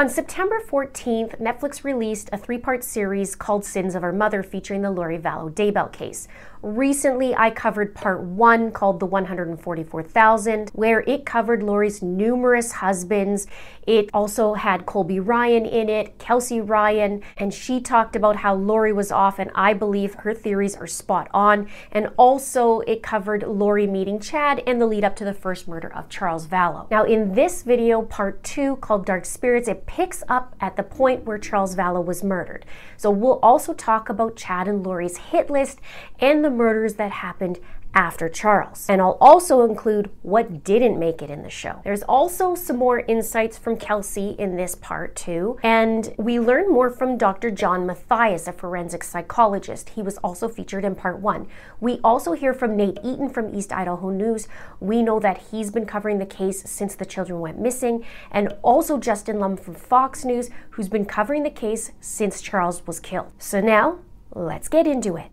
On 0.00 0.08
September 0.08 0.62
14th, 0.66 1.38
Netflix 1.42 1.84
released 1.84 2.30
a 2.32 2.38
three 2.38 2.56
part 2.56 2.82
series 2.82 3.36
called 3.36 3.66
Sins 3.66 3.94
of 3.94 4.02
Our 4.02 4.14
Mother 4.14 4.42
featuring 4.42 4.80
the 4.80 4.90
Lori 4.90 5.18
Vallow 5.18 5.52
Daybell 5.52 5.92
case. 5.92 6.26
Recently, 6.62 7.34
I 7.34 7.50
covered 7.50 7.94
part 7.94 8.20
one 8.20 8.70
called 8.70 9.00
The 9.00 9.06
144,000, 9.06 10.70
where 10.74 11.00
it 11.00 11.24
covered 11.24 11.62
Lori's 11.62 12.02
numerous 12.02 12.72
husbands. 12.72 13.46
It 13.86 14.10
also 14.12 14.52
had 14.52 14.84
Colby 14.84 15.20
Ryan 15.20 15.64
in 15.64 15.88
it, 15.88 16.18
Kelsey 16.18 16.60
Ryan, 16.60 17.22
and 17.38 17.54
she 17.54 17.80
talked 17.80 18.14
about 18.14 18.36
how 18.36 18.54
Lori 18.54 18.92
was 18.92 19.10
off, 19.10 19.38
and 19.38 19.50
I 19.54 19.72
believe 19.72 20.12
her 20.16 20.34
theories 20.34 20.76
are 20.76 20.86
spot 20.86 21.28
on. 21.32 21.66
And 21.92 22.10
also, 22.18 22.80
it 22.80 23.02
covered 23.02 23.42
Lori 23.42 23.86
meeting 23.86 24.20
Chad 24.20 24.62
and 24.66 24.78
the 24.78 24.86
lead 24.86 25.02
up 25.02 25.16
to 25.16 25.24
the 25.24 25.32
first 25.32 25.66
murder 25.66 25.90
of 25.94 26.10
Charles 26.10 26.46
Vallow. 26.46 26.90
Now, 26.90 27.04
in 27.04 27.32
this 27.32 27.62
video, 27.62 28.02
part 28.02 28.42
two 28.42 28.76
called 28.76 29.06
Dark 29.06 29.24
Spirits, 29.24 29.66
it 29.66 29.86
picks 29.86 30.22
up 30.28 30.54
at 30.60 30.76
the 30.76 30.82
point 30.82 31.24
where 31.24 31.38
Charles 31.38 31.74
Vallow 31.74 32.04
was 32.04 32.22
murdered. 32.22 32.66
So, 32.98 33.10
we'll 33.10 33.40
also 33.42 33.72
talk 33.72 34.10
about 34.10 34.36
Chad 34.36 34.68
and 34.68 34.84
Lori's 34.84 35.16
hit 35.16 35.48
list 35.48 35.80
and 36.18 36.44
the 36.44 36.49
the 36.50 36.56
murders 36.56 36.94
that 36.94 37.12
happened 37.12 37.60
after 37.92 38.28
Charles. 38.28 38.86
And 38.88 39.00
I'll 39.00 39.18
also 39.20 39.62
include 39.62 40.10
what 40.22 40.62
didn't 40.62 40.98
make 40.98 41.22
it 41.22 41.30
in 41.30 41.42
the 41.42 41.50
show. 41.50 41.80
There's 41.82 42.04
also 42.04 42.54
some 42.54 42.76
more 42.76 43.00
insights 43.00 43.58
from 43.58 43.76
Kelsey 43.76 44.36
in 44.38 44.56
this 44.56 44.76
part 44.76 45.16
too. 45.16 45.58
And 45.62 46.14
we 46.16 46.38
learn 46.38 46.70
more 46.70 46.88
from 46.90 47.18
Dr. 47.18 47.50
John 47.50 47.86
Matthias, 47.86 48.46
a 48.46 48.52
forensic 48.52 49.02
psychologist. 49.02 49.90
He 49.90 50.02
was 50.02 50.18
also 50.18 50.48
featured 50.48 50.84
in 50.84 50.94
part 50.94 51.18
one. 51.18 51.48
We 51.80 51.98
also 52.04 52.32
hear 52.32 52.54
from 52.54 52.76
Nate 52.76 52.98
Eaton 53.02 53.28
from 53.28 53.52
East 53.52 53.72
Idaho 53.72 54.10
News. 54.10 54.46
We 54.78 55.02
know 55.02 55.18
that 55.18 55.42
he's 55.50 55.70
been 55.72 55.86
covering 55.86 56.18
the 56.18 56.26
case 56.26 56.62
since 56.70 56.94
the 56.94 57.04
children 57.04 57.40
went 57.40 57.58
missing. 57.58 58.04
And 58.30 58.54
also 58.62 58.98
Justin 58.98 59.40
Lum 59.40 59.56
from 59.56 59.74
Fox 59.74 60.24
News, 60.24 60.48
who's 60.70 60.88
been 60.88 61.06
covering 61.06 61.42
the 61.42 61.50
case 61.50 61.90
since 62.00 62.40
Charles 62.40 62.86
was 62.86 63.00
killed. 63.00 63.32
So 63.38 63.60
now, 63.60 63.98
let's 64.32 64.68
get 64.68 64.86
into 64.86 65.16
it. 65.16 65.32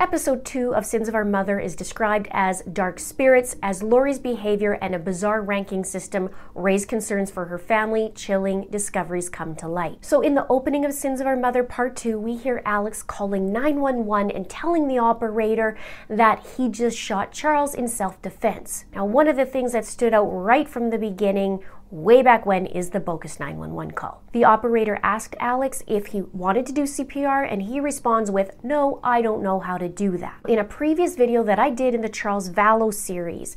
Episode 0.00 0.46
2 0.46 0.74
of 0.74 0.86
Sins 0.86 1.10
of 1.10 1.14
Our 1.14 1.26
Mother 1.26 1.60
is 1.60 1.76
described 1.76 2.26
as 2.30 2.62
dark 2.62 2.98
spirits, 2.98 3.56
as 3.62 3.82
Lori's 3.82 4.18
behavior 4.18 4.78
and 4.80 4.94
a 4.94 4.98
bizarre 4.98 5.42
ranking 5.42 5.84
system 5.84 6.30
raise 6.54 6.86
concerns 6.86 7.30
for 7.30 7.44
her 7.44 7.58
family. 7.58 8.10
Chilling 8.14 8.66
discoveries 8.70 9.28
come 9.28 9.54
to 9.56 9.68
light. 9.68 9.98
So, 10.00 10.22
in 10.22 10.34
the 10.34 10.46
opening 10.48 10.86
of 10.86 10.94
Sins 10.94 11.20
of 11.20 11.26
Our 11.26 11.36
Mother 11.36 11.62
Part 11.62 11.96
2, 11.96 12.18
we 12.18 12.34
hear 12.34 12.62
Alex 12.64 13.02
calling 13.02 13.52
911 13.52 14.30
and 14.34 14.48
telling 14.48 14.88
the 14.88 14.96
operator 14.96 15.76
that 16.08 16.46
he 16.56 16.70
just 16.70 16.96
shot 16.96 17.30
Charles 17.30 17.74
in 17.74 17.86
self 17.86 18.22
defense. 18.22 18.86
Now, 18.94 19.04
one 19.04 19.28
of 19.28 19.36
the 19.36 19.44
things 19.44 19.72
that 19.72 19.84
stood 19.84 20.14
out 20.14 20.30
right 20.30 20.66
from 20.66 20.88
the 20.88 20.98
beginning 20.98 21.62
way 21.90 22.22
back 22.22 22.46
when 22.46 22.66
is 22.66 22.90
the 22.90 23.00
bogus 23.00 23.40
911 23.40 23.94
call. 23.94 24.22
The 24.32 24.44
operator 24.44 24.98
asked 25.02 25.34
Alex 25.40 25.82
if 25.86 26.06
he 26.06 26.22
wanted 26.22 26.66
to 26.66 26.72
do 26.72 26.82
CPR 26.82 27.50
and 27.50 27.62
he 27.62 27.80
responds 27.80 28.30
with, 28.30 28.52
No, 28.62 29.00
I 29.02 29.22
don't 29.22 29.42
know 29.42 29.60
how 29.60 29.78
to 29.78 29.88
do 29.88 30.16
that. 30.18 30.40
In 30.48 30.58
a 30.58 30.64
previous 30.64 31.16
video 31.16 31.42
that 31.44 31.58
I 31.58 31.70
did 31.70 31.94
in 31.94 32.00
the 32.00 32.08
Charles 32.08 32.50
Vallow 32.50 32.92
series, 32.92 33.56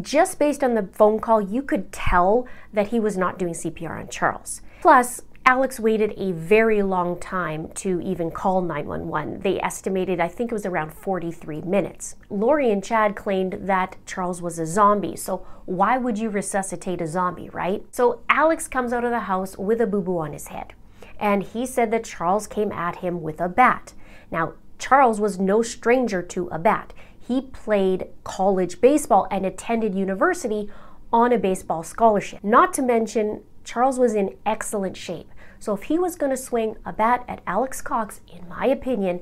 just 0.00 0.38
based 0.38 0.62
on 0.62 0.74
the 0.74 0.88
phone 0.92 1.18
call, 1.18 1.40
you 1.40 1.62
could 1.62 1.90
tell 1.90 2.46
that 2.72 2.88
he 2.88 3.00
was 3.00 3.16
not 3.16 3.38
doing 3.38 3.54
CPR 3.54 3.98
on 3.98 4.08
Charles. 4.08 4.62
Plus, 4.80 5.22
Alex 5.46 5.80
waited 5.80 6.14
a 6.16 6.32
very 6.32 6.82
long 6.82 7.18
time 7.18 7.68
to 7.74 8.00
even 8.02 8.30
call 8.30 8.60
911. 8.60 9.40
They 9.40 9.60
estimated, 9.60 10.20
I 10.20 10.28
think 10.28 10.52
it 10.52 10.54
was 10.54 10.66
around 10.66 10.92
43 10.92 11.62
minutes. 11.62 12.14
Lori 12.28 12.70
and 12.70 12.84
Chad 12.84 13.16
claimed 13.16 13.54
that 13.62 13.96
Charles 14.06 14.40
was 14.40 14.58
a 14.58 14.66
zombie, 14.66 15.16
so 15.16 15.44
why 15.64 15.98
would 15.98 16.18
you 16.18 16.30
resuscitate 16.30 17.00
a 17.00 17.06
zombie, 17.06 17.48
right? 17.48 17.82
So 17.90 18.20
Alex 18.28 18.68
comes 18.68 18.92
out 18.92 19.04
of 19.04 19.10
the 19.10 19.20
house 19.20 19.58
with 19.58 19.80
a 19.80 19.86
boo 19.86 20.02
boo 20.02 20.18
on 20.18 20.32
his 20.32 20.48
head, 20.48 20.74
and 21.18 21.42
he 21.42 21.66
said 21.66 21.90
that 21.90 22.04
Charles 22.04 22.46
came 22.46 22.70
at 22.70 22.96
him 22.96 23.22
with 23.22 23.40
a 23.40 23.48
bat. 23.48 23.94
Now, 24.30 24.52
Charles 24.78 25.20
was 25.20 25.38
no 25.38 25.62
stranger 25.62 26.22
to 26.22 26.48
a 26.48 26.58
bat. 26.58 26.92
He 27.18 27.42
played 27.42 28.08
college 28.24 28.80
baseball 28.80 29.26
and 29.30 29.44
attended 29.44 29.94
university 29.94 30.68
on 31.12 31.32
a 31.32 31.38
baseball 31.38 31.82
scholarship. 31.82 32.42
Not 32.42 32.72
to 32.74 32.82
mention, 32.82 33.42
Charles 33.64 33.98
was 33.98 34.14
in 34.14 34.36
excellent 34.46 34.96
shape. 34.96 35.30
So 35.60 35.74
if 35.74 35.84
he 35.84 35.98
was 35.98 36.16
going 36.16 36.30
to 36.30 36.38
swing 36.38 36.76
a 36.86 36.92
bat 36.92 37.22
at 37.28 37.42
Alex 37.46 37.82
Cox, 37.82 38.22
in 38.26 38.48
my 38.48 38.66
opinion, 38.66 39.20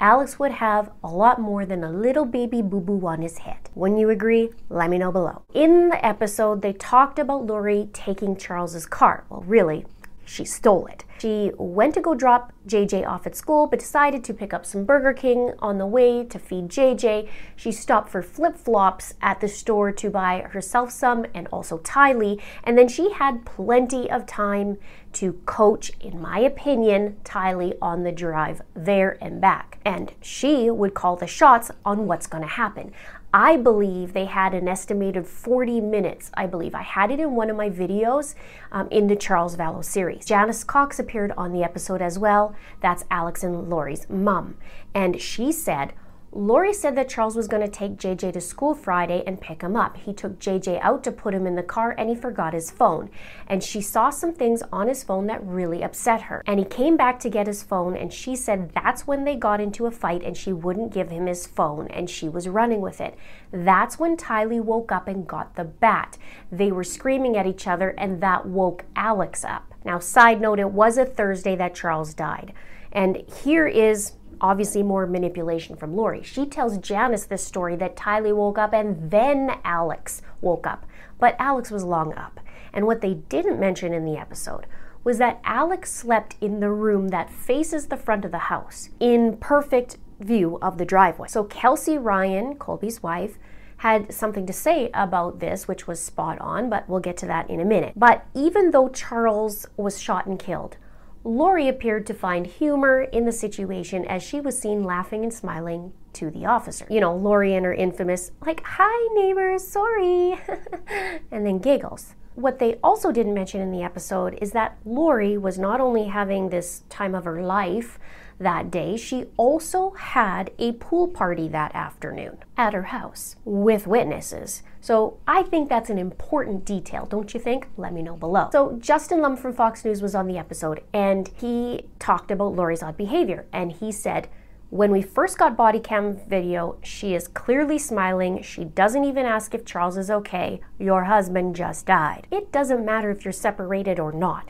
Alex 0.00 0.38
would 0.38 0.52
have 0.52 0.92
a 1.02 1.08
lot 1.08 1.40
more 1.40 1.66
than 1.66 1.82
a 1.82 1.90
little 1.90 2.24
baby 2.24 2.62
boo 2.62 2.80
boo 2.80 3.06
on 3.06 3.20
his 3.20 3.38
head. 3.38 3.68
Wouldn't 3.74 4.00
you 4.00 4.08
agree? 4.08 4.50
Let 4.68 4.88
me 4.88 4.98
know 4.98 5.10
below. 5.10 5.42
In 5.52 5.88
the 5.88 6.06
episode, 6.06 6.62
they 6.62 6.72
talked 6.72 7.18
about 7.18 7.44
Lori 7.44 7.90
taking 7.92 8.36
Charles's 8.36 8.86
car. 8.86 9.24
Well, 9.28 9.42
really, 9.42 9.84
she 10.24 10.44
stole 10.44 10.86
it. 10.86 11.04
She 11.20 11.50
went 11.58 11.92
to 11.94 12.00
go 12.00 12.14
drop 12.14 12.52
JJ 12.66 13.06
off 13.06 13.26
at 13.26 13.36
school, 13.36 13.66
but 13.66 13.80
decided 13.80 14.22
to 14.24 14.32
pick 14.32 14.54
up 14.54 14.64
some 14.64 14.84
Burger 14.84 15.12
King 15.12 15.52
on 15.58 15.76
the 15.76 15.86
way 15.86 16.24
to 16.24 16.38
feed 16.38 16.68
JJ. 16.68 17.28
She 17.56 17.72
stopped 17.72 18.08
for 18.08 18.22
flip 18.22 18.56
flops 18.56 19.14
at 19.20 19.40
the 19.40 19.48
store 19.48 19.92
to 19.92 20.08
buy 20.08 20.46
herself 20.52 20.92
some 20.92 21.26
and 21.34 21.48
also 21.52 21.78
Tylee, 21.78 22.40
and 22.64 22.78
then 22.78 22.88
she 22.88 23.12
had 23.12 23.44
plenty 23.44 24.10
of 24.10 24.24
time 24.24 24.78
to 25.14 25.34
coach, 25.46 25.92
in 26.00 26.20
my 26.20 26.38
opinion, 26.38 27.16
Tylee 27.24 27.76
on 27.80 28.02
the 28.02 28.12
drive 28.12 28.62
there 28.74 29.18
and 29.20 29.40
back. 29.40 29.78
And 29.84 30.12
she 30.20 30.70
would 30.70 30.94
call 30.94 31.16
the 31.16 31.26
shots 31.26 31.70
on 31.84 32.06
what's 32.06 32.26
going 32.26 32.42
to 32.42 32.48
happen. 32.48 32.92
I 33.32 33.56
believe 33.56 34.12
they 34.12 34.24
had 34.24 34.54
an 34.54 34.66
estimated 34.66 35.24
40 35.24 35.80
minutes. 35.80 36.32
I 36.34 36.46
believe 36.46 36.74
I 36.74 36.82
had 36.82 37.12
it 37.12 37.20
in 37.20 37.36
one 37.36 37.48
of 37.48 37.56
my 37.56 37.70
videos 37.70 38.34
um, 38.72 38.88
in 38.90 39.06
the 39.06 39.14
Charles 39.14 39.56
Vallow 39.56 39.84
series. 39.84 40.24
Janice 40.24 40.64
Cox 40.64 40.98
appeared 40.98 41.32
on 41.36 41.52
the 41.52 41.62
episode 41.62 42.02
as 42.02 42.18
well. 42.18 42.56
That's 42.80 43.04
Alex 43.08 43.44
and 43.44 43.70
Lori's 43.70 44.10
mom. 44.10 44.56
And 44.94 45.20
she 45.20 45.52
said, 45.52 45.92
Lori 46.32 46.72
said 46.72 46.96
that 46.96 47.08
Charles 47.08 47.34
was 47.34 47.48
going 47.48 47.62
to 47.62 47.68
take 47.68 47.96
JJ 47.96 48.34
to 48.34 48.40
school 48.40 48.72
Friday 48.72 49.24
and 49.26 49.40
pick 49.40 49.62
him 49.62 49.74
up. 49.74 49.96
He 49.96 50.12
took 50.12 50.38
JJ 50.38 50.80
out 50.80 51.02
to 51.02 51.10
put 51.10 51.34
him 51.34 51.44
in 51.44 51.56
the 51.56 51.62
car 51.62 51.92
and 51.98 52.08
he 52.08 52.14
forgot 52.14 52.54
his 52.54 52.70
phone. 52.70 53.10
And 53.48 53.64
she 53.64 53.80
saw 53.80 54.10
some 54.10 54.32
things 54.32 54.62
on 54.72 54.86
his 54.86 55.02
phone 55.02 55.26
that 55.26 55.44
really 55.44 55.82
upset 55.82 56.22
her. 56.22 56.44
And 56.46 56.60
he 56.60 56.64
came 56.64 56.96
back 56.96 57.18
to 57.20 57.28
get 57.28 57.48
his 57.48 57.64
phone 57.64 57.96
and 57.96 58.12
she 58.12 58.36
said 58.36 58.70
that's 58.72 59.08
when 59.08 59.24
they 59.24 59.34
got 59.34 59.60
into 59.60 59.86
a 59.86 59.90
fight 59.90 60.22
and 60.22 60.36
she 60.36 60.52
wouldn't 60.52 60.94
give 60.94 61.10
him 61.10 61.26
his 61.26 61.48
phone 61.48 61.88
and 61.88 62.08
she 62.08 62.28
was 62.28 62.46
running 62.46 62.80
with 62.80 63.00
it. 63.00 63.16
That's 63.50 63.98
when 63.98 64.16
Tylee 64.16 64.62
woke 64.62 64.92
up 64.92 65.08
and 65.08 65.26
got 65.26 65.56
the 65.56 65.64
bat. 65.64 66.16
They 66.52 66.70
were 66.70 66.84
screaming 66.84 67.36
at 67.36 67.46
each 67.48 67.66
other 67.66 67.90
and 67.98 68.20
that 68.20 68.46
woke 68.46 68.84
Alex 68.94 69.44
up. 69.44 69.74
Now, 69.84 69.98
side 69.98 70.40
note, 70.40 70.60
it 70.60 70.70
was 70.70 70.96
a 70.96 71.04
Thursday 71.04 71.56
that 71.56 71.74
Charles 71.74 72.14
died. 72.14 72.52
And 72.92 73.22
here 73.42 73.66
is 73.66 74.12
obviously 74.40 74.82
more 74.82 75.06
manipulation 75.06 75.76
from 75.76 75.94
Lori. 75.94 76.22
She 76.22 76.46
tells 76.46 76.78
Janice 76.78 77.24
this 77.24 77.44
story 77.44 77.76
that 77.76 77.96
Tylee 77.96 78.34
woke 78.34 78.58
up 78.58 78.72
and 78.72 79.10
then 79.10 79.58
Alex 79.64 80.22
woke 80.40 80.66
up. 80.66 80.86
But 81.18 81.36
Alex 81.38 81.70
was 81.70 81.84
long 81.84 82.14
up. 82.14 82.40
And 82.72 82.86
what 82.86 83.00
they 83.00 83.14
didn't 83.14 83.60
mention 83.60 83.92
in 83.92 84.04
the 84.04 84.16
episode 84.16 84.66
was 85.02 85.18
that 85.18 85.40
Alex 85.44 85.92
slept 85.92 86.36
in 86.40 86.60
the 86.60 86.70
room 86.70 87.08
that 87.08 87.30
faces 87.30 87.86
the 87.86 87.96
front 87.96 88.24
of 88.24 88.30
the 88.30 88.38
house 88.38 88.90
in 89.00 89.36
perfect 89.38 89.96
view 90.20 90.58
of 90.60 90.78
the 90.78 90.84
driveway. 90.84 91.28
So 91.28 91.44
Kelsey 91.44 91.98
Ryan, 91.98 92.56
Colby's 92.56 93.02
wife, 93.02 93.38
had 93.78 94.12
something 94.12 94.44
to 94.46 94.52
say 94.52 94.90
about 94.92 95.40
this, 95.40 95.66
which 95.66 95.86
was 95.86 95.98
spot 95.98 96.38
on, 96.38 96.68
but 96.68 96.86
we'll 96.86 97.00
get 97.00 97.16
to 97.16 97.26
that 97.26 97.48
in 97.48 97.60
a 97.60 97.64
minute. 97.64 97.94
But 97.96 98.26
even 98.34 98.72
though 98.72 98.90
Charles 98.90 99.66
was 99.78 99.98
shot 99.98 100.26
and 100.26 100.38
killed, 100.38 100.76
Lori 101.22 101.68
appeared 101.68 102.06
to 102.06 102.14
find 102.14 102.46
humor 102.46 103.02
in 103.02 103.26
the 103.26 103.32
situation 103.32 104.06
as 104.06 104.22
she 104.22 104.40
was 104.40 104.58
seen 104.58 104.84
laughing 104.84 105.22
and 105.22 105.32
smiling 105.32 105.92
to 106.14 106.30
the 106.30 106.46
officer. 106.46 106.86
You 106.88 107.00
know, 107.00 107.14
Lori 107.14 107.54
and 107.54 107.66
her 107.66 107.74
infamous, 107.74 108.32
like, 108.44 108.62
hi 108.64 109.08
neighbors, 109.14 109.66
sorry, 109.66 110.40
and 111.30 111.46
then 111.46 111.58
giggles. 111.58 112.14
What 112.36 112.58
they 112.58 112.76
also 112.82 113.12
didn't 113.12 113.34
mention 113.34 113.60
in 113.60 113.70
the 113.70 113.82
episode 113.82 114.38
is 114.40 114.52
that 114.52 114.78
Lori 114.86 115.36
was 115.36 115.58
not 115.58 115.78
only 115.78 116.06
having 116.06 116.48
this 116.48 116.84
time 116.88 117.14
of 117.14 117.24
her 117.24 117.42
life, 117.42 117.98
that 118.40 118.70
day, 118.70 118.96
she 118.96 119.26
also 119.36 119.90
had 119.90 120.50
a 120.58 120.72
pool 120.72 121.06
party 121.06 121.46
that 121.48 121.74
afternoon 121.74 122.38
at 122.56 122.72
her 122.72 122.84
house 122.84 123.36
with 123.44 123.86
witnesses. 123.86 124.62
So 124.80 125.18
I 125.28 125.42
think 125.42 125.68
that's 125.68 125.90
an 125.90 125.98
important 125.98 126.64
detail, 126.64 127.04
don't 127.04 127.32
you 127.34 127.38
think? 127.38 127.68
Let 127.76 127.92
me 127.92 128.02
know 128.02 128.16
below. 128.16 128.48
So 128.50 128.78
Justin 128.80 129.20
Lum 129.20 129.36
from 129.36 129.52
Fox 129.52 129.84
News 129.84 130.00
was 130.00 130.14
on 130.14 130.26
the 130.26 130.38
episode 130.38 130.82
and 130.92 131.30
he 131.36 131.84
talked 131.98 132.30
about 132.30 132.54
Lori's 132.54 132.82
odd 132.82 132.96
behavior 132.96 133.46
and 133.52 133.72
he 133.72 133.92
said, 133.92 134.28
when 134.70 134.92
we 134.92 135.02
first 135.02 135.36
got 135.36 135.56
body 135.56 135.80
cam 135.80 136.16
video, 136.28 136.78
she 136.82 137.14
is 137.14 137.28
clearly 137.28 137.76
smiling. 137.76 138.40
She 138.40 138.64
doesn't 138.64 139.04
even 139.04 139.26
ask 139.26 139.52
if 139.52 139.64
Charles 139.64 139.98
is 139.98 140.10
okay. 140.10 140.60
Your 140.78 141.04
husband 141.04 141.56
just 141.56 141.86
died. 141.86 142.26
It 142.30 142.52
doesn't 142.52 142.84
matter 142.84 143.10
if 143.10 143.24
you're 143.24 143.32
separated 143.32 143.98
or 143.98 144.12
not. 144.12 144.48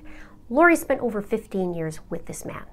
Lori 0.50 0.76
spent 0.76 1.00
over 1.00 1.22
15 1.22 1.72
years 1.74 2.00
with 2.10 2.26
this 2.26 2.44
man 2.44 2.64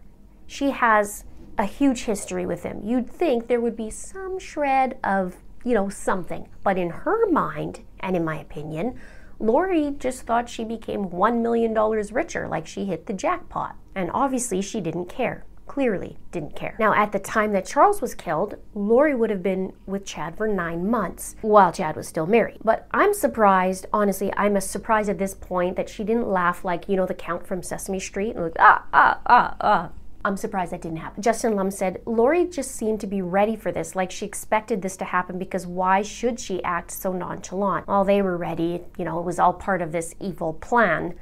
she 0.47 0.71
has 0.71 1.25
a 1.57 1.65
huge 1.65 2.03
history 2.03 2.45
with 2.45 2.63
him. 2.63 2.81
You'd 2.83 3.09
think 3.09 3.47
there 3.47 3.61
would 3.61 3.75
be 3.75 3.89
some 3.89 4.39
shred 4.39 4.97
of, 5.03 5.35
you 5.63 5.73
know, 5.73 5.89
something. 5.89 6.47
But 6.63 6.77
in 6.77 6.89
her 6.89 7.29
mind, 7.29 7.81
and 7.99 8.15
in 8.15 8.23
my 8.23 8.39
opinion, 8.39 8.99
Lori 9.39 9.91
just 9.97 10.23
thought 10.23 10.49
she 10.49 10.63
became 10.63 11.09
$1 11.09 11.41
million 11.41 11.73
richer, 11.73 12.47
like 12.47 12.65
she 12.65 12.85
hit 12.85 13.05
the 13.05 13.13
jackpot. 13.13 13.75
And 13.93 14.09
obviously, 14.13 14.61
she 14.61 14.81
didn't 14.81 15.09
care. 15.09 15.43
Clearly, 15.67 16.17
didn't 16.31 16.55
care. 16.55 16.75
Now, 16.79 16.93
at 16.93 17.11
the 17.11 17.19
time 17.19 17.51
that 17.51 17.65
Charles 17.65 18.01
was 18.01 18.15
killed, 18.15 18.55
Lori 18.73 19.13
would 19.13 19.29
have 19.29 19.43
been 19.43 19.73
with 19.85 20.05
Chad 20.05 20.37
for 20.37 20.47
nine 20.47 20.89
months 20.89 21.35
while 21.41 21.73
Chad 21.73 21.95
was 21.95 22.07
still 22.07 22.25
married. 22.25 22.59
But 22.63 22.87
I'm 22.91 23.13
surprised, 23.13 23.85
honestly, 23.91 24.31
I'm 24.37 24.59
surprised 24.61 25.09
at 25.09 25.17
this 25.17 25.33
point 25.33 25.75
that 25.75 25.89
she 25.89 26.05
didn't 26.05 26.29
laugh 26.29 26.63
like, 26.63 26.87
you 26.87 26.95
know, 26.95 27.05
the 27.05 27.13
count 27.13 27.45
from 27.45 27.61
Sesame 27.61 27.99
Street 27.99 28.35
and 28.35 28.45
like, 28.45 28.55
ah, 28.59 28.85
ah, 28.93 29.19
ah, 29.25 29.55
ah. 29.59 29.89
I'm 30.27 30.37
surprised 30.37 30.73
that 30.73 30.81
didn't 30.81 30.97
happen. 30.97 31.23
Justin 31.23 31.55
Lum 31.55 31.71
said, 31.71 32.01
Lori 32.05 32.45
just 32.45 32.71
seemed 32.71 32.99
to 32.99 33.07
be 33.07 33.21
ready 33.21 33.55
for 33.55 33.71
this, 33.71 33.95
like 33.95 34.11
she 34.11 34.25
expected 34.25 34.81
this 34.81 34.97
to 34.97 35.05
happen 35.05 35.39
because 35.39 35.65
why 35.65 36.01
should 36.01 36.39
she 36.39 36.61
act 36.63 36.91
so 36.91 37.13
nonchalant? 37.13 37.87
Well, 37.87 38.03
they 38.03 38.21
were 38.21 38.35
ready, 38.35 38.83
you 38.97 39.05
know, 39.05 39.19
it 39.19 39.25
was 39.25 39.39
all 39.39 39.53
part 39.53 39.81
of 39.81 39.93
this 39.93 40.13
evil 40.19 40.53
plan 40.53 41.15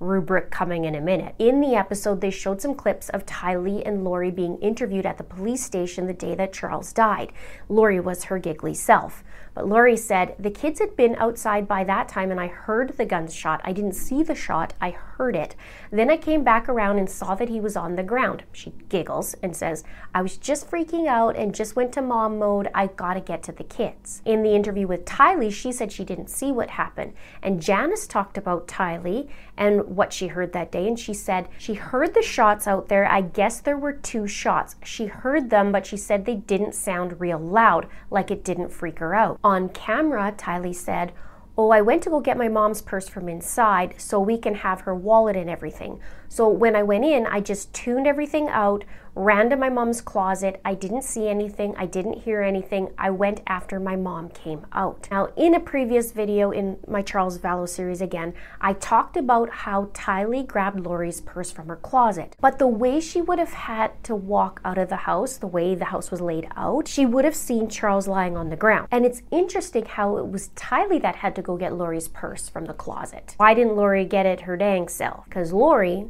rubric 0.00 0.50
coming 0.50 0.84
in 0.84 0.94
a 0.94 1.00
minute. 1.00 1.34
In 1.38 1.60
the 1.60 1.74
episode, 1.74 2.20
they 2.20 2.30
showed 2.30 2.60
some 2.60 2.74
clips 2.74 3.08
of 3.08 3.26
Tylee 3.26 3.82
and 3.86 4.04
Lori 4.04 4.30
being 4.30 4.58
interviewed 4.58 5.06
at 5.06 5.18
the 5.18 5.24
police 5.24 5.64
station 5.64 6.06
the 6.06 6.12
day 6.12 6.34
that 6.34 6.52
Charles 6.52 6.92
died. 6.92 7.32
Lori 7.68 8.00
was 8.00 8.24
her 8.24 8.38
giggly 8.38 8.74
self. 8.74 9.24
But 9.58 9.66
Lori 9.66 9.96
said, 9.96 10.36
The 10.38 10.52
kids 10.52 10.78
had 10.78 10.94
been 10.94 11.16
outside 11.16 11.66
by 11.66 11.82
that 11.82 12.08
time 12.08 12.30
and 12.30 12.38
I 12.38 12.46
heard 12.46 12.96
the 12.96 13.04
gunshot. 13.04 13.60
I 13.64 13.72
didn't 13.72 13.94
see 13.94 14.22
the 14.22 14.36
shot, 14.36 14.72
I 14.80 14.90
heard 14.90 15.34
it. 15.34 15.56
Then 15.90 16.10
I 16.10 16.16
came 16.16 16.44
back 16.44 16.68
around 16.68 16.98
and 16.98 17.10
saw 17.10 17.34
that 17.34 17.48
he 17.48 17.60
was 17.60 17.76
on 17.76 17.96
the 17.96 18.04
ground. 18.04 18.44
She 18.52 18.72
giggles 18.88 19.34
and 19.42 19.56
says, 19.56 19.82
I 20.14 20.22
was 20.22 20.36
just 20.36 20.70
freaking 20.70 21.08
out 21.08 21.34
and 21.34 21.52
just 21.52 21.74
went 21.74 21.92
to 21.94 22.02
mom 22.02 22.38
mode. 22.38 22.68
I 22.72 22.86
gotta 22.86 23.20
get 23.20 23.42
to 23.44 23.52
the 23.52 23.64
kids. 23.64 24.22
In 24.24 24.44
the 24.44 24.54
interview 24.54 24.86
with 24.86 25.04
Tylee, 25.04 25.52
she 25.52 25.72
said 25.72 25.90
she 25.90 26.04
didn't 26.04 26.30
see 26.30 26.52
what 26.52 26.70
happened. 26.70 27.14
And 27.42 27.60
Janice 27.60 28.06
talked 28.06 28.38
about 28.38 28.68
Tylee 28.68 29.28
and 29.56 29.87
what 29.88 30.12
she 30.12 30.28
heard 30.28 30.52
that 30.52 30.72
day. 30.72 30.86
And 30.86 30.98
she 30.98 31.14
said 31.14 31.48
she 31.58 31.74
heard 31.74 32.14
the 32.14 32.22
shots 32.22 32.66
out 32.66 32.88
there. 32.88 33.06
I 33.06 33.20
guess 33.20 33.60
there 33.60 33.78
were 33.78 33.92
two 33.92 34.26
shots. 34.26 34.76
She 34.84 35.06
heard 35.06 35.50
them, 35.50 35.72
but 35.72 35.86
she 35.86 35.96
said 35.96 36.24
they 36.24 36.36
didn't 36.36 36.74
sound 36.74 37.20
real 37.20 37.38
loud, 37.38 37.86
like 38.10 38.30
it 38.30 38.44
didn't 38.44 38.72
freak 38.72 38.98
her 38.98 39.14
out. 39.14 39.38
On 39.42 39.68
camera, 39.68 40.34
Tylee 40.36 40.74
said, 40.74 41.12
Oh, 41.60 41.70
I 41.70 41.80
went 41.80 42.04
to 42.04 42.10
go 42.10 42.20
get 42.20 42.38
my 42.38 42.46
mom's 42.46 42.80
purse 42.80 43.08
from 43.08 43.28
inside 43.28 43.96
so 43.98 44.20
we 44.20 44.38
can 44.38 44.54
have 44.54 44.82
her 44.82 44.94
wallet 44.94 45.36
and 45.36 45.50
everything. 45.50 45.98
So 46.28 46.48
when 46.48 46.76
I 46.76 46.84
went 46.84 47.04
in, 47.04 47.26
I 47.26 47.40
just 47.40 47.74
tuned 47.74 48.06
everything 48.06 48.48
out, 48.48 48.84
ran 49.18 49.50
to 49.50 49.56
my 49.56 49.68
mom's 49.68 50.00
closet. 50.00 50.60
I 50.64 50.74
didn't 50.74 51.02
see 51.02 51.28
anything, 51.28 51.74
I 51.76 51.86
didn't 51.86 52.22
hear 52.22 52.40
anything. 52.40 52.90
I 52.96 53.10
went 53.10 53.42
after 53.48 53.80
my 53.80 53.96
mom 53.96 54.28
came 54.28 54.64
out. 54.72 55.08
Now, 55.10 55.28
in 55.36 55.54
a 55.54 55.60
previous 55.60 56.12
video 56.12 56.52
in 56.52 56.78
my 56.86 57.02
Charles 57.02 57.38
Vallow 57.38 57.68
series 57.68 58.00
again, 58.00 58.32
I 58.60 58.74
talked 58.74 59.16
about 59.16 59.50
how 59.50 59.86
Tylee 59.86 60.46
grabbed 60.46 60.80
Lori's 60.80 61.20
purse 61.20 61.50
from 61.50 61.66
her 61.66 61.76
closet. 61.76 62.36
But 62.40 62.60
the 62.60 62.68
way 62.68 63.00
she 63.00 63.20
would 63.20 63.40
have 63.40 63.52
had 63.52 64.02
to 64.04 64.14
walk 64.14 64.60
out 64.64 64.78
of 64.78 64.88
the 64.88 64.96
house, 64.96 65.36
the 65.36 65.48
way 65.48 65.74
the 65.74 65.86
house 65.86 66.12
was 66.12 66.20
laid 66.20 66.46
out, 66.56 66.86
she 66.86 67.04
would 67.04 67.24
have 67.24 67.36
seen 67.36 67.68
Charles 67.68 68.06
lying 68.06 68.36
on 68.36 68.50
the 68.50 68.56
ground. 68.56 68.86
And 68.92 69.04
it's 69.04 69.22
interesting 69.32 69.84
how 69.84 70.16
it 70.18 70.28
was 70.28 70.48
Tylee 70.50 71.02
that 71.02 71.16
had 71.16 71.34
to 71.34 71.42
go 71.42 71.56
get 71.56 71.74
Lori's 71.74 72.08
purse 72.08 72.48
from 72.48 72.66
the 72.66 72.74
closet. 72.74 73.34
Why 73.36 73.52
didn't 73.54 73.74
Lori 73.74 74.04
get 74.04 74.26
it 74.26 74.42
her 74.42 74.56
dang 74.56 74.88
self? 74.88 75.24
Because 75.24 75.52
Lori 75.52 76.06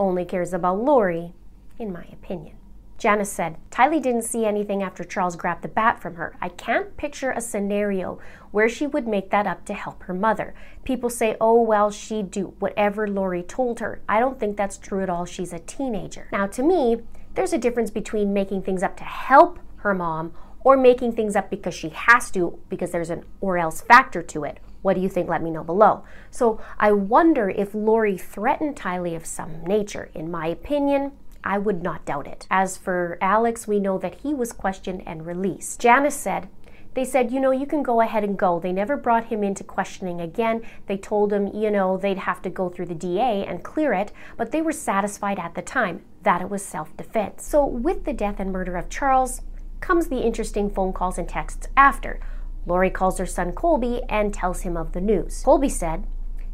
only 0.00 0.24
cares 0.24 0.52
about 0.52 0.82
Lori 0.82 1.34
in 1.80 1.92
my 1.92 2.04
opinion. 2.12 2.56
Janice 2.98 3.32
said, 3.32 3.56
Tylee 3.70 4.02
didn't 4.02 4.24
see 4.24 4.44
anything 4.44 4.82
after 4.82 5.02
Charles 5.02 5.34
grabbed 5.34 5.62
the 5.62 5.68
bat 5.68 6.02
from 6.02 6.16
her. 6.16 6.36
I 6.42 6.50
can't 6.50 6.98
picture 6.98 7.30
a 7.30 7.40
scenario 7.40 8.20
where 8.50 8.68
she 8.68 8.86
would 8.86 9.08
make 9.08 9.30
that 9.30 9.46
up 9.46 9.64
to 9.64 9.74
help 9.74 10.02
her 10.02 10.12
mother. 10.12 10.54
People 10.84 11.08
say, 11.08 11.34
oh, 11.40 11.62
well, 11.62 11.90
she'd 11.90 12.30
do 12.30 12.54
whatever 12.58 13.08
Lori 13.08 13.42
told 13.42 13.80
her. 13.80 14.02
I 14.06 14.20
don't 14.20 14.38
think 14.38 14.58
that's 14.58 14.76
true 14.76 15.02
at 15.02 15.08
all. 15.08 15.24
She's 15.24 15.54
a 15.54 15.60
teenager. 15.60 16.28
Now, 16.30 16.46
to 16.48 16.62
me, 16.62 16.98
there's 17.34 17.54
a 17.54 17.58
difference 17.58 17.90
between 17.90 18.34
making 18.34 18.64
things 18.64 18.82
up 18.82 18.98
to 18.98 19.04
help 19.04 19.58
her 19.76 19.94
mom 19.94 20.34
or 20.62 20.76
making 20.76 21.12
things 21.12 21.36
up 21.36 21.48
because 21.48 21.74
she 21.74 21.88
has 21.88 22.30
to, 22.32 22.58
because 22.68 22.90
there's 22.90 23.08
an 23.08 23.24
or 23.40 23.56
else 23.56 23.80
factor 23.80 24.22
to 24.22 24.44
it. 24.44 24.58
What 24.82 24.94
do 24.94 25.00
you 25.00 25.08
think? 25.08 25.26
Let 25.26 25.42
me 25.42 25.50
know 25.50 25.64
below. 25.64 26.04
So 26.30 26.60
I 26.78 26.92
wonder 26.92 27.48
if 27.48 27.74
Lori 27.74 28.18
threatened 28.18 28.76
Tylee 28.76 29.16
of 29.16 29.24
some 29.24 29.64
nature. 29.64 30.10
In 30.14 30.30
my 30.30 30.48
opinion, 30.48 31.12
I 31.42 31.58
would 31.58 31.82
not 31.82 32.04
doubt 32.04 32.26
it. 32.26 32.46
As 32.50 32.76
for 32.76 33.18
Alex, 33.20 33.66
we 33.66 33.80
know 33.80 33.98
that 33.98 34.20
he 34.22 34.34
was 34.34 34.52
questioned 34.52 35.02
and 35.06 35.26
released. 35.26 35.80
Janice 35.80 36.16
said, 36.16 36.48
they 36.94 37.04
said, 37.04 37.30
you 37.30 37.38
know, 37.38 37.52
you 37.52 37.66
can 37.66 37.82
go 37.82 38.00
ahead 38.00 38.24
and 38.24 38.36
go. 38.36 38.58
They 38.58 38.72
never 38.72 38.96
brought 38.96 39.26
him 39.26 39.44
into 39.44 39.62
questioning 39.62 40.20
again. 40.20 40.62
They 40.86 40.96
told 40.96 41.32
him, 41.32 41.46
you 41.46 41.70
know, 41.70 41.96
they'd 41.96 42.18
have 42.18 42.42
to 42.42 42.50
go 42.50 42.68
through 42.68 42.86
the 42.86 42.94
DA 42.94 43.46
and 43.46 43.62
clear 43.62 43.92
it, 43.92 44.12
but 44.36 44.50
they 44.50 44.60
were 44.60 44.72
satisfied 44.72 45.38
at 45.38 45.54
the 45.54 45.62
time 45.62 46.02
that 46.24 46.42
it 46.42 46.50
was 46.50 46.64
self 46.64 46.96
defense. 46.96 47.46
So, 47.46 47.64
with 47.64 48.04
the 48.04 48.12
death 48.12 48.40
and 48.40 48.52
murder 48.52 48.76
of 48.76 48.88
Charles 48.88 49.42
comes 49.80 50.08
the 50.08 50.20
interesting 50.20 50.68
phone 50.68 50.92
calls 50.92 51.16
and 51.16 51.28
texts 51.28 51.68
after. 51.76 52.20
Lori 52.66 52.90
calls 52.90 53.18
her 53.18 53.26
son 53.26 53.52
Colby 53.52 54.02
and 54.08 54.34
tells 54.34 54.62
him 54.62 54.76
of 54.76 54.92
the 54.92 55.00
news. 55.00 55.42
Colby 55.44 55.68
said, 55.68 56.06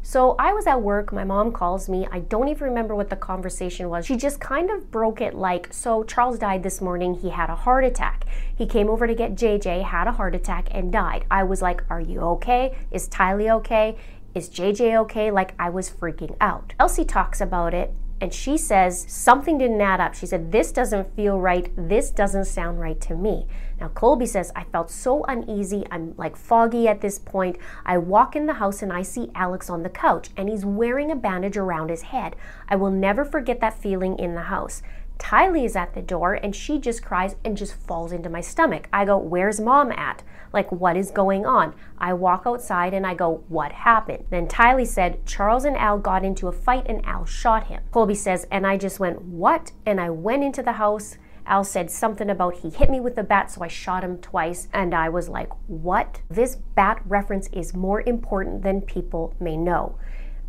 so 0.07 0.37
I 0.39 0.53
was 0.53 0.65
at 0.67 0.81
work, 0.81 1.11
my 1.11 1.25
mom 1.25 1.51
calls 1.51 1.89
me. 1.89 2.07
I 2.09 2.19
don't 2.19 2.47
even 2.47 2.69
remember 2.69 2.95
what 2.95 3.09
the 3.09 3.17
conversation 3.17 3.89
was. 3.89 4.05
She 4.05 4.15
just 4.15 4.39
kind 4.39 4.71
of 4.71 4.89
broke 4.89 5.19
it 5.19 5.35
like, 5.35 5.67
so 5.73 6.05
Charles 6.05 6.39
died 6.39 6.63
this 6.63 6.79
morning. 6.79 7.15
He 7.15 7.31
had 7.31 7.49
a 7.49 7.55
heart 7.55 7.83
attack. 7.83 8.23
He 8.55 8.65
came 8.65 8.89
over 8.89 9.05
to 9.05 9.13
get 9.13 9.35
JJ, 9.35 9.83
had 9.83 10.07
a 10.07 10.13
heart 10.13 10.33
attack, 10.33 10.69
and 10.71 10.93
died. 10.93 11.25
I 11.29 11.43
was 11.43 11.61
like, 11.61 11.83
Are 11.89 11.99
you 11.99 12.21
okay? 12.21 12.77
Is 12.89 13.09
Tylee 13.09 13.53
okay? 13.55 13.97
Is 14.33 14.49
JJ 14.49 14.95
okay? 15.01 15.29
Like, 15.29 15.53
I 15.59 15.69
was 15.69 15.89
freaking 15.89 16.37
out. 16.39 16.73
Kelsey 16.79 17.03
talks 17.03 17.41
about 17.41 17.73
it 17.73 17.93
and 18.19 18.33
she 18.33 18.57
says 18.57 19.05
something 19.09 19.57
didn't 19.57 19.81
add 19.81 19.99
up. 19.99 20.15
She 20.15 20.25
said, 20.25 20.53
This 20.53 20.71
doesn't 20.71 21.15
feel 21.15 21.39
right. 21.39 21.69
This 21.75 22.11
doesn't 22.11 22.45
sound 22.45 22.79
right 22.79 22.99
to 23.01 23.15
me. 23.15 23.45
Now, 23.79 23.89
Colby 23.89 24.25
says, 24.25 24.51
I 24.55 24.63
felt 24.63 24.89
so 24.89 25.23
uneasy. 25.25 25.85
I'm 25.91 26.13
like 26.17 26.35
foggy 26.35 26.87
at 26.87 27.01
this 27.01 27.19
point. 27.19 27.57
I 27.85 27.97
walk 27.97 28.35
in 28.35 28.45
the 28.45 28.53
house 28.53 28.81
and 28.81 28.91
I 28.91 29.03
see 29.03 29.31
Alex 29.35 29.69
on 29.69 29.83
the 29.83 29.89
couch 29.89 30.29
and 30.35 30.49
he's 30.49 30.65
wearing 30.65 31.11
a 31.11 31.15
bandage 31.15 31.57
around 31.57 31.89
his 31.89 32.03
head. 32.03 32.35
I 32.67 32.75
will 32.75 32.91
never 32.91 33.23
forget 33.23 33.59
that 33.61 33.79
feeling 33.79 34.17
in 34.17 34.35
the 34.35 34.43
house. 34.43 34.81
Tylee 35.17 35.65
is 35.65 35.75
at 35.75 35.93
the 35.93 36.01
door 36.01 36.33
and 36.35 36.55
she 36.55 36.79
just 36.79 37.03
cries 37.03 37.35
and 37.43 37.57
just 37.57 37.73
falls 37.73 38.11
into 38.11 38.29
my 38.29 38.41
stomach. 38.41 38.87
I 38.93 39.05
go, 39.05 39.17
Where's 39.17 39.59
mom 39.59 39.91
at? 39.91 40.23
Like, 40.53 40.71
what 40.71 40.95
is 40.95 41.11
going 41.11 41.45
on? 41.45 41.73
I 41.97 42.13
walk 42.13 42.43
outside 42.45 42.93
and 42.93 43.05
I 43.05 43.13
go, 43.13 43.43
What 43.47 43.71
happened? 43.71 44.25
Then 44.29 44.47
Tylee 44.47 44.87
said, 44.87 45.25
Charles 45.25 45.65
and 45.65 45.77
Al 45.77 45.97
got 45.99 46.23
into 46.23 46.47
a 46.47 46.51
fight 46.51 46.85
and 46.87 47.03
Al 47.05 47.25
shot 47.25 47.67
him. 47.67 47.83
Colby 47.91 48.15
says, 48.15 48.45
And 48.51 48.65
I 48.65 48.77
just 48.77 48.99
went, 48.99 49.23
What? 49.23 49.71
And 49.85 49.99
I 49.99 50.09
went 50.09 50.43
into 50.43 50.61
the 50.61 50.73
house. 50.73 51.17
Al 51.47 51.63
said 51.63 51.89
something 51.89 52.29
about 52.29 52.59
he 52.59 52.69
hit 52.69 52.89
me 52.89 52.99
with 52.99 53.15
the 53.15 53.23
bat, 53.23 53.51
so 53.51 53.63
I 53.63 53.67
shot 53.67 54.03
him 54.03 54.17
twice. 54.19 54.67
And 54.73 54.93
I 54.93 55.09
was 55.09 55.29
like, 55.29 55.49
What? 55.67 56.21
This 56.29 56.55
bat 56.75 57.01
reference 57.05 57.47
is 57.47 57.73
more 57.73 58.01
important 58.01 58.61
than 58.61 58.81
people 58.81 59.33
may 59.39 59.57
know 59.57 59.97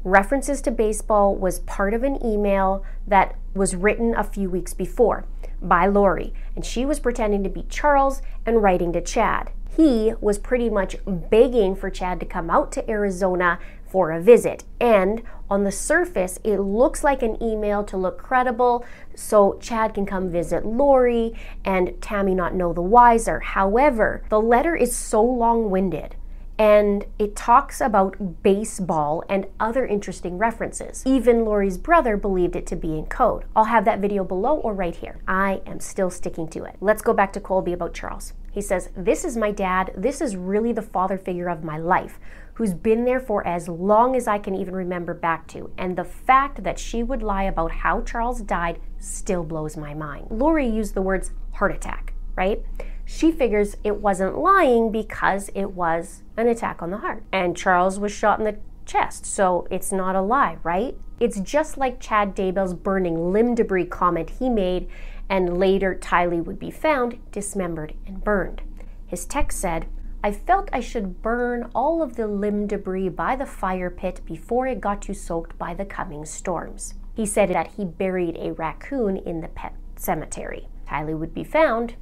references 0.05 0.61
to 0.62 0.71
baseball 0.71 1.35
was 1.35 1.61
part 1.61 1.93
of 1.93 2.02
an 2.02 2.25
email 2.25 2.85
that 3.07 3.37
was 3.55 3.75
written 3.75 4.14
a 4.14 4.25
few 4.25 4.49
weeks 4.49 4.75
before 4.75 5.25
by 5.61 5.87
Lori, 5.87 6.33
and 6.55 6.64
she 6.64 6.85
was 6.85 7.00
pretending 7.00 7.43
to 7.43 7.50
be 7.50 7.64
Charles 7.69 8.23
and 8.47 8.62
writing 8.62 8.93
to 8.93 9.00
Chad. 9.00 9.50
He 9.76 10.12
was 10.21 10.38
pretty 10.38 10.71
much 10.71 10.97
begging 11.07 11.76
for 11.76 11.90
Chad 11.90 12.21
to 12.21 12.26
come 12.26 12.50
out 12.50 12.73
to 12.73 12.90
Arizona 12.90 13.59
for 13.90 14.11
a 14.11 14.21
visit. 14.21 14.64
And 14.80 15.23
on 15.50 15.64
the 15.64 15.73
surface, 15.73 16.38
it 16.45 16.59
looks 16.59 17.02
like 17.02 17.23
an 17.23 17.42
email 17.42 17.83
to 17.85 17.97
look 17.97 18.18
credible 18.18 18.85
so 19.14 19.59
Chad 19.61 19.95
can 19.95 20.07
come 20.07 20.30
visit 20.30 20.66
Lori 20.66 21.35
and 21.64 22.00
Tammy 22.00 22.35
not 22.35 22.54
know 22.54 22.73
the 22.73 22.83
wiser. 22.83 23.40
However, 23.40 24.23
the 24.28 24.40
letter 24.40 24.76
is 24.76 24.95
so 24.95 25.23
long 25.23 25.71
winded 25.71 26.16
and 26.59 27.07
it 27.18 27.37
talks 27.37 27.80
about 27.80 28.42
baseball 28.42 29.23
and 29.28 29.47
other 29.61 29.87
interesting 29.87 30.38
references. 30.38 31.04
Even 31.07 31.45
Lori's 31.45 31.78
brother 31.78 32.16
believed 32.16 32.57
it 32.57 32.66
to 32.66 32.76
be 32.76 32.99
in 32.99 33.07
code. 33.07 33.45
I'll 33.54 33.64
have 33.64 33.85
that 33.85 34.00
video 34.00 34.25
below 34.25 34.57
or 34.57 34.75
right 34.75 34.95
here. 34.95 35.21
I 35.28 35.62
am 35.66 35.78
still 35.78 36.11
sticking 36.11 36.49
to 36.49 36.64
it. 36.64 36.75
Let's 36.80 37.02
go 37.02 37.12
back 37.12 37.33
to 37.35 37.40
Colby 37.40 37.73
about 37.73 37.95
Charles. 37.95 38.33
He 38.50 38.61
says, 38.61 38.90
This 38.97 39.25
is 39.25 39.37
my 39.37 39.52
dad. 39.52 39.92
This 39.97 40.21
is 40.21 40.35
really 40.35 40.73
the 40.73 40.83
father 40.83 41.16
figure 41.16 41.49
of 41.49 41.62
my 41.62 41.78
life, 41.78 42.18
who's 42.58 42.74
been 42.74 43.04
there 43.04 43.20
for 43.20 43.46
as 43.46 43.68
long 43.68 44.16
as 44.16 44.26
I 44.26 44.38
can 44.38 44.56
even 44.56 44.74
remember 44.74 45.14
back 45.14 45.46
to. 45.48 45.70
And 45.78 45.96
the 45.96 46.02
fact 46.02 46.64
that 46.64 46.76
she 46.76 47.04
would 47.04 47.22
lie 47.22 47.44
about 47.44 47.70
how 47.70 48.00
Charles 48.00 48.40
died 48.42 48.80
still 48.98 49.44
blows 49.44 49.76
my 49.76 49.94
mind. 49.94 50.26
Lori 50.28 50.68
used 50.68 50.94
the 50.94 51.00
words 51.00 51.30
heart 51.52 51.70
attack, 51.70 52.14
right? 52.34 52.60
She 53.04 53.30
figures 53.30 53.76
it 53.84 53.98
wasn't 53.98 54.38
lying 54.38 54.90
because 54.90 55.50
it 55.54 55.70
was 55.70 56.24
an 56.36 56.48
attack 56.48 56.82
on 56.82 56.90
the 56.90 56.96
heart. 56.96 57.22
And 57.32 57.56
Charles 57.56 58.00
was 58.00 58.10
shot 58.10 58.40
in 58.40 58.44
the 58.44 58.58
chest, 58.84 59.24
so 59.24 59.68
it's 59.70 59.92
not 59.92 60.16
a 60.16 60.20
lie, 60.20 60.58
right? 60.64 60.96
It's 61.20 61.38
just 61.38 61.78
like 61.78 62.00
Chad 62.00 62.34
Daybell's 62.34 62.74
burning 62.74 63.32
limb 63.32 63.54
debris 63.54 63.84
comment 63.86 64.30
he 64.40 64.50
made, 64.50 64.88
and 65.28 65.58
later 65.58 65.94
Tylee 65.94 66.44
would 66.44 66.58
be 66.58 66.72
found 66.72 67.20
dismembered 67.30 67.94
and 68.04 68.24
burned. 68.24 68.62
His 69.06 69.26
text 69.26 69.60
said, 69.60 69.86
I 70.22 70.32
felt 70.32 70.68
I 70.72 70.80
should 70.80 71.22
burn 71.22 71.70
all 71.75 72.02
of 72.02 72.16
the 72.16 72.26
limb 72.26 72.66
debris 72.66 73.08
by 73.08 73.37
the 73.37 73.46
fire 73.46 73.88
pit 73.88 74.20
before 74.25 74.66
it 74.66 74.80
got 74.80 75.00
too 75.00 75.14
soaked 75.14 75.56
by 75.58 75.75
the 75.75 75.84
coming 75.84 76.25
storms. 76.25 76.94
He 77.14 77.25
said 77.25 77.50
that 77.50 77.72
he 77.76 77.84
buried 77.84 78.37
a 78.37 78.52
raccoon 78.52 79.16
in 79.16 79.40
the 79.40 79.48
pet 79.48 79.75
cemetery. 79.96 80.68
Tylee 80.88 81.18
would 81.18 81.34
be 81.34 81.44
found 81.44 81.94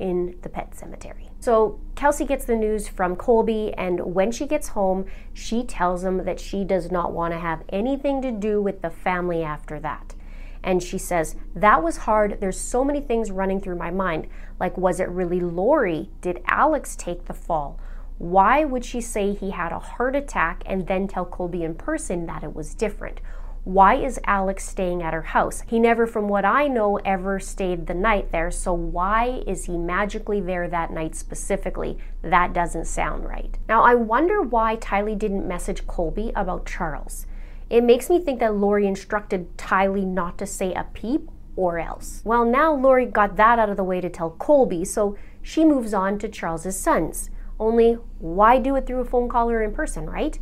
in 0.00 0.36
the 0.42 0.48
pet 0.48 0.74
cemetery. 0.74 1.30
So 1.38 1.78
Kelsey 1.94 2.24
gets 2.24 2.44
the 2.44 2.56
news 2.56 2.88
from 2.88 3.14
Colby, 3.14 3.72
and 3.74 4.14
when 4.14 4.32
she 4.32 4.46
gets 4.46 4.68
home, 4.68 5.06
she 5.32 5.62
tells 5.62 6.02
him 6.02 6.24
that 6.24 6.40
she 6.40 6.64
does 6.64 6.90
not 6.90 7.12
want 7.12 7.34
to 7.34 7.38
have 7.38 7.62
anything 7.68 8.20
to 8.22 8.32
do 8.32 8.60
with 8.60 8.82
the 8.82 8.90
family 8.90 9.42
after 9.42 9.78
that. 9.80 10.14
And 10.62 10.82
she 10.82 10.98
says, 10.98 11.36
That 11.54 11.82
was 11.82 11.98
hard. 11.98 12.38
There's 12.40 12.58
so 12.58 12.84
many 12.84 13.00
things 13.00 13.30
running 13.30 13.60
through 13.60 13.76
my 13.76 13.90
mind. 13.90 14.28
Like, 14.58 14.76
was 14.76 15.00
it 15.00 15.08
really 15.08 15.40
Lori? 15.40 16.10
Did 16.20 16.42
Alex 16.46 16.96
take 16.96 17.24
the 17.24 17.34
fall? 17.34 17.78
Why 18.18 18.64
would 18.64 18.84
she 18.84 19.00
say 19.00 19.32
he 19.32 19.50
had 19.50 19.72
a 19.72 19.78
heart 19.78 20.14
attack 20.14 20.62
and 20.66 20.86
then 20.86 21.08
tell 21.08 21.24
Colby 21.24 21.64
in 21.64 21.74
person 21.74 22.26
that 22.26 22.44
it 22.44 22.54
was 22.54 22.74
different? 22.74 23.20
Why 23.64 23.96
is 23.96 24.18
Alex 24.24 24.66
staying 24.66 25.02
at 25.02 25.12
her 25.12 25.22
house? 25.22 25.62
He 25.66 25.78
never, 25.78 26.06
from 26.06 26.28
what 26.28 26.46
I 26.46 26.66
know, 26.66 26.96
ever 27.04 27.38
stayed 27.38 27.86
the 27.86 27.94
night 27.94 28.32
there, 28.32 28.50
so 28.50 28.72
why 28.72 29.42
is 29.46 29.66
he 29.66 29.76
magically 29.76 30.40
there 30.40 30.66
that 30.68 30.90
night 30.90 31.14
specifically? 31.14 31.98
That 32.22 32.54
doesn't 32.54 32.86
sound 32.86 33.26
right. 33.26 33.58
Now, 33.68 33.82
I 33.82 33.94
wonder 33.94 34.40
why 34.40 34.76
Tylee 34.76 35.18
didn't 35.18 35.46
message 35.46 35.86
Colby 35.86 36.32
about 36.34 36.64
Charles. 36.64 37.26
It 37.70 37.84
makes 37.84 38.10
me 38.10 38.18
think 38.18 38.40
that 38.40 38.56
Lori 38.56 38.86
instructed 38.86 39.56
Tylee 39.56 40.04
not 40.04 40.36
to 40.38 40.46
say 40.46 40.74
a 40.74 40.88
peep 40.92 41.30
or 41.54 41.78
else. 41.78 42.20
Well, 42.24 42.44
now 42.44 42.74
Lori 42.74 43.06
got 43.06 43.36
that 43.36 43.60
out 43.60 43.70
of 43.70 43.76
the 43.76 43.84
way 43.84 44.00
to 44.00 44.10
tell 44.10 44.30
Colby, 44.30 44.84
so 44.84 45.16
she 45.40 45.64
moves 45.64 45.94
on 45.94 46.18
to 46.18 46.28
Charles's 46.28 46.78
sons. 46.78 47.30
Only, 47.60 47.94
why 48.18 48.58
do 48.58 48.74
it 48.74 48.86
through 48.86 49.00
a 49.00 49.04
phone 49.04 49.28
call 49.28 49.50
or 49.50 49.62
in 49.62 49.72
person, 49.72 50.10
right? 50.10 50.38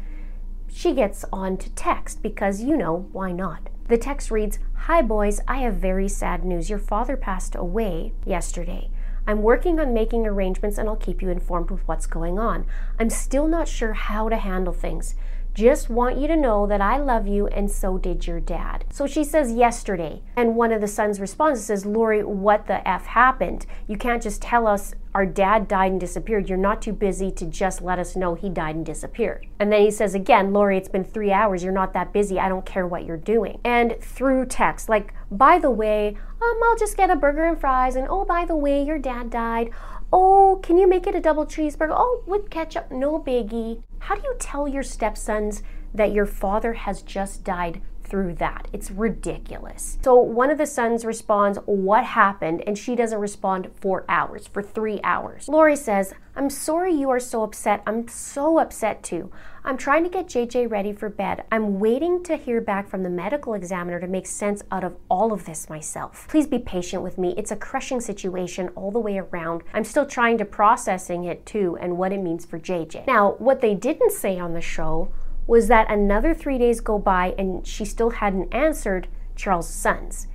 She 0.68 0.94
gets 0.94 1.24
on 1.32 1.58
to 1.58 1.70
text 1.70 2.22
because, 2.22 2.62
you 2.62 2.76
know, 2.76 3.08
why 3.12 3.32
not? 3.32 3.68
The 3.88 3.98
text 3.98 4.30
reads 4.30 4.58
Hi, 4.82 5.02
boys, 5.02 5.40
I 5.46 5.58
have 5.58 5.74
very 5.74 6.08
sad 6.08 6.44
news. 6.44 6.70
Your 6.70 6.78
father 6.78 7.16
passed 7.16 7.54
away 7.54 8.12
yesterday. 8.24 8.90
I'm 9.26 9.42
working 9.42 9.78
on 9.78 9.92
making 9.92 10.26
arrangements 10.26 10.78
and 10.78 10.88
I'll 10.88 10.96
keep 10.96 11.20
you 11.20 11.28
informed 11.28 11.70
with 11.70 11.86
what's 11.86 12.06
going 12.06 12.38
on. 12.38 12.64
I'm 12.98 13.10
still 13.10 13.46
not 13.46 13.68
sure 13.68 13.92
how 13.92 14.30
to 14.30 14.36
handle 14.36 14.72
things. 14.72 15.14
Just 15.58 15.90
want 15.90 16.18
you 16.18 16.28
to 16.28 16.36
know 16.36 16.68
that 16.68 16.80
I 16.80 16.98
love 16.98 17.26
you 17.26 17.48
and 17.48 17.68
so 17.68 17.98
did 17.98 18.28
your 18.28 18.38
dad. 18.38 18.84
So 18.92 19.08
she 19.08 19.24
says 19.24 19.50
yesterday. 19.50 20.22
And 20.36 20.54
one 20.54 20.70
of 20.70 20.80
the 20.80 20.86
sons 20.86 21.18
responds 21.18 21.58
and 21.58 21.66
says, 21.66 21.84
Lori, 21.84 22.22
what 22.22 22.68
the 22.68 22.86
F 22.88 23.06
happened? 23.06 23.66
You 23.88 23.96
can't 23.96 24.22
just 24.22 24.40
tell 24.40 24.68
us 24.68 24.94
our 25.16 25.26
dad 25.26 25.66
died 25.66 25.90
and 25.90 26.00
disappeared. 26.00 26.48
You're 26.48 26.58
not 26.58 26.80
too 26.80 26.92
busy 26.92 27.32
to 27.32 27.44
just 27.44 27.82
let 27.82 27.98
us 27.98 28.14
know 28.14 28.36
he 28.36 28.48
died 28.48 28.76
and 28.76 28.86
disappeared. 28.86 29.48
And 29.58 29.72
then 29.72 29.82
he 29.82 29.90
says 29.90 30.14
again, 30.14 30.52
Lori, 30.52 30.76
it's 30.76 30.88
been 30.88 31.02
three 31.02 31.32
hours. 31.32 31.64
You're 31.64 31.72
not 31.72 31.92
that 31.92 32.12
busy. 32.12 32.38
I 32.38 32.48
don't 32.48 32.64
care 32.64 32.86
what 32.86 33.04
you're 33.04 33.16
doing. 33.16 33.58
And 33.64 33.96
through 34.00 34.46
text, 34.46 34.88
like, 34.88 35.12
by 35.28 35.58
the 35.58 35.72
way, 35.72 36.16
um, 36.40 36.60
I'll 36.66 36.78
just 36.78 36.96
get 36.96 37.10
a 37.10 37.16
burger 37.16 37.44
and 37.44 37.60
fries. 37.60 37.96
And 37.96 38.06
oh, 38.08 38.24
by 38.24 38.44
the 38.44 38.54
way, 38.54 38.80
your 38.84 39.00
dad 39.00 39.30
died. 39.30 39.70
Oh, 40.12 40.60
can 40.62 40.78
you 40.78 40.86
make 40.86 41.08
it 41.08 41.16
a 41.16 41.20
double 41.20 41.46
cheeseburger? 41.46 41.92
Oh, 41.92 42.22
with 42.28 42.48
ketchup, 42.48 42.92
no 42.92 43.18
biggie. 43.18 43.82
How 44.00 44.14
do 44.14 44.22
you 44.22 44.34
tell 44.38 44.68
your 44.68 44.82
stepsons 44.82 45.62
that 45.94 46.12
your 46.12 46.26
father 46.26 46.74
has 46.74 47.02
just 47.02 47.44
died 47.44 47.80
through 48.08 48.34
that. 48.34 48.68
It's 48.72 48.90
ridiculous. 48.90 49.98
So 50.02 50.14
one 50.14 50.50
of 50.50 50.58
the 50.58 50.66
sons 50.66 51.04
responds, 51.04 51.58
What 51.66 52.04
happened? 52.04 52.62
And 52.66 52.76
she 52.76 52.96
doesn't 52.96 53.18
respond 53.18 53.70
for 53.80 54.04
hours, 54.08 54.46
for 54.46 54.62
three 54.62 55.00
hours. 55.04 55.48
Lori 55.48 55.76
says, 55.76 56.14
I'm 56.34 56.50
sorry 56.50 56.94
you 56.94 57.10
are 57.10 57.20
so 57.20 57.42
upset. 57.42 57.82
I'm 57.86 58.08
so 58.08 58.58
upset 58.58 59.02
too. 59.02 59.30
I'm 59.64 59.76
trying 59.76 60.04
to 60.04 60.10
get 60.10 60.28
JJ 60.28 60.70
ready 60.70 60.92
for 60.92 61.08
bed. 61.08 61.44
I'm 61.50 61.78
waiting 61.78 62.22
to 62.24 62.36
hear 62.36 62.60
back 62.60 62.88
from 62.88 63.02
the 63.02 63.10
medical 63.10 63.54
examiner 63.54 63.98
to 64.00 64.06
make 64.06 64.26
sense 64.26 64.62
out 64.70 64.84
of 64.84 64.96
all 65.10 65.32
of 65.32 65.44
this 65.44 65.68
myself. 65.68 66.26
Please 66.28 66.46
be 66.46 66.58
patient 66.58 67.02
with 67.02 67.18
me. 67.18 67.34
It's 67.36 67.50
a 67.50 67.56
crushing 67.56 68.00
situation 68.00 68.68
all 68.76 68.90
the 68.90 69.00
way 69.00 69.18
around. 69.18 69.62
I'm 69.74 69.84
still 69.84 70.06
trying 70.06 70.38
to 70.38 70.44
processing 70.44 71.24
it 71.24 71.44
too 71.44 71.76
and 71.80 71.98
what 71.98 72.12
it 72.12 72.20
means 72.20 72.46
for 72.46 72.58
JJ. 72.58 73.06
Now, 73.06 73.32
what 73.38 73.60
they 73.60 73.74
didn't 73.74 74.12
say 74.12 74.38
on 74.38 74.54
the 74.54 74.60
show 74.60 75.12
was 75.46 75.68
that 75.68 75.90
another 75.90 76.34
three 76.34 76.58
days 76.58 76.80
go 76.80 76.98
by 76.98 77.34
and 77.36 77.66
she 77.66 77.84
still 77.84 78.10
hadn't 78.10 78.54
answered 78.54 79.08
Charles' 79.34 79.68
sons. 79.68 80.28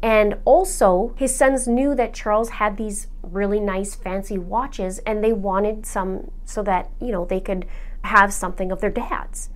And 0.00 0.36
also, 0.44 1.14
his 1.16 1.34
sons 1.34 1.66
knew 1.66 1.94
that 1.96 2.14
Charles 2.14 2.50
had 2.50 2.76
these 2.76 3.08
really 3.22 3.58
nice 3.58 3.96
fancy 3.96 4.38
watches 4.38 5.00
and 5.00 5.24
they 5.24 5.32
wanted 5.32 5.84
some 5.86 6.30
so 6.44 6.62
that, 6.62 6.90
you 7.00 7.10
know, 7.10 7.24
they 7.24 7.40
could 7.40 7.66
have 8.08 8.32
something 8.32 8.72
of 8.72 8.80
their 8.80 8.90
dad's. 8.90 9.50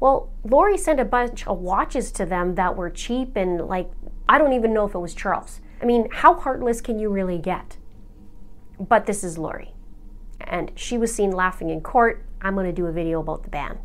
Well, 0.00 0.30
Lori 0.44 0.78
sent 0.78 0.98
a 0.98 1.04
bunch 1.04 1.46
of 1.46 1.58
watches 1.58 2.10
to 2.12 2.24
them 2.24 2.54
that 2.54 2.76
were 2.76 2.88
cheap 2.90 3.36
and 3.36 3.60
like, 3.60 3.90
I 4.28 4.38
don't 4.38 4.54
even 4.54 4.72
know 4.72 4.86
if 4.86 4.94
it 4.94 4.98
was 4.98 5.14
Charles. 5.14 5.60
I 5.82 5.84
mean, 5.84 6.08
how 6.10 6.34
heartless 6.34 6.80
can 6.80 6.98
you 6.98 7.10
really 7.10 7.38
get? 7.38 7.76
But 8.78 9.06
this 9.06 9.22
is 9.22 9.36
Lori. 9.36 9.74
And 10.40 10.72
she 10.74 10.96
was 10.96 11.14
seen 11.14 11.30
laughing 11.30 11.68
in 11.68 11.82
court. 11.82 12.24
I'm 12.40 12.54
going 12.54 12.66
to 12.66 12.72
do 12.72 12.86
a 12.86 12.92
video 12.92 13.20
about 13.20 13.42
the 13.42 13.50
ban. 13.50 13.78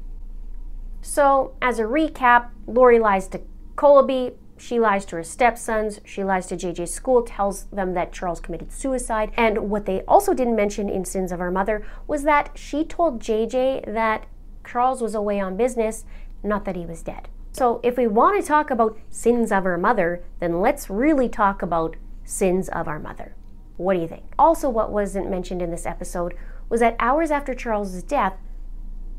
So, 1.01 1.55
as 1.61 1.77
a 1.77 1.83
recap, 1.83 2.49
Lori 2.65 2.97
lies 2.97 3.27
to 3.29 3.41
Colby, 3.75 4.31
she 4.57 4.79
lies 4.79 5.05
to 5.05 5.17
her 5.17 5.23
stepsons, 5.23 5.99
she 6.05 6.23
lies 6.23 6.47
to 6.47 6.55
JJ's 6.55 6.93
school, 6.93 7.23
tells 7.23 7.65
them 7.65 7.93
that 7.93 8.13
Charles 8.13 8.39
committed 8.39 8.71
suicide. 8.71 9.31
And 9.35 9.69
what 9.69 9.85
they 9.85 10.01
also 10.01 10.33
didn't 10.33 10.55
mention 10.55 10.89
in 10.89 11.03
Sins 11.05 11.31
of 11.31 11.41
Our 11.41 11.51
Mother 11.51 11.85
was 12.07 12.23
that 12.23 12.51
she 12.55 12.85
told 12.85 13.21
JJ 13.21 13.93
that 13.93 14.25
Charles 14.65 15.01
was 15.01 15.13
away 15.13 15.39
on 15.39 15.57
business, 15.57 16.05
not 16.41 16.65
that 16.65 16.75
he 16.75 16.85
was 16.85 17.01
dead. 17.01 17.27
So, 17.51 17.79
if 17.83 17.97
we 17.97 18.07
want 18.07 18.41
to 18.41 18.45
talk 18.45 18.69
about 18.69 18.97
sins 19.09 19.49
of 19.49 19.65
our 19.65 19.77
mother, 19.77 20.23
then 20.39 20.59
let's 20.59 20.89
really 20.89 21.29
talk 21.29 21.61
about 21.61 21.95
sins 22.25 22.67
of 22.67 22.87
our 22.87 22.99
mother. 22.99 23.33
What 23.77 23.93
do 23.93 24.01
you 24.01 24.07
think? 24.07 24.23
Also, 24.37 24.69
what 24.69 24.91
wasn't 24.91 25.29
mentioned 25.29 25.61
in 25.61 25.71
this 25.71 25.85
episode 25.85 26.33
was 26.67 26.81
that 26.81 26.97
hours 26.99 27.31
after 27.31 27.53
Charles's 27.53 28.03
death, 28.03 28.33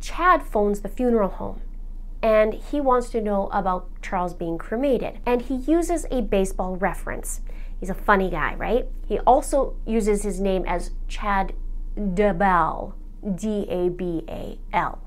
Chad 0.00 0.42
phones 0.42 0.80
the 0.80 0.88
funeral 0.88 1.30
home 1.30 1.62
and 2.26 2.54
he 2.54 2.80
wants 2.80 3.10
to 3.10 3.20
know 3.20 3.48
about 3.52 3.88
Charles 4.02 4.34
being 4.34 4.58
cremated. 4.58 5.20
And 5.24 5.42
he 5.42 5.54
uses 5.54 6.06
a 6.10 6.22
baseball 6.22 6.74
reference. 6.74 7.40
He's 7.78 7.88
a 7.88 7.94
funny 7.94 8.30
guy, 8.30 8.56
right? 8.56 8.88
He 9.06 9.20
also 9.20 9.76
uses 9.86 10.24
his 10.24 10.40
name 10.40 10.64
as 10.66 10.90
Chad 11.06 11.54
Dabal, 11.96 12.94
D 13.32 13.64
A 13.68 13.90
B 13.90 14.24
A 14.28 14.58
L, 14.72 14.98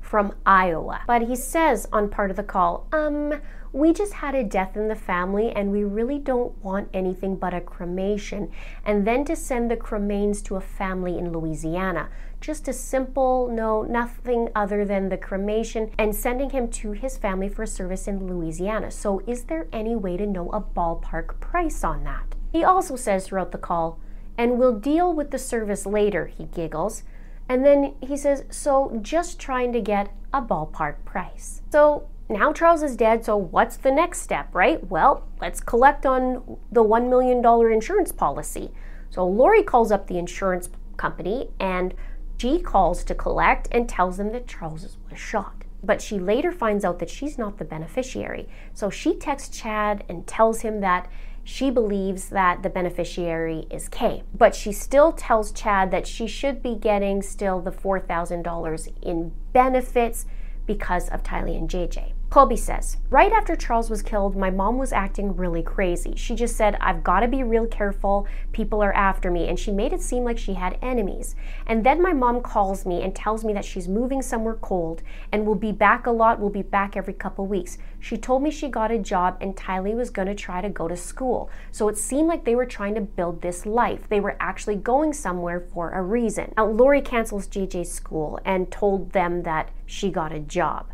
from 0.00 0.34
Iowa. 0.44 1.02
But 1.06 1.22
he 1.28 1.36
says 1.36 1.86
on 1.92 2.08
part 2.08 2.32
of 2.32 2.36
the 2.36 2.42
call, 2.42 2.88
um, 2.92 3.40
we 3.72 3.92
just 3.92 4.14
had 4.14 4.34
a 4.34 4.42
death 4.42 4.76
in 4.76 4.88
the 4.88 4.96
family 4.96 5.52
and 5.52 5.70
we 5.70 5.84
really 5.84 6.18
don't 6.18 6.52
want 6.64 6.88
anything 6.92 7.36
but 7.36 7.54
a 7.54 7.60
cremation, 7.60 8.50
and 8.84 9.06
then 9.06 9.24
to 9.26 9.36
send 9.36 9.70
the 9.70 9.76
cremains 9.76 10.42
to 10.46 10.56
a 10.56 10.60
family 10.60 11.16
in 11.18 11.30
Louisiana. 11.30 12.08
Just 12.40 12.68
a 12.68 12.72
simple, 12.72 13.48
no, 13.48 13.82
nothing 13.82 14.48
other 14.54 14.84
than 14.84 15.10
the 15.10 15.18
cremation 15.18 15.90
and 15.98 16.16
sending 16.16 16.50
him 16.50 16.68
to 16.70 16.92
his 16.92 17.18
family 17.18 17.48
for 17.48 17.66
service 17.66 18.08
in 18.08 18.26
Louisiana. 18.26 18.90
So, 18.90 19.22
is 19.26 19.44
there 19.44 19.68
any 19.72 19.94
way 19.94 20.16
to 20.16 20.26
know 20.26 20.48
a 20.50 20.60
ballpark 20.60 21.38
price 21.40 21.84
on 21.84 22.04
that? 22.04 22.34
He 22.50 22.64
also 22.64 22.96
says 22.96 23.26
throughout 23.26 23.52
the 23.52 23.58
call, 23.58 24.00
and 24.38 24.58
we'll 24.58 24.78
deal 24.78 25.12
with 25.12 25.30
the 25.30 25.38
service 25.38 25.84
later, 25.84 26.26
he 26.26 26.46
giggles. 26.46 27.02
And 27.48 27.66
then 27.66 27.94
he 28.00 28.16
says, 28.16 28.44
so 28.48 28.98
just 29.02 29.38
trying 29.38 29.72
to 29.72 29.80
get 29.80 30.14
a 30.32 30.40
ballpark 30.40 31.04
price. 31.04 31.62
So 31.70 32.08
now 32.28 32.52
Charles 32.52 32.82
is 32.82 32.96
dead, 32.96 33.24
so 33.24 33.36
what's 33.36 33.76
the 33.76 33.90
next 33.90 34.20
step, 34.22 34.54
right? 34.54 34.82
Well, 34.88 35.26
let's 35.40 35.60
collect 35.60 36.06
on 36.06 36.58
the 36.72 36.84
$1 36.84 37.10
million 37.10 37.44
insurance 37.72 38.12
policy. 38.12 38.70
So 39.10 39.26
Lori 39.26 39.62
calls 39.62 39.90
up 39.90 40.06
the 40.06 40.16
insurance 40.16 40.70
company 40.96 41.48
and 41.58 41.92
she 42.40 42.58
calls 42.58 43.04
to 43.04 43.14
collect 43.14 43.68
and 43.70 43.86
tells 43.86 44.16
them 44.16 44.32
that 44.32 44.46
Charles 44.46 44.96
was 45.10 45.20
shot. 45.20 45.64
But 45.82 46.00
she 46.00 46.18
later 46.18 46.50
finds 46.50 46.86
out 46.86 46.98
that 47.00 47.10
she's 47.10 47.36
not 47.36 47.58
the 47.58 47.66
beneficiary. 47.66 48.48
So 48.72 48.88
she 48.88 49.14
texts 49.14 49.58
Chad 49.58 50.04
and 50.08 50.26
tells 50.26 50.62
him 50.62 50.80
that 50.80 51.06
she 51.44 51.70
believes 51.70 52.30
that 52.30 52.62
the 52.62 52.70
beneficiary 52.70 53.66
is 53.70 53.90
Kay. 53.90 54.22
But 54.34 54.54
she 54.54 54.72
still 54.72 55.12
tells 55.12 55.52
Chad 55.52 55.90
that 55.90 56.06
she 56.06 56.26
should 56.26 56.62
be 56.62 56.74
getting 56.76 57.20
still 57.20 57.60
the 57.60 57.72
$4,000 57.72 58.92
in 59.02 59.32
benefits 59.52 60.24
because 60.66 61.10
of 61.10 61.22
Tylee 61.22 61.58
and 61.58 61.68
JJ. 61.68 62.12
Colby 62.30 62.54
says, 62.54 62.96
Right 63.10 63.32
after 63.32 63.56
Charles 63.56 63.90
was 63.90 64.02
killed, 64.02 64.36
my 64.36 64.50
mom 64.50 64.78
was 64.78 64.92
acting 64.92 65.34
really 65.34 65.64
crazy. 65.64 66.14
She 66.14 66.36
just 66.36 66.54
said, 66.54 66.76
I've 66.80 67.02
got 67.02 67.20
to 67.20 67.28
be 67.28 67.42
real 67.42 67.66
careful. 67.66 68.28
People 68.52 68.80
are 68.84 68.92
after 68.92 69.32
me. 69.32 69.48
And 69.48 69.58
she 69.58 69.72
made 69.72 69.92
it 69.92 70.00
seem 70.00 70.22
like 70.22 70.38
she 70.38 70.54
had 70.54 70.78
enemies. 70.80 71.34
And 71.66 71.84
then 71.84 72.00
my 72.00 72.12
mom 72.12 72.40
calls 72.40 72.86
me 72.86 73.02
and 73.02 73.16
tells 73.16 73.44
me 73.44 73.52
that 73.54 73.64
she's 73.64 73.88
moving 73.88 74.22
somewhere 74.22 74.54
cold 74.54 75.02
and 75.32 75.44
will 75.44 75.56
be 75.56 75.72
back 75.72 76.06
a 76.06 76.12
lot, 76.12 76.38
will 76.38 76.50
be 76.50 76.62
back 76.62 76.96
every 76.96 77.14
couple 77.14 77.46
weeks. 77.46 77.78
She 77.98 78.16
told 78.16 78.44
me 78.44 78.52
she 78.52 78.68
got 78.68 78.92
a 78.92 78.98
job 78.98 79.36
and 79.40 79.56
Tylee 79.56 79.96
was 79.96 80.10
going 80.10 80.28
to 80.28 80.34
try 80.36 80.60
to 80.60 80.68
go 80.68 80.86
to 80.86 80.96
school. 80.96 81.50
So 81.72 81.88
it 81.88 81.98
seemed 81.98 82.28
like 82.28 82.44
they 82.44 82.54
were 82.54 82.64
trying 82.64 82.94
to 82.94 83.00
build 83.00 83.42
this 83.42 83.66
life. 83.66 84.08
They 84.08 84.20
were 84.20 84.36
actually 84.38 84.76
going 84.76 85.14
somewhere 85.14 85.58
for 85.58 85.90
a 85.90 86.00
reason. 86.00 86.54
Now, 86.56 86.66
Lori 86.66 87.02
cancels 87.02 87.48
JJ's 87.48 87.90
school 87.90 88.38
and 88.44 88.70
told 88.70 89.10
them 89.10 89.42
that 89.42 89.70
she 89.84 90.10
got 90.10 90.30
a 90.30 90.38
job. 90.38 90.86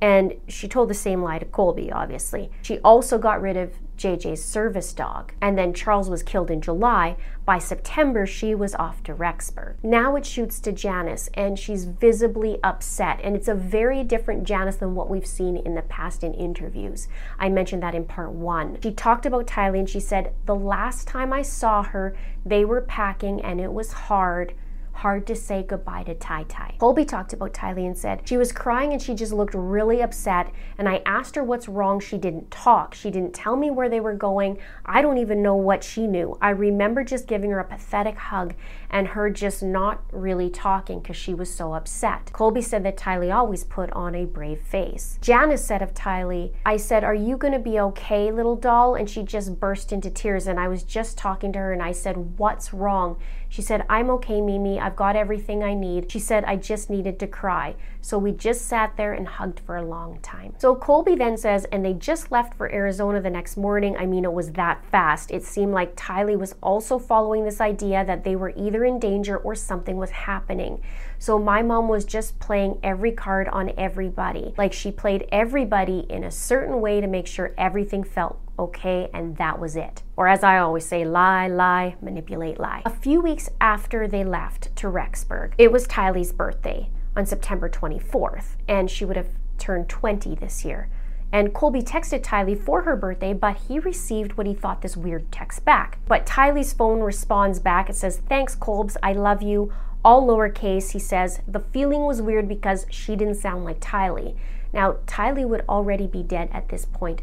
And 0.00 0.34
she 0.46 0.68
told 0.68 0.90
the 0.90 0.94
same 0.94 1.22
lie 1.22 1.38
to 1.38 1.46
Colby, 1.46 1.90
obviously. 1.90 2.50
She 2.62 2.78
also 2.80 3.16
got 3.18 3.40
rid 3.40 3.56
of 3.56 3.72
JJ's 3.96 4.44
service 4.44 4.92
dog. 4.92 5.32
And 5.40 5.56
then 5.56 5.72
Charles 5.72 6.10
was 6.10 6.22
killed 6.22 6.50
in 6.50 6.60
July. 6.60 7.16
By 7.44 7.58
September, 7.58 8.26
she 8.26 8.54
was 8.54 8.74
off 8.74 9.02
to 9.04 9.14
Rexburg. 9.14 9.76
Now 9.82 10.16
it 10.16 10.26
shoots 10.26 10.60
to 10.60 10.72
Janice, 10.72 11.30
and 11.34 11.58
she's 11.58 11.84
visibly 11.84 12.58
upset. 12.62 13.20
And 13.22 13.34
it's 13.34 13.48
a 13.48 13.54
very 13.54 14.04
different 14.04 14.44
Janice 14.44 14.76
than 14.76 14.94
what 14.94 15.08
we've 15.08 15.26
seen 15.26 15.56
in 15.56 15.74
the 15.74 15.82
past 15.82 16.22
in 16.22 16.34
interviews. 16.34 17.08
I 17.38 17.48
mentioned 17.48 17.82
that 17.82 17.94
in 17.94 18.04
part 18.04 18.32
one. 18.32 18.78
She 18.82 18.92
talked 18.92 19.24
about 19.24 19.46
Tylee 19.46 19.78
and 19.78 19.88
she 19.88 20.00
said, 20.00 20.34
The 20.44 20.54
last 20.54 21.08
time 21.08 21.32
I 21.32 21.42
saw 21.42 21.82
her, 21.82 22.14
they 22.44 22.64
were 22.64 22.82
packing 22.82 23.40
and 23.40 23.60
it 23.60 23.72
was 23.72 23.92
hard 23.92 24.54
hard 24.96 25.26
to 25.26 25.36
say 25.36 25.62
goodbye 25.62 26.02
to 26.04 26.14
Tai 26.14 26.44
Tai. 26.44 26.74
Colby 26.78 27.04
talked 27.04 27.32
about 27.32 27.52
Tylee 27.52 27.86
and 27.86 27.96
said 27.96 28.26
she 28.26 28.36
was 28.36 28.52
crying 28.52 28.92
and 28.92 29.00
she 29.00 29.14
just 29.14 29.32
looked 29.32 29.54
really 29.54 30.02
upset. 30.02 30.50
And 30.78 30.88
I 30.88 31.02
asked 31.06 31.36
her 31.36 31.44
what's 31.44 31.68
wrong. 31.68 32.00
She 32.00 32.18
didn't 32.18 32.50
talk. 32.50 32.94
She 32.94 33.10
didn't 33.10 33.34
tell 33.34 33.56
me 33.56 33.70
where 33.70 33.88
they 33.88 34.00
were 34.00 34.14
going. 34.14 34.58
I 34.84 35.02
don't 35.02 35.18
even 35.18 35.42
know 35.42 35.56
what 35.56 35.84
she 35.84 36.06
knew. 36.06 36.36
I 36.40 36.50
remember 36.50 37.04
just 37.04 37.26
giving 37.26 37.50
her 37.50 37.60
a 37.60 37.64
pathetic 37.64 38.16
hug 38.16 38.54
and 38.90 39.08
her 39.08 39.30
just 39.30 39.62
not 39.62 40.02
really 40.12 40.50
talking 40.50 41.00
because 41.00 41.16
she 41.16 41.34
was 41.34 41.52
so 41.52 41.74
upset. 41.74 42.30
Colby 42.32 42.62
said 42.62 42.84
that 42.84 42.96
Tylee 42.96 43.34
always 43.34 43.64
put 43.64 43.90
on 43.92 44.14
a 44.14 44.24
brave 44.24 44.60
face. 44.60 45.18
Janice 45.20 45.64
said 45.64 45.82
of 45.82 45.94
Tylee, 45.94 46.52
I 46.64 46.76
said, 46.76 47.04
Are 47.04 47.14
you 47.14 47.36
going 47.36 47.52
to 47.52 47.58
be 47.58 47.78
okay, 47.80 48.30
little 48.30 48.56
doll? 48.56 48.94
And 48.94 49.08
she 49.08 49.22
just 49.22 49.58
burst 49.60 49.92
into 49.92 50.10
tears. 50.10 50.46
And 50.46 50.58
I 50.58 50.68
was 50.68 50.82
just 50.82 51.18
talking 51.18 51.52
to 51.52 51.58
her 51.58 51.72
and 51.72 51.82
I 51.82 51.92
said, 51.92 52.38
What's 52.38 52.72
wrong? 52.72 53.18
She 53.56 53.62
said, 53.62 53.86
I'm 53.88 54.10
okay, 54.10 54.42
Mimi. 54.42 54.78
I've 54.78 54.96
got 54.96 55.16
everything 55.16 55.64
I 55.64 55.72
need. 55.72 56.12
She 56.12 56.18
said, 56.18 56.44
I 56.44 56.56
just 56.56 56.90
needed 56.90 57.18
to 57.20 57.26
cry. 57.26 57.74
So 58.02 58.18
we 58.18 58.32
just 58.32 58.66
sat 58.66 58.98
there 58.98 59.14
and 59.14 59.26
hugged 59.26 59.60
for 59.60 59.78
a 59.78 59.82
long 59.82 60.18
time. 60.20 60.52
So 60.58 60.74
Colby 60.74 61.14
then 61.14 61.38
says, 61.38 61.64
and 61.72 61.82
they 61.82 61.94
just 61.94 62.30
left 62.30 62.52
for 62.58 62.70
Arizona 62.70 63.18
the 63.18 63.30
next 63.30 63.56
morning. 63.56 63.96
I 63.96 64.04
mean, 64.04 64.26
it 64.26 64.32
was 64.34 64.52
that 64.52 64.84
fast. 64.90 65.30
It 65.30 65.42
seemed 65.42 65.72
like 65.72 65.96
Tylee 65.96 66.38
was 66.38 66.54
also 66.62 66.98
following 66.98 67.46
this 67.46 67.62
idea 67.62 68.04
that 68.04 68.24
they 68.24 68.36
were 68.36 68.52
either 68.58 68.84
in 68.84 68.98
danger 68.98 69.38
or 69.38 69.54
something 69.54 69.96
was 69.96 70.10
happening. 70.10 70.82
So 71.18 71.38
my 71.38 71.62
mom 71.62 71.88
was 71.88 72.04
just 72.04 72.38
playing 72.38 72.78
every 72.82 73.12
card 73.12 73.48
on 73.48 73.72
everybody. 73.76 74.54
Like 74.56 74.72
she 74.72 74.90
played 74.90 75.28
everybody 75.32 76.06
in 76.08 76.24
a 76.24 76.30
certain 76.30 76.80
way 76.80 77.00
to 77.00 77.06
make 77.06 77.26
sure 77.26 77.54
everything 77.56 78.04
felt 78.04 78.38
okay, 78.58 79.10
and 79.12 79.36
that 79.36 79.58
was 79.58 79.76
it. 79.76 80.02
Or 80.16 80.28
as 80.28 80.42
I 80.42 80.58
always 80.58 80.86
say, 80.86 81.04
lie, 81.04 81.48
lie, 81.48 81.96
manipulate, 82.00 82.58
lie. 82.58 82.82
A 82.84 82.90
few 82.90 83.20
weeks 83.20 83.50
after 83.60 84.08
they 84.08 84.24
left 84.24 84.74
to 84.76 84.86
Rexburg, 84.86 85.52
it 85.58 85.70
was 85.70 85.86
Tylee's 85.86 86.32
birthday 86.32 86.88
on 87.16 87.26
September 87.26 87.68
24th, 87.68 88.56
and 88.68 88.90
she 88.90 89.04
would 89.04 89.16
have 89.16 89.30
turned 89.58 89.88
20 89.88 90.34
this 90.34 90.64
year. 90.64 90.88
And 91.32 91.52
Colby 91.52 91.82
texted 91.82 92.22
Tylee 92.22 92.58
for 92.58 92.82
her 92.82 92.94
birthday, 92.94 93.32
but 93.32 93.56
he 93.68 93.78
received 93.78 94.34
what 94.34 94.46
he 94.46 94.54
thought 94.54 94.82
this 94.82 94.96
weird 94.96 95.30
text 95.32 95.64
back. 95.64 95.98
But 96.06 96.24
Tylee's 96.24 96.72
phone 96.72 97.00
responds 97.00 97.58
back. 97.58 97.90
It 97.90 97.96
says, 97.96 98.22
Thanks, 98.28 98.54
Colbs. 98.54 98.96
I 99.02 99.12
love 99.12 99.42
you. 99.42 99.72
All 100.06 100.24
lowercase. 100.24 100.92
He 100.92 101.00
says, 101.00 101.40
The 101.48 101.58
feeling 101.58 102.04
was 102.04 102.22
weird 102.22 102.48
because 102.48 102.86
she 102.88 103.16
didn't 103.16 103.34
sound 103.34 103.64
like 103.64 103.80
Tylee. 103.80 104.36
Now, 104.72 104.98
Tylee 105.04 105.48
would 105.48 105.64
already 105.68 106.06
be 106.06 106.22
dead 106.22 106.48
at 106.52 106.68
this 106.68 106.84
point 106.84 107.22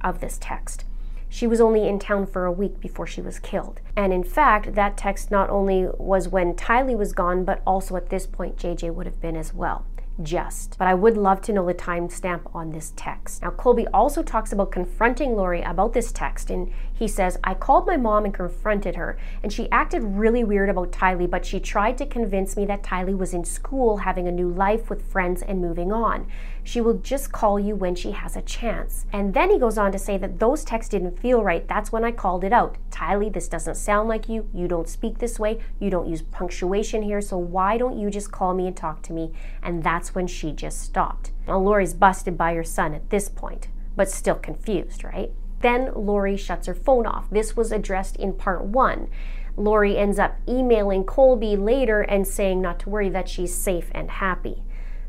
of 0.00 0.18
this 0.18 0.36
text. 0.40 0.84
She 1.28 1.46
was 1.46 1.60
only 1.60 1.86
in 1.86 2.00
town 2.00 2.26
for 2.26 2.44
a 2.44 2.50
week 2.50 2.80
before 2.80 3.06
she 3.06 3.22
was 3.22 3.38
killed. 3.38 3.80
And 3.94 4.12
in 4.12 4.24
fact, 4.24 4.74
that 4.74 4.96
text 4.96 5.30
not 5.30 5.48
only 5.48 5.86
was 5.96 6.26
when 6.26 6.54
Tylee 6.54 6.98
was 6.98 7.12
gone, 7.12 7.44
but 7.44 7.62
also 7.64 7.94
at 7.94 8.10
this 8.10 8.26
point, 8.26 8.56
JJ 8.56 8.92
would 8.92 9.06
have 9.06 9.20
been 9.20 9.36
as 9.36 9.54
well 9.54 9.84
just. 10.22 10.78
But 10.78 10.88
I 10.88 10.94
would 10.94 11.16
love 11.16 11.40
to 11.42 11.52
know 11.52 11.66
the 11.66 11.74
timestamp 11.74 12.42
on 12.54 12.70
this 12.70 12.92
text. 12.96 13.42
Now, 13.42 13.50
Colby 13.50 13.86
also 13.88 14.22
talks 14.22 14.52
about 14.52 14.70
confronting 14.70 15.34
Lori 15.34 15.62
about 15.62 15.92
this 15.92 16.12
text, 16.12 16.50
and 16.50 16.70
he 16.92 17.08
says, 17.08 17.38
I 17.42 17.54
called 17.54 17.86
my 17.86 17.96
mom 17.96 18.24
and 18.24 18.32
confronted 18.32 18.96
her, 18.96 19.18
and 19.42 19.52
she 19.52 19.70
acted 19.70 20.02
really 20.04 20.44
weird 20.44 20.68
about 20.68 20.92
Tylee, 20.92 21.28
but 21.28 21.44
she 21.44 21.58
tried 21.58 21.98
to 21.98 22.06
convince 22.06 22.56
me 22.56 22.64
that 22.66 22.82
Tylee 22.82 23.18
was 23.18 23.34
in 23.34 23.44
school, 23.44 23.98
having 23.98 24.28
a 24.28 24.32
new 24.32 24.48
life 24.48 24.88
with 24.88 25.10
friends, 25.10 25.42
and 25.42 25.60
moving 25.60 25.92
on. 25.92 26.26
She 26.66 26.80
will 26.80 26.94
just 26.94 27.30
call 27.30 27.60
you 27.60 27.76
when 27.76 27.94
she 27.94 28.12
has 28.12 28.36
a 28.36 28.42
chance. 28.42 29.04
And 29.12 29.34
then 29.34 29.50
he 29.50 29.58
goes 29.58 29.76
on 29.76 29.92
to 29.92 29.98
say 29.98 30.16
that 30.16 30.40
those 30.40 30.64
texts 30.64 30.90
didn't 30.90 31.20
feel 31.20 31.44
right. 31.44 31.68
That's 31.68 31.92
when 31.92 32.04
I 32.04 32.10
called 32.10 32.42
it 32.42 32.54
out. 32.54 32.78
Tylee, 32.90 33.32
this 33.32 33.48
doesn't 33.48 33.76
sound 33.76 34.08
like 34.08 34.30
you. 34.30 34.48
You 34.54 34.66
don't 34.66 34.88
speak 34.88 35.18
this 35.18 35.38
way. 35.38 35.60
You 35.78 35.90
don't 35.90 36.08
use 36.08 36.22
punctuation 36.22 37.02
here. 37.02 37.20
So 37.20 37.36
why 37.36 37.76
don't 37.76 37.98
you 37.98 38.10
just 38.10 38.32
call 38.32 38.54
me 38.54 38.66
and 38.66 38.76
talk 38.76 39.02
to 39.02 39.12
me? 39.12 39.32
And 39.62 39.84
that's 39.84 40.14
when 40.14 40.26
she 40.26 40.52
just 40.52 40.80
stopped. 40.80 41.32
Now, 41.46 41.58
Lori's 41.58 41.92
busted 41.92 42.38
by 42.38 42.54
her 42.54 42.64
son 42.64 42.94
at 42.94 43.10
this 43.10 43.28
point, 43.28 43.68
but 43.94 44.10
still 44.10 44.36
confused, 44.36 45.04
right? 45.04 45.32
Then 45.60 45.92
Lori 45.94 46.36
shuts 46.36 46.66
her 46.66 46.74
phone 46.74 47.06
off. 47.06 47.28
This 47.30 47.56
was 47.56 47.72
addressed 47.72 48.16
in 48.16 48.32
part 48.32 48.64
one. 48.64 49.08
Lori 49.56 49.96
ends 49.96 50.18
up 50.18 50.36
emailing 50.48 51.04
Colby 51.04 51.56
later 51.56 52.00
and 52.00 52.26
saying 52.26 52.60
not 52.60 52.80
to 52.80 52.90
worry 52.90 53.08
that 53.10 53.28
she's 53.28 53.54
safe 53.54 53.90
and 53.92 54.10
happy. 54.10 54.62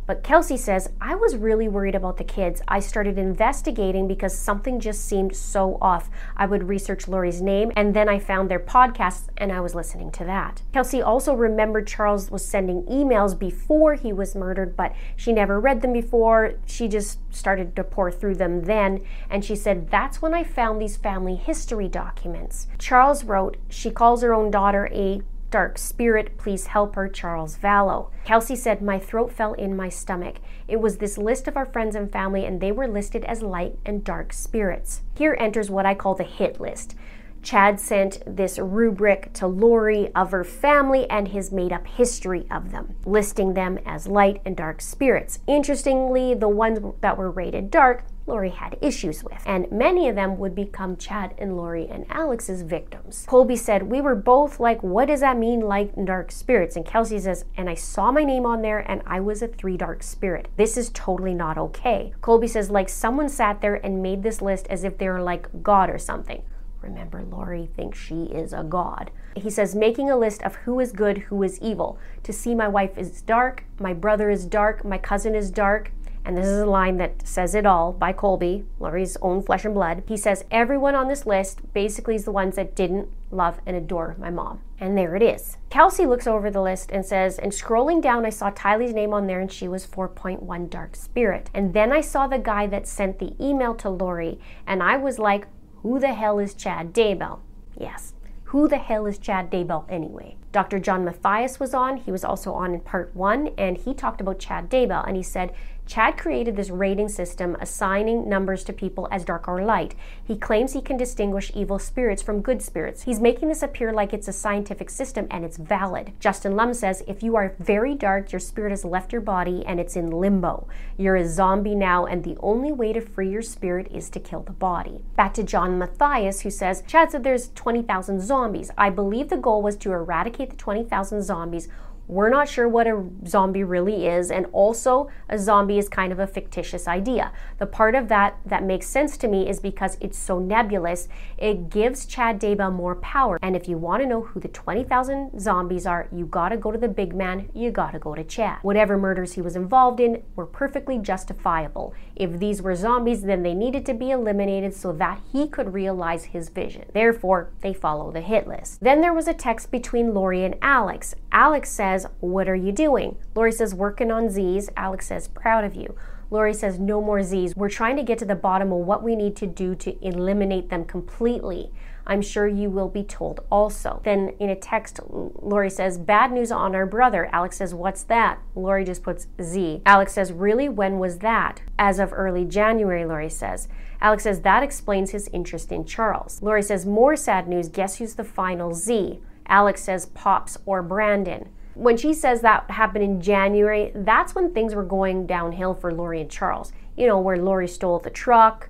But 0.06 0.24
Kelsey 0.24 0.58
says, 0.58 0.90
I 1.02 1.16
was 1.16 1.36
really 1.36 1.68
worried 1.68 1.96
about 1.96 2.18
the 2.18 2.24
kids. 2.24 2.62
I 2.68 2.80
started 2.80 3.18
investigating 3.18 4.08
because 4.08 4.38
something 4.38 4.80
just 4.80 5.06
seemed 5.06 5.36
so 5.36 5.78
off. 5.82 6.10
I 6.38 6.46
would 6.46 6.70
research 6.70 7.08
Lori's 7.08 7.42
name 7.42 7.72
and 7.76 7.96
then 7.96 8.08
I 8.08 8.20
found 8.20 8.50
their 8.50 8.60
podcasts 8.60 9.28
and 9.38 9.52
I 9.52 9.62
was 9.62 9.74
listening 9.74 10.12
to 10.12 10.26
that. 10.26 10.62
Kelsey 10.74 11.02
also 11.02 11.34
remembered 11.34 11.88
Charles 11.88 12.30
was 12.30 12.46
sending 12.46 12.84
emails 12.84 13.38
before 13.38 13.96
he 13.96 14.14
was 14.14 14.36
murdered, 14.36 14.78
but 14.78 14.94
she 15.16 15.34
never 15.34 15.60
read 15.60 15.82
them 15.82 15.94
before. 15.94 16.54
She 16.66 16.88
just 16.88 17.20
started 17.34 17.76
to 17.76 17.84
pour 17.84 18.12
through 18.12 18.36
them 18.36 18.64
then. 18.66 19.04
And 19.30 19.44
she 19.44 19.56
said, 19.56 19.90
That's 19.90 20.22
when 20.22 20.34
I 20.34 20.44
found 20.44 20.80
these 20.80 20.98
family 20.98 21.36
history 21.36 21.88
documents. 21.88 22.68
Charles 22.78 23.24
wrote, 23.24 23.58
She 23.70 23.90
calls 23.90 24.22
her 24.22 24.34
own 24.34 24.52
daughter 24.52 24.88
a 24.92 25.22
dark 25.56 25.78
spirit, 25.78 26.38
please 26.38 26.68
help 26.68 26.96
her, 26.96 27.08
Charles 27.08 27.58
Vallow. 27.58 28.10
Kelsey 28.26 28.58
said, 28.58 28.82
My 28.82 29.00
throat 29.00 29.32
fell 29.32 29.54
in 29.54 29.74
my 29.74 29.88
stomach. 29.88 30.36
It 30.68 30.82
was 30.82 30.98
this 30.98 31.18
list 31.18 31.48
of 31.48 31.56
our 31.56 31.66
friends 31.66 31.96
and 31.96 32.12
family, 32.12 32.46
and 32.46 32.60
they 32.60 32.74
were 32.74 32.90
listed 32.90 33.24
as 33.24 33.42
light 33.42 33.80
and 33.86 34.04
dark 34.04 34.34
spirits. 34.34 35.04
Here 35.18 35.38
enters 35.40 35.70
what 35.70 35.86
I 35.86 35.96
call 35.96 36.14
the 36.14 36.26
hit 36.26 36.60
list. 36.60 36.96
Chad 37.42 37.80
sent 37.80 38.22
this 38.28 38.60
rubric 38.60 39.32
to 39.36 39.48
Lori 39.48 40.14
of 40.14 40.32
her 40.32 40.44
family 40.44 41.10
and 41.10 41.30
his 41.30 41.54
made 41.54 41.72
up 41.72 41.88
history 41.88 42.46
of 42.52 42.72
them, 42.72 42.98
listing 43.06 43.54
them 43.54 43.80
as 43.86 44.08
light 44.08 44.42
and 44.44 44.58
dark 44.58 44.82
spirits. 44.82 45.40
Interestingly, 45.48 46.34
the 46.34 46.50
ones 46.50 46.80
that 47.00 47.18
were 47.18 47.32
rated 47.32 47.72
dark 47.72 48.04
Lori 48.28 48.50
had 48.50 48.78
issues 48.82 49.24
with, 49.24 49.42
and 49.46 49.72
many 49.72 50.10
of 50.10 50.16
them 50.16 50.40
would 50.40 50.56
become 50.56 50.98
Chad 50.98 51.36
and 51.38 51.56
Lori 51.56 51.88
and 51.88 52.06
Alex's 52.10 52.64
victims. 52.64 53.24
Colby 53.28 53.56
said, 53.56 53.84
We 53.84 54.02
were 54.02 54.16
both 54.16 54.60
like, 54.60 54.82
What 54.82 55.10
does 55.10 55.20
that 55.20 55.38
mean, 55.38 55.62
light 55.62 55.96
and 55.96 56.08
dark 56.08 56.32
spirits? 56.32 56.76
And 56.76 56.86
Kelsey 56.86 57.20
says, 57.20 57.46
And 57.56 57.70
I 57.70 57.76
saw 57.76 58.12
my 58.12 58.24
name 58.24 58.46
on 58.46 58.62
there 58.62 58.80
and 58.80 59.04
I 59.06 59.20
was 59.20 59.42
a 59.42 59.48
three 59.48 59.78
dark 59.78 60.02
spirit. 60.02 60.48
This 60.58 60.76
is 60.76 60.90
totally 60.90 61.36
not 61.36 61.58
okay. 61.58 62.14
Colby 62.22 62.48
says, 62.48 62.72
Like 62.72 62.90
someone 62.90 63.30
sat 63.30 63.62
there 63.62 63.76
and 63.76 64.02
made 64.02 64.24
this 64.24 64.42
list 64.42 64.66
as 64.68 64.84
if 64.84 64.98
they 64.98 65.08
were 65.08 65.22
like 65.22 65.62
God 65.62 65.90
or 65.90 66.00
something. 66.00 66.42
Remember, 66.82 67.24
Lori 67.24 67.68
thinks 67.76 67.98
she 67.98 68.24
is 68.26 68.54
a 68.54 68.64
god. 68.64 69.10
He 69.36 69.50
says, 69.50 69.76
making 69.76 70.10
a 70.10 70.18
list 70.18 70.44
of 70.44 70.56
who 70.56 70.80
is 70.80 70.92
good, 70.92 71.18
who 71.18 71.42
is 71.44 71.60
evil. 71.60 71.98
To 72.24 72.32
see 72.32 72.56
my 72.56 72.68
wife 72.68 72.98
is 72.98 73.22
dark, 73.22 73.66
my 73.80 73.94
brother 73.94 74.30
is 74.30 74.46
dark, 74.46 74.86
my 74.86 74.98
cousin 74.98 75.36
is 75.36 75.50
dark. 75.50 75.92
And 76.26 76.36
this 76.36 76.48
is 76.48 76.62
a 76.62 76.66
line 76.66 76.98
that 76.98 77.28
says 77.28 77.54
it 77.54 77.68
all 77.68 77.94
by 77.94 78.12
Colby, 78.12 78.66
Lori's 78.80 79.16
own 79.22 79.44
flesh 79.44 79.64
and 79.64 79.76
blood. 79.76 80.04
He 80.08 80.18
says, 80.18 80.44
everyone 80.50 80.96
on 80.96 81.08
this 81.08 81.28
list 81.28 81.72
basically 81.72 82.16
is 82.16 82.26
the 82.26 82.32
ones 82.32 82.56
that 82.56 82.76
didn't 82.76 83.10
love 83.30 83.60
and 83.66 83.78
adore 83.78 84.16
my 84.18 84.32
mom. 84.32 84.62
And 84.80 84.98
there 84.98 85.16
it 85.16 85.22
is. 85.22 85.58
Kelsey 85.70 86.08
looks 86.08 86.26
over 86.26 86.50
the 86.50 86.64
list 86.64 86.92
and 86.92 87.06
says, 87.06 87.38
and 87.38 87.52
scrolling 87.52 88.02
down, 88.02 88.26
I 88.26 88.32
saw 88.32 88.50
Tylee's 88.50 88.94
name 88.94 89.14
on 89.14 89.28
there 89.28 89.40
and 89.40 89.52
she 89.52 89.68
was 89.68 89.86
4.1 89.86 90.70
Dark 90.70 90.96
Spirit. 90.96 91.52
And 91.54 91.74
then 91.74 91.92
I 91.92 92.02
saw 92.02 92.26
the 92.26 92.40
guy 92.40 92.66
that 92.68 92.88
sent 92.88 93.20
the 93.20 93.36
email 93.40 93.76
to 93.76 93.90
Laurie, 93.90 94.40
and 94.66 94.82
I 94.82 94.98
was 94.98 95.20
like, 95.20 95.48
who 95.84 96.00
the 96.00 96.14
hell 96.14 96.40
is 96.40 96.56
Chad 96.56 96.92
Daybell? 96.92 97.42
Yes, 97.80 98.16
who 98.46 98.68
the 98.68 98.78
hell 98.78 99.06
is 99.06 99.20
Chad 99.20 99.52
Daybell 99.52 99.86
anyway? 99.90 100.38
Dr. 100.52 100.80
John 100.80 101.04
Matthias 101.04 101.60
was 101.60 101.74
on. 101.74 101.98
He 101.98 102.12
was 102.12 102.24
also 102.24 102.54
on 102.54 102.74
in 102.74 102.80
part 102.80 103.14
one, 103.14 103.50
and 103.58 103.78
he 103.78 103.94
talked 103.94 104.22
about 104.22 104.40
Chad 104.40 104.70
Daybell, 104.70 105.06
and 105.06 105.18
he 105.18 105.24
said 105.24 105.54
Chad 105.86 106.18
created 106.18 106.56
this 106.56 106.70
rating 106.70 107.10
system 107.10 107.56
assigning 107.62 108.28
numbers 108.28 108.64
to 108.64 108.74
people 108.74 109.08
as 109.12 109.24
dark 109.24 109.48
or 109.48 109.64
light. 109.64 109.94
He 110.24 110.36
claims 110.36 110.74
he 110.74 110.82
can 110.82 110.98
distinguish 110.98 111.52
evil 111.54 111.78
spirits 111.78 112.24
from 112.24 112.42
good 112.42 112.62
spirits. 112.62 113.04
He's 113.04 113.20
making 113.20 113.50
this 113.50 113.62
appear 113.62 113.94
like 113.94 114.12
it's 114.12 114.28
a 114.28 114.34
scientific 114.34 114.90
system 114.90 115.28
and 115.30 115.46
it's 115.46 115.58
valid. 115.58 116.14
Justin 116.20 116.56
Lum 116.56 116.74
says 116.74 117.04
if 117.08 117.22
you 117.22 117.36
are 117.36 117.56
very 117.60 117.94
dark, 117.94 118.32
your 118.32 118.40
spirit 118.40 118.72
has 118.72 118.84
left 118.84 119.12
your 119.12 119.22
body 119.22 119.64
and 119.66 119.80
it's 119.80 119.96
in 119.96 120.10
limbo. 120.10 120.68
You're 120.98 121.18
a 121.18 121.28
zombie 121.28 121.76
now, 121.76 122.06
and 122.06 122.24
the 122.24 122.38
only 122.40 122.72
way 122.72 122.94
to 122.94 123.02
free 123.02 123.30
your 123.30 123.42
spirit 123.42 123.88
is 123.94 124.10
to 124.12 124.20
kill 124.20 124.42
the 124.42 124.54
body. 124.54 125.02
Back 125.16 125.34
to 125.36 125.44
John 125.44 125.78
Matthias, 125.78 126.42
who 126.42 126.50
says 126.50 126.84
Chad 126.88 127.12
said 127.12 127.24
there's 127.24 127.50
20,000 127.50 128.22
zombies. 128.22 128.72
I 128.78 128.90
believe 128.90 129.30
the 129.30 129.38
goal 129.38 129.62
was 129.62 129.76
to 129.78 129.92
eradicate 129.92 130.50
the 130.50 130.56
20,000 130.56 131.22
zombies 131.22 131.68
we're 132.08 132.30
not 132.30 132.48
sure 132.48 132.68
what 132.68 132.88
a 132.88 133.04
zombie 133.26 133.64
really 133.64 134.08
is, 134.08 134.32
and 134.32 134.46
also 134.52 135.10
a 135.30 135.38
zombie 135.38 135.78
is 135.78 135.90
kind 135.90 136.12
of 136.12 136.20
a 136.20 136.28
fictitious 136.28 136.88
idea. 136.88 137.32
The 137.58 137.66
part 137.66 137.96
of 137.96 138.08
that 138.10 138.38
that 138.46 138.64
makes 138.64 138.88
sense 138.88 139.18
to 139.18 139.28
me 139.28 139.50
is 139.50 139.60
because 139.60 139.98
it's 140.02 140.18
so 140.18 140.40
nebulous, 140.40 141.08
it 141.38 141.70
gives 141.70 142.06
Chad 142.06 142.40
Daybell 142.40 142.74
more 142.74 142.96
power. 142.96 143.40
And 143.42 143.56
if 143.56 143.68
you 143.68 143.78
want 143.78 144.04
to 144.04 144.08
know 144.08 144.22
who 144.22 144.40
the 144.40 144.48
20,000 144.48 145.40
zombies 145.40 145.86
are, 145.86 146.08
you 146.12 146.26
gotta 146.26 146.58
go 146.58 146.72
to 146.72 146.78
the 146.78 146.88
big 146.88 147.16
man, 147.16 147.50
you 147.54 147.72
gotta 147.72 148.00
go 148.00 148.16
to 148.16 148.24
Chad. 148.24 148.60
Whatever 148.62 148.98
murders 148.98 149.34
he 149.34 149.42
was 149.42 149.56
involved 149.56 150.00
in 150.00 150.24
were 150.36 150.46
perfectly 150.46 150.98
justifiable. 150.98 151.94
If 152.16 152.40
these 152.40 152.62
were 152.62 152.76
zombies, 152.76 153.24
then 153.24 153.44
they 153.44 153.54
needed 153.54 153.86
to 153.88 153.94
be 153.94 154.12
eliminated 154.12 154.74
so 154.74 154.94
that 154.94 155.20
he 155.32 155.48
could 155.48 155.74
realize 155.74 156.26
his 156.26 156.50
vision. 156.50 156.86
Therefore, 156.94 157.50
they 157.62 157.74
follow 157.74 158.12
the 158.12 158.22
hit 158.22 158.48
list. 158.48 158.80
Then 158.82 159.02
there 159.02 159.14
was 159.14 159.28
a 159.28 159.34
text 159.34 159.70
between 159.70 160.14
Lori 160.14 160.44
and 160.44 160.56
Alex. 160.62 161.16
Alex 161.32 161.70
says, 161.70 162.08
What 162.22 162.48
are 162.48 162.56
you 162.56 162.72
doing? 162.72 163.18
Lori 163.36 163.52
says, 163.52 163.74
Working 163.76 164.12
on 164.12 164.30
Z's. 164.30 164.70
Alex 164.78 165.08
says, 165.08 165.28
Proud 165.28 165.66
of 165.66 165.76
you. 165.76 165.96
Lori 166.30 166.54
says, 166.54 166.80
No 166.80 167.02
more 167.02 167.22
Z's. 167.22 167.56
We're 167.56 167.70
trying 167.70 167.98
to 167.98 168.04
get 168.04 168.18
to 168.20 168.26
the 168.26 168.36
bottom 168.36 168.72
of 168.72 168.80
what 168.80 169.04
we 169.04 169.16
need 169.16 169.36
to 169.38 169.48
do 169.48 169.76
to 169.76 170.06
eliminate 170.06 170.70
them 170.70 170.86
completely. 170.86 171.72
I'm 172.08 172.22
sure 172.22 172.48
you 172.48 172.70
will 172.70 172.90
be 172.90 173.04
told 173.04 173.42
also. 173.52 174.02
Then 174.04 174.34
in 174.40 174.50
a 174.50 174.56
text, 174.56 175.00
Lori 175.08 175.70
says, 175.70 175.98
Bad 175.98 176.32
news 176.32 176.52
on 176.52 176.76
our 176.76 176.86
brother. 176.86 177.30
Alex 177.32 177.58
says, 177.58 177.74
What's 177.74 178.04
that? 178.04 178.40
Lori 178.54 178.86
just 178.86 179.04
puts 179.04 179.28
Z. 179.42 179.82
Alex 179.86 180.14
says, 180.14 180.32
Really? 180.32 180.70
When 180.70 181.00
was 181.00 181.20
that? 181.20 181.62
As 181.80 182.00
of 182.00 182.14
early 182.14 182.46
January, 182.46 183.06
Lori 183.06 183.30
says. 183.30 183.68
Alex 184.02 184.24
says, 184.24 184.42
That 184.42 184.64
explains 184.64 185.12
his 185.12 185.30
interest 185.30 185.72
in 185.72 185.86
Charles. 185.86 186.42
Lori 186.42 186.62
says, 186.62 186.86
More 186.86 187.16
sad 187.16 187.48
news. 187.48 187.70
Guess 187.70 187.98
who's 187.98 188.16
the 188.16 188.24
final 188.24 188.74
Z? 188.74 189.20
Alex 189.48 189.84
says 189.84 190.08
Pops 190.08 190.58
or 190.66 190.82
Brandon. 190.82 191.50
When 191.74 191.98
she 191.98 192.14
says 192.14 192.42
that 192.42 192.72
happened 192.72 193.04
in 193.04 193.22
January, 193.22 193.92
that's 193.94 194.34
when 194.34 194.54
things 194.54 194.74
were 194.74 194.86
going 194.86 195.28
downhill 195.28 195.74
for 195.74 195.94
Lori 195.94 196.22
and 196.22 196.32
Charles. 196.32 196.72
You 196.96 197.08
know, 197.08 197.20
where 197.20 197.38
Lori 197.38 197.68
stole 197.68 198.00
the 198.00 198.10
truck 198.10 198.70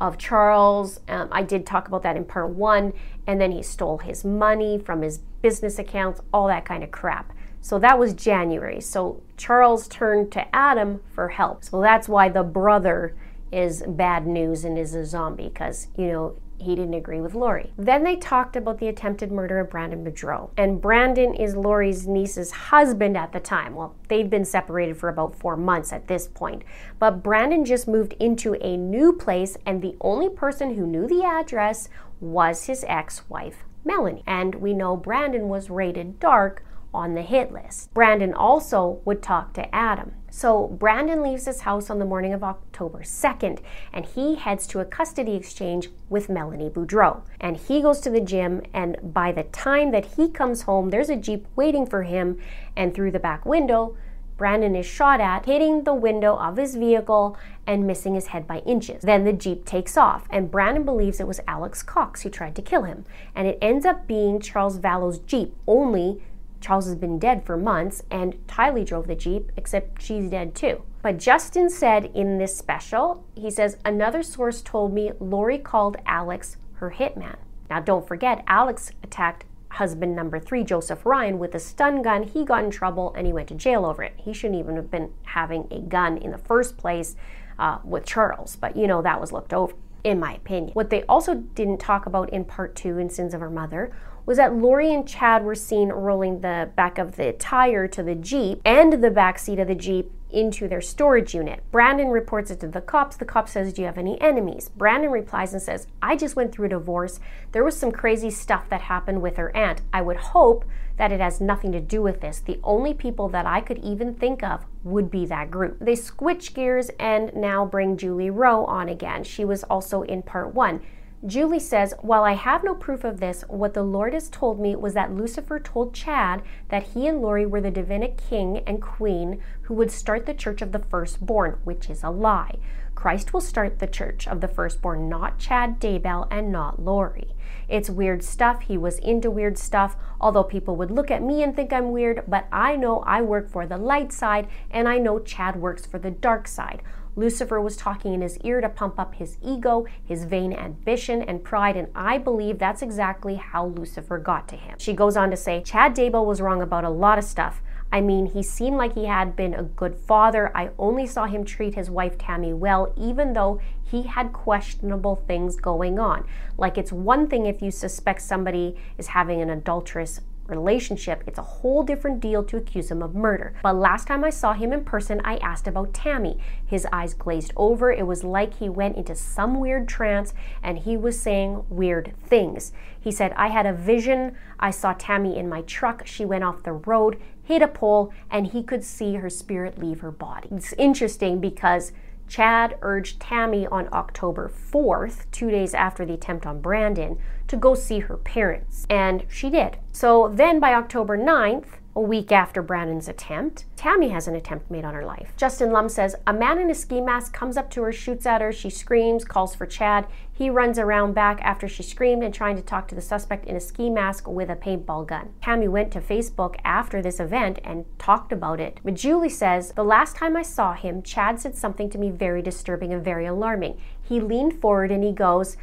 of 0.00 0.18
Charles. 0.18 1.00
Um, 1.08 1.28
I 1.30 1.42
did 1.42 1.66
talk 1.66 1.88
about 1.88 2.02
that 2.02 2.16
in 2.16 2.24
part 2.24 2.50
one. 2.50 2.92
And 3.26 3.40
then 3.40 3.52
he 3.52 3.62
stole 3.62 3.98
his 3.98 4.24
money 4.24 4.78
from 4.78 5.02
his 5.02 5.18
business 5.42 5.78
accounts, 5.78 6.20
all 6.32 6.46
that 6.48 6.64
kind 6.64 6.82
of 6.82 6.90
crap. 6.90 7.32
So 7.60 7.78
that 7.78 7.98
was 7.98 8.14
January. 8.14 8.80
So 8.80 9.22
Charles 9.36 9.86
turned 9.88 10.32
to 10.32 10.54
Adam 10.54 11.00
for 11.12 11.28
help. 11.28 11.64
So 11.64 11.80
that's 11.80 12.08
why 12.08 12.28
the 12.28 12.42
brother 12.42 13.14
is 13.52 13.82
bad 13.86 14.26
news 14.26 14.64
and 14.64 14.78
is 14.78 14.94
a 14.94 15.04
zombie 15.04 15.48
because, 15.48 15.88
you 15.96 16.06
know, 16.06 16.36
he 16.60 16.74
didn't 16.74 16.94
agree 16.94 17.20
with 17.20 17.34
Lori. 17.34 17.72
Then 17.76 18.04
they 18.04 18.16
talked 18.16 18.56
about 18.56 18.78
the 18.78 18.88
attempted 18.88 19.32
murder 19.32 19.58
of 19.58 19.70
Brandon 19.70 20.04
Boudreau. 20.04 20.50
And 20.56 20.80
Brandon 20.80 21.34
is 21.34 21.56
Lori's 21.56 22.06
niece's 22.06 22.50
husband 22.50 23.16
at 23.16 23.32
the 23.32 23.40
time. 23.40 23.74
Well, 23.74 23.94
they'd 24.08 24.30
been 24.30 24.44
separated 24.44 24.96
for 24.96 25.08
about 25.08 25.34
four 25.34 25.56
months 25.56 25.92
at 25.92 26.08
this 26.08 26.28
point. 26.28 26.62
But 26.98 27.22
Brandon 27.22 27.64
just 27.64 27.88
moved 27.88 28.14
into 28.20 28.54
a 28.60 28.76
new 28.76 29.12
place, 29.12 29.56
and 29.64 29.80
the 29.80 29.96
only 30.00 30.28
person 30.28 30.74
who 30.74 30.86
knew 30.86 31.06
the 31.06 31.24
address 31.24 31.88
was 32.20 32.66
his 32.66 32.84
ex 32.86 33.22
wife, 33.28 33.64
Melanie. 33.84 34.22
And 34.26 34.56
we 34.56 34.74
know 34.74 34.96
Brandon 34.96 35.48
was 35.48 35.70
rated 35.70 36.20
dark 36.20 36.64
on 36.92 37.14
the 37.14 37.22
hit 37.22 37.52
list. 37.52 37.92
Brandon 37.94 38.34
also 38.34 39.00
would 39.04 39.22
talk 39.22 39.52
to 39.54 39.74
Adam. 39.74 40.12
So 40.30 40.68
Brandon 40.68 41.22
leaves 41.22 41.46
his 41.46 41.62
house 41.62 41.90
on 41.90 41.98
the 41.98 42.04
morning 42.04 42.32
of 42.32 42.44
October 42.44 43.00
2nd 43.00 43.60
and 43.92 44.06
he 44.06 44.36
heads 44.36 44.66
to 44.68 44.80
a 44.80 44.84
custody 44.84 45.34
exchange 45.34 45.88
with 46.08 46.28
Melanie 46.28 46.70
Boudreau. 46.70 47.22
And 47.40 47.56
he 47.56 47.82
goes 47.82 48.00
to 48.00 48.10
the 48.10 48.20
gym, 48.20 48.62
and 48.72 48.96
by 49.02 49.32
the 49.32 49.44
time 49.44 49.90
that 49.90 50.16
he 50.16 50.28
comes 50.28 50.62
home, 50.62 50.90
there's 50.90 51.10
a 51.10 51.16
Jeep 51.16 51.46
waiting 51.56 51.86
for 51.86 52.02
him, 52.02 52.38
and 52.76 52.94
through 52.94 53.10
the 53.10 53.18
back 53.18 53.44
window, 53.44 53.96
Brandon 54.40 54.74
is 54.74 54.86
shot 54.86 55.20
at, 55.20 55.44
hitting 55.44 55.84
the 55.84 55.92
window 55.92 56.34
of 56.36 56.56
his 56.56 56.74
vehicle 56.74 57.36
and 57.66 57.86
missing 57.86 58.14
his 58.14 58.28
head 58.28 58.46
by 58.46 58.60
inches. 58.60 59.02
Then 59.02 59.24
the 59.24 59.34
Jeep 59.34 59.66
takes 59.66 59.98
off, 59.98 60.26
and 60.30 60.50
Brandon 60.50 60.82
believes 60.82 61.20
it 61.20 61.26
was 61.26 61.40
Alex 61.46 61.82
Cox 61.82 62.22
who 62.22 62.30
tried 62.30 62.56
to 62.56 62.62
kill 62.62 62.84
him. 62.84 63.04
And 63.34 63.46
it 63.46 63.58
ends 63.60 63.84
up 63.84 64.06
being 64.06 64.40
Charles 64.40 64.78
Vallow's 64.78 65.18
Jeep, 65.18 65.54
only 65.66 66.22
Charles 66.60 66.86
has 66.86 66.94
been 66.94 67.18
dead 67.18 67.44
for 67.44 67.56
months, 67.56 68.02
and 68.10 68.34
Tylee 68.46 68.84
drove 68.84 69.06
the 69.06 69.14
Jeep, 69.14 69.50
except 69.56 70.02
she's 70.02 70.28
dead 70.28 70.54
too. 70.54 70.82
But 71.02 71.18
Justin 71.18 71.70
said 71.70 72.10
in 72.14 72.38
this 72.38 72.56
special, 72.56 73.24
he 73.34 73.50
says, 73.50 73.78
another 73.84 74.22
source 74.22 74.60
told 74.60 74.92
me 74.92 75.12
Lori 75.18 75.58
called 75.58 75.96
Alex 76.04 76.58
her 76.74 76.94
hitman. 76.96 77.36
Now, 77.70 77.80
don't 77.80 78.06
forget, 78.06 78.44
Alex 78.46 78.90
attacked 79.02 79.44
husband 79.70 80.14
number 80.16 80.38
three, 80.38 80.64
Joseph 80.64 81.06
Ryan, 81.06 81.38
with 81.38 81.54
a 81.54 81.60
stun 81.60 82.02
gun. 82.02 82.24
He 82.24 82.44
got 82.44 82.64
in 82.64 82.70
trouble 82.70 83.14
and 83.16 83.26
he 83.26 83.32
went 83.32 83.48
to 83.48 83.54
jail 83.54 83.86
over 83.86 84.02
it. 84.02 84.14
He 84.16 84.32
shouldn't 84.32 84.58
even 84.58 84.76
have 84.76 84.90
been 84.90 85.12
having 85.22 85.68
a 85.70 85.80
gun 85.80 86.18
in 86.18 86.32
the 86.32 86.38
first 86.38 86.76
place 86.76 87.16
uh, 87.58 87.78
with 87.84 88.04
Charles, 88.04 88.56
but 88.56 88.76
you 88.76 88.86
know, 88.86 89.00
that 89.02 89.20
was 89.20 89.32
looked 89.32 89.52
over, 89.52 89.74
in 90.02 90.18
my 90.18 90.34
opinion. 90.34 90.72
What 90.72 90.90
they 90.90 91.04
also 91.04 91.34
didn't 91.34 91.78
talk 91.78 92.06
about 92.06 92.30
in 92.30 92.44
part 92.44 92.74
two 92.74 92.98
in 92.98 93.08
Sins 93.08 93.32
of 93.32 93.40
Her 93.40 93.50
Mother 93.50 93.92
was 94.30 94.36
that 94.36 94.54
Lori 94.54 94.94
and 94.94 95.08
Chad 95.08 95.42
were 95.42 95.56
seen 95.56 95.88
rolling 95.88 96.40
the 96.40 96.70
back 96.76 96.98
of 96.98 97.16
the 97.16 97.32
tire 97.32 97.88
to 97.88 98.00
the 98.00 98.14
Jeep 98.14 98.60
and 98.64 99.02
the 99.02 99.10
back 99.10 99.40
seat 99.40 99.58
of 99.58 99.66
the 99.66 99.74
Jeep 99.74 100.12
into 100.30 100.68
their 100.68 100.80
storage 100.80 101.34
unit. 101.34 101.64
Brandon 101.72 102.10
reports 102.10 102.48
it 102.52 102.60
to 102.60 102.68
the 102.68 102.80
cops. 102.80 103.16
The 103.16 103.24
cop 103.24 103.48
says, 103.48 103.72
Do 103.72 103.82
you 103.82 103.86
have 103.86 103.98
any 103.98 104.20
enemies? 104.20 104.70
Brandon 104.76 105.10
replies 105.10 105.52
and 105.52 105.60
says, 105.60 105.88
I 106.00 106.14
just 106.14 106.36
went 106.36 106.52
through 106.52 106.66
a 106.66 106.68
divorce. 106.68 107.18
There 107.50 107.64
was 107.64 107.76
some 107.76 107.90
crazy 107.90 108.30
stuff 108.30 108.68
that 108.68 108.82
happened 108.82 109.20
with 109.20 109.36
her 109.36 109.50
aunt. 109.56 109.80
I 109.92 110.00
would 110.00 110.18
hope 110.18 110.64
that 110.96 111.10
it 111.10 111.18
has 111.18 111.40
nothing 111.40 111.72
to 111.72 111.80
do 111.80 112.00
with 112.00 112.20
this. 112.20 112.38
The 112.38 112.60
only 112.62 112.94
people 112.94 113.28
that 113.30 113.46
I 113.46 113.60
could 113.60 113.78
even 113.78 114.14
think 114.14 114.44
of 114.44 114.64
would 114.84 115.10
be 115.10 115.26
that 115.26 115.50
group. 115.50 115.78
They 115.80 115.96
switch 115.96 116.54
gears 116.54 116.88
and 117.00 117.34
now 117.34 117.66
bring 117.66 117.96
Julie 117.96 118.30
Rowe 118.30 118.64
on 118.66 118.88
again. 118.88 119.24
She 119.24 119.44
was 119.44 119.64
also 119.64 120.02
in 120.02 120.22
part 120.22 120.54
one. 120.54 120.82
Julie 121.26 121.60
says, 121.60 121.92
While 122.00 122.24
I 122.24 122.32
have 122.32 122.64
no 122.64 122.74
proof 122.74 123.04
of 123.04 123.20
this, 123.20 123.44
what 123.46 123.74
the 123.74 123.82
Lord 123.82 124.14
has 124.14 124.30
told 124.30 124.58
me 124.58 124.74
was 124.74 124.94
that 124.94 125.12
Lucifer 125.12 125.60
told 125.60 125.92
Chad 125.92 126.40
that 126.68 126.94
he 126.94 127.06
and 127.06 127.20
Lori 127.20 127.44
were 127.44 127.60
the 127.60 127.70
Davidic 127.70 128.16
king 128.16 128.62
and 128.66 128.80
queen 128.80 129.42
who 129.62 129.74
would 129.74 129.90
start 129.90 130.24
the 130.24 130.32
church 130.32 130.62
of 130.62 130.72
the 130.72 130.78
firstborn, 130.78 131.58
which 131.62 131.90
is 131.90 132.02
a 132.02 132.08
lie. 132.08 132.56
Christ 132.94 133.34
will 133.34 133.42
start 133.42 133.78
the 133.78 133.86
church 133.86 134.26
of 134.26 134.40
the 134.40 134.48
firstborn, 134.48 135.10
not 135.10 135.38
Chad 135.38 135.78
Daybell 135.78 136.26
and 136.30 136.50
not 136.50 136.82
Lori. 136.82 137.34
It's 137.68 137.90
weird 137.90 138.22
stuff. 138.22 138.62
He 138.62 138.78
was 138.78 138.98
into 138.98 139.30
weird 139.30 139.58
stuff, 139.58 139.96
although 140.20 140.42
people 140.42 140.74
would 140.76 140.90
look 140.90 141.10
at 141.10 141.22
me 141.22 141.42
and 141.42 141.54
think 141.54 141.72
I'm 141.72 141.92
weird, 141.92 142.24
but 142.28 142.46
I 142.50 142.76
know 142.76 143.00
I 143.00 143.20
work 143.22 143.48
for 143.48 143.66
the 143.66 143.78
light 143.78 144.12
side 144.12 144.48
and 144.70 144.88
I 144.88 144.98
know 144.98 145.18
Chad 145.18 145.56
works 145.56 145.86
for 145.86 145.98
the 145.98 146.10
dark 146.10 146.48
side. 146.48 146.82
Lucifer 147.16 147.60
was 147.60 147.76
talking 147.76 148.14
in 148.14 148.20
his 148.20 148.38
ear 148.38 148.60
to 148.60 148.68
pump 148.68 148.98
up 148.98 149.14
his 149.14 149.36
ego, 149.42 149.86
his 150.04 150.24
vain 150.24 150.52
ambition, 150.52 151.22
and 151.22 151.42
pride, 151.42 151.76
and 151.76 151.88
I 151.94 152.18
believe 152.18 152.58
that's 152.58 152.82
exactly 152.82 153.36
how 153.36 153.66
Lucifer 153.66 154.18
got 154.18 154.48
to 154.48 154.56
him. 154.56 154.76
She 154.78 154.92
goes 154.92 155.16
on 155.16 155.30
to 155.30 155.36
say 155.36 155.62
Chad 155.62 155.94
Daybell 155.94 156.24
was 156.24 156.40
wrong 156.40 156.62
about 156.62 156.84
a 156.84 156.90
lot 156.90 157.18
of 157.18 157.24
stuff. 157.24 157.62
I 157.92 158.00
mean, 158.00 158.26
he 158.26 158.42
seemed 158.42 158.76
like 158.76 158.94
he 158.94 159.06
had 159.06 159.34
been 159.34 159.52
a 159.52 159.64
good 159.64 159.96
father. 159.96 160.56
I 160.56 160.70
only 160.78 161.06
saw 161.06 161.26
him 161.26 161.44
treat 161.44 161.74
his 161.74 161.90
wife 161.90 162.16
Tammy 162.16 162.52
well, 162.52 162.92
even 162.96 163.32
though 163.32 163.60
he 163.82 164.02
had 164.02 164.32
questionable 164.32 165.16
things 165.16 165.56
going 165.56 165.98
on. 165.98 166.24
Like, 166.56 166.78
it's 166.78 166.92
one 166.92 167.26
thing 167.26 167.46
if 167.46 167.60
you 167.60 167.72
suspect 167.72 168.22
somebody 168.22 168.76
is 168.96 169.08
having 169.08 169.40
an 169.40 169.50
adulterous 169.50 170.20
relationship, 170.50 171.24
it's 171.26 171.38
a 171.38 171.42
whole 171.42 171.82
different 171.82 172.20
deal 172.20 172.42
to 172.44 172.56
accuse 172.56 172.90
him 172.90 173.02
of 173.02 173.14
murder. 173.14 173.54
But 173.62 173.76
last 173.76 174.06
time 174.06 174.24
I 174.24 174.30
saw 174.30 174.52
him 174.52 174.72
in 174.72 174.84
person, 174.84 175.20
I 175.24 175.36
asked 175.36 175.66
about 175.66 175.94
Tammy. 175.94 176.38
His 176.66 176.86
eyes 176.92 177.14
glazed 177.14 177.52
over. 177.56 177.90
It 177.90 178.06
was 178.06 178.24
like 178.24 178.54
he 178.54 178.68
went 178.68 178.96
into 178.96 179.14
some 179.14 179.58
weird 179.58 179.88
trance 179.88 180.34
and 180.62 180.78
he 180.78 180.96
was 180.96 181.20
saying 181.20 181.64
weird 181.68 182.14
things. 182.26 182.72
He 183.00 183.10
said, 183.10 183.32
I 183.36 183.48
had 183.48 183.66
a 183.66 183.72
vision. 183.72 184.36
I 184.58 184.70
saw 184.70 184.92
Tammy 184.92 185.38
in 185.38 185.48
my 185.48 185.62
truck. 185.62 186.06
She 186.06 186.24
went 186.24 186.44
off 186.44 186.62
the 186.62 186.72
road, 186.72 187.20
hit 187.42 187.62
a 187.62 187.68
pole, 187.68 188.12
and 188.30 188.48
he 188.48 188.62
could 188.62 188.84
see 188.84 189.14
her 189.14 189.30
spirit 189.30 189.78
leave 189.78 190.00
her 190.00 190.10
body. 190.10 190.48
It's 190.52 190.74
interesting 190.74 191.40
because 191.40 191.92
Chad 192.30 192.78
urged 192.80 193.18
Tammy 193.18 193.66
on 193.66 193.88
October 193.92 194.48
4th, 194.48 195.28
two 195.32 195.50
days 195.50 195.74
after 195.74 196.06
the 196.06 196.14
attempt 196.14 196.46
on 196.46 196.60
Brandon, 196.60 197.18
to 197.48 197.56
go 197.56 197.74
see 197.74 197.98
her 197.98 198.16
parents. 198.16 198.86
And 198.88 199.26
she 199.28 199.50
did. 199.50 199.78
So 199.90 200.30
then 200.32 200.60
by 200.60 200.72
October 200.72 201.18
9th, 201.18 201.80
a 201.96 202.00
week 202.00 202.30
after 202.30 202.62
Brandon's 202.62 203.08
attempt, 203.08 203.64
Tammy 203.74 204.10
has 204.10 204.28
an 204.28 204.36
attempt 204.36 204.70
made 204.70 204.84
on 204.84 204.94
her 204.94 205.04
life. 205.04 205.32
Justin 205.36 205.72
Lum 205.72 205.88
says 205.88 206.14
a 206.24 206.32
man 206.32 206.58
in 206.60 206.70
a 206.70 206.74
ski 206.74 207.00
mask 207.00 207.32
comes 207.32 207.56
up 207.56 207.68
to 207.70 207.82
her, 207.82 207.92
shoots 207.92 208.26
at 208.26 208.40
her, 208.40 208.52
she 208.52 208.70
screams, 208.70 209.24
calls 209.24 209.56
for 209.56 209.66
Chad. 209.66 210.06
He 210.40 210.48
runs 210.48 210.78
around 210.78 211.12
back 211.12 211.38
after 211.42 211.68
she 211.68 211.82
screamed 211.82 212.22
and 212.22 212.32
trying 212.32 212.56
to 212.56 212.62
talk 212.62 212.88
to 212.88 212.94
the 212.94 213.02
suspect 213.02 213.44
in 213.44 213.56
a 213.56 213.60
ski 213.60 213.90
mask 213.90 214.26
with 214.26 214.48
a 214.48 214.56
paintball 214.56 215.06
gun. 215.06 215.34
Tammy 215.42 215.68
went 215.68 215.92
to 215.92 216.00
Facebook 216.00 216.56
after 216.64 217.02
this 217.02 217.20
event 217.20 217.58
and 217.62 217.84
talked 217.98 218.32
about 218.32 218.58
it. 218.58 218.80
But 218.82 218.94
Julie 218.94 219.28
says, 219.28 219.72
The 219.72 219.84
last 219.84 220.16
time 220.16 220.38
I 220.38 220.42
saw 220.42 220.72
him, 220.72 221.02
Chad 221.02 221.38
said 221.38 221.56
something 221.56 221.90
to 221.90 221.98
me 221.98 222.08
very 222.08 222.40
disturbing 222.40 222.90
and 222.90 223.04
very 223.04 223.26
alarming. 223.26 223.82
He 224.02 224.18
leaned 224.18 224.58
forward 224.62 224.90
and 224.90 225.04
he 225.04 225.12
goes, 225.12 225.58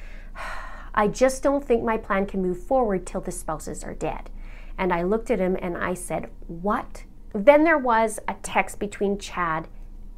I 0.94 1.08
just 1.08 1.42
don't 1.42 1.66
think 1.66 1.84
my 1.84 1.98
plan 1.98 2.28
can 2.28 2.44
move 2.44 2.62
forward 2.62 3.08
till 3.08 3.22
the 3.22 3.32
spouses 3.32 3.84
are 3.84 3.96
dead. 3.96 4.30
And 4.78 4.94
I 4.94 5.02
looked 5.02 5.32
at 5.32 5.40
him 5.40 5.58
and 5.60 5.76
I 5.76 5.96
said, 5.96 6.30
What? 6.46 7.04
Then 7.34 7.64
there 7.64 7.80
was 7.80 8.20
a 8.28 8.36
text 8.44 8.78
between 8.78 9.18
Chad 9.18 9.68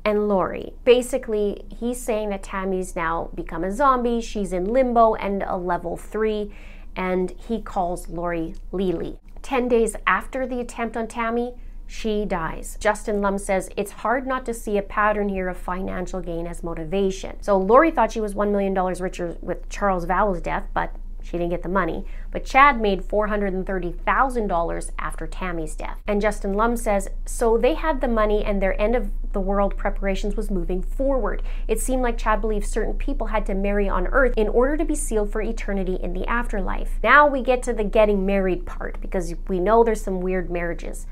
and 0.06 0.28
Lori. 0.28 0.74
Basically, 0.84 1.64
he's 1.70 2.02
saying 2.02 2.30
that 2.30 2.44
Tammy's 2.44 2.96
now 2.96 3.30
become 3.34 3.64
a 3.64 3.72
zombie, 3.72 4.22
she's 4.22 4.54
in 4.54 4.66
limbo 4.66 5.16
and 5.16 5.44
a 5.44 5.58
level 5.58 5.98
three, 5.98 6.54
and 6.96 7.32
he 7.32 7.62
calls 7.62 8.10
Lori 8.10 8.56
Lily. 8.72 9.20
10 9.42 9.68
days 9.68 9.96
after 10.06 10.46
the 10.46 10.60
attempt 10.60 10.98
on 10.98 11.08
Tammy, 11.08 11.54
she 11.88 12.24
dies. 12.24 12.78
Justin 12.80 13.20
Lum 13.20 13.40
says 13.40 13.70
it's 13.76 13.92
hard 13.92 14.28
not 14.28 14.46
to 14.46 14.54
see 14.54 14.78
a 14.78 14.82
pattern 14.84 15.28
here 15.28 15.50
of 15.50 15.58
financial 15.58 16.22
gain 16.22 16.46
as 16.46 16.62
motivation. 16.62 17.42
So 17.42 17.58
Lori 17.58 17.90
thought 17.90 18.12
she 18.12 18.22
was 18.22 18.36
$1 18.36 18.52
million 18.52 18.76
richer 18.76 19.38
with 19.42 19.68
Charles 19.70 20.06
Vallow's 20.06 20.42
death, 20.42 20.68
but 20.74 20.96
she 21.22 21.34
didn't 21.34 21.50
get 21.50 21.64
the 21.64 21.70
money, 21.70 22.06
but 22.32 22.46
Chad 22.46 22.80
made 22.82 23.04
$430,000 23.04 24.92
after 24.98 25.28
Tammy's 25.28 25.76
death. 25.76 26.00
And 26.08 26.22
Justin 26.22 26.54
Lum 26.54 26.78
says, 26.78 27.10
so 27.26 27.58
they 27.58 27.74
had 27.74 28.02
the 28.02 28.08
money 28.08 28.44
and 28.44 28.62
their 28.62 28.80
end 28.82 28.96
of 28.96 29.12
the 29.32 29.40
world 29.40 29.78
preparations 29.78 30.36
was 30.36 30.50
moving 30.50 30.82
forward. 30.82 31.44
It 31.68 31.80
seemed 31.80 32.02
like 32.02 32.18
Chad 32.18 32.42
believed 32.42 32.66
certain 32.66 32.96
people 32.96 33.28
had 33.28 33.46
to 33.46 33.54
marry 33.54 33.88
on 33.88 34.08
earth 34.08 34.34
in 34.38 34.48
order 34.48 34.78
to 34.78 34.86
be 34.86 34.96
sealed 34.96 35.32
for 35.32 35.42
eternity 35.42 36.00
in 36.02 36.14
the 36.14 36.28
afterlife. 36.28 37.00
Now 37.04 37.28
we 37.28 37.42
get 37.42 37.62
to 37.64 37.74
the 37.74 37.84
getting 37.84 38.26
married 38.26 38.66
part 38.66 39.00
because 39.02 39.34
we 39.48 39.60
know 39.60 39.84
there's 39.84 40.02
some 40.02 40.22
weird 40.22 40.50
marriages 40.50 41.06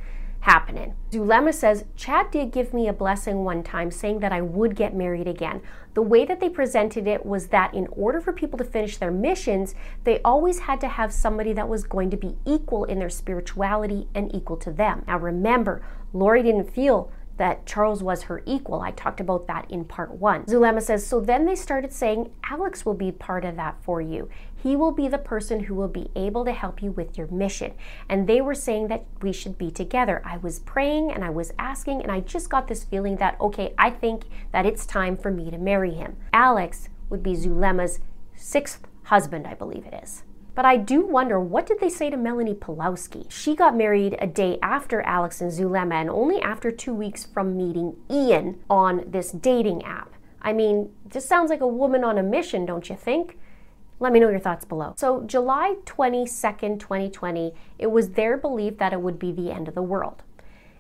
happening. 0.48 0.96
Zulema 1.12 1.54
says, 1.54 1.84
Chad 1.98 2.32
did 2.32 2.54
give 2.54 2.74
me 2.74 2.88
a 2.88 2.94
blessing 2.94 3.44
one 3.44 3.64
time 3.64 3.92
saying 3.92 4.20
that 4.20 4.32
I 4.32 4.40
would 4.40 4.78
get 4.78 4.96
married 4.96 5.28
again. 5.28 5.62
The 5.94 6.02
way 6.02 6.24
that 6.24 6.40
they 6.40 6.48
presented 6.48 7.06
it 7.06 7.26
was 7.26 7.48
that 7.48 7.74
in 7.74 7.86
order 7.88 8.22
for 8.22 8.32
people 8.32 8.58
to 8.60 8.64
finish 8.64 8.96
their 8.96 9.12
missions, 9.12 9.76
they 10.06 10.22
always 10.22 10.60
had 10.60 10.80
to 10.82 10.88
have 10.88 11.12
somebody 11.12 11.52
that 11.52 11.68
was 11.68 11.84
going 11.84 12.10
to 12.12 12.18
be 12.18 12.38
equal 12.46 12.86
in 12.86 12.98
their 12.98 13.10
spirituality 13.10 14.08
and 14.16 14.34
equal 14.34 14.56
to 14.58 14.72
them. 14.72 15.04
Now 15.06 15.20
remember, 15.20 15.86
Lori 16.14 16.44
didn't 16.44 16.74
feel 16.74 17.12
that 17.36 17.66
Charles 17.66 18.02
was 18.02 18.24
her 18.24 18.42
equal. 18.46 18.82
I 18.82 18.92
talked 18.92 19.20
about 19.20 19.48
that 19.48 19.70
in 19.70 19.86
part 19.86 20.12
one. 20.12 20.46
Zulema 20.46 20.82
says, 20.82 21.06
so 21.06 21.20
then 21.20 21.46
they 21.46 21.56
started 21.56 21.92
saying, 21.92 22.32
Alex 22.50 22.86
will 22.86 22.94
be 22.94 23.12
part 23.12 23.46
of 23.46 23.58
that 23.58 23.78
for 23.84 24.02
you. 24.02 24.30
He 24.62 24.76
will 24.76 24.92
be 24.92 25.08
the 25.08 25.18
person 25.18 25.62
who 25.62 25.76
will 25.76 25.88
be 25.88 26.10
able 26.16 26.44
to 26.46 26.52
help 26.52 26.82
you 26.82 26.92
with 26.92 27.18
your 27.18 27.28
mission. 27.28 27.74
And 28.10 28.28
they 28.28 28.42
were 28.42 28.56
saying 28.56 28.88
that 28.88 29.06
we 29.22 29.32
should 29.32 29.58
be 29.58 29.72
together. 29.72 30.22
I 30.26 30.38
was 30.38 30.60
praying 30.60 31.12
and 31.12 31.24
I 31.24 31.30
was 31.30 31.54
asking, 31.60 32.02
and 32.02 32.12
I 32.12 32.22
just 32.22 32.50
got 32.50 32.68
this 32.68 32.84
feeling 32.84 33.18
that, 33.18 33.40
okay, 33.40 33.74
I 33.78 33.92
think 33.92 34.24
that 34.52 34.66
it's 34.66 34.86
time 34.86 35.16
for 35.16 35.32
me 35.32 35.52
to 35.52 35.58
marry 35.58 35.94
him. 35.94 36.18
Alex 36.34 36.90
would 37.10 37.24
be 37.24 37.36
Zulema's 37.36 38.00
sixth 38.36 38.88
husband, 39.04 39.48
I 39.48 39.54
believe 39.54 39.86
it 39.86 40.00
is. 40.04 40.24
But 40.56 40.66
I 40.66 40.78
do 40.78 41.06
wonder 41.06 41.40
what 41.40 41.68
did 41.68 41.80
they 41.80 41.90
say 41.90 42.10
to 42.10 42.18
Melanie 42.18 42.56
Pawlowski? 42.56 43.30
She 43.30 43.56
got 43.56 43.78
married 43.78 44.18
a 44.20 44.26
day 44.26 44.58
after 44.64 45.02
Alex 45.04 45.40
and 45.40 45.52
Zulema 45.52 45.94
and 45.94 46.10
only 46.10 46.42
after 46.42 46.72
two 46.72 46.96
weeks 46.96 47.24
from 47.26 47.56
meeting 47.56 47.96
Ian 48.10 48.60
on 48.68 49.04
this 49.06 49.32
dating 49.32 49.84
app. 49.84 50.16
I 50.42 50.54
mean, 50.54 50.92
this 51.06 51.28
sounds 51.28 51.52
like 51.52 51.62
a 51.62 51.68
woman 51.68 52.04
on 52.04 52.18
a 52.18 52.24
mission, 52.24 52.66
don't 52.66 52.90
you 52.90 52.96
think? 52.96 53.38
Let 54.00 54.14
me 54.14 54.20
know 54.20 54.30
your 54.30 54.40
thoughts 54.40 54.64
below. 54.64 54.94
So, 54.96 55.24
July 55.24 55.78
22nd, 55.86 56.80
2020, 56.80 57.54
it 57.80 57.88
was 57.88 58.10
their 58.12 58.38
belief 58.38 58.78
that 58.78 58.94
it 58.94 59.02
would 59.02 59.18
be 59.18 59.32
the 59.32 59.52
end 59.52 59.68
of 59.68 59.74
the 59.74 59.82
world. 59.82 60.24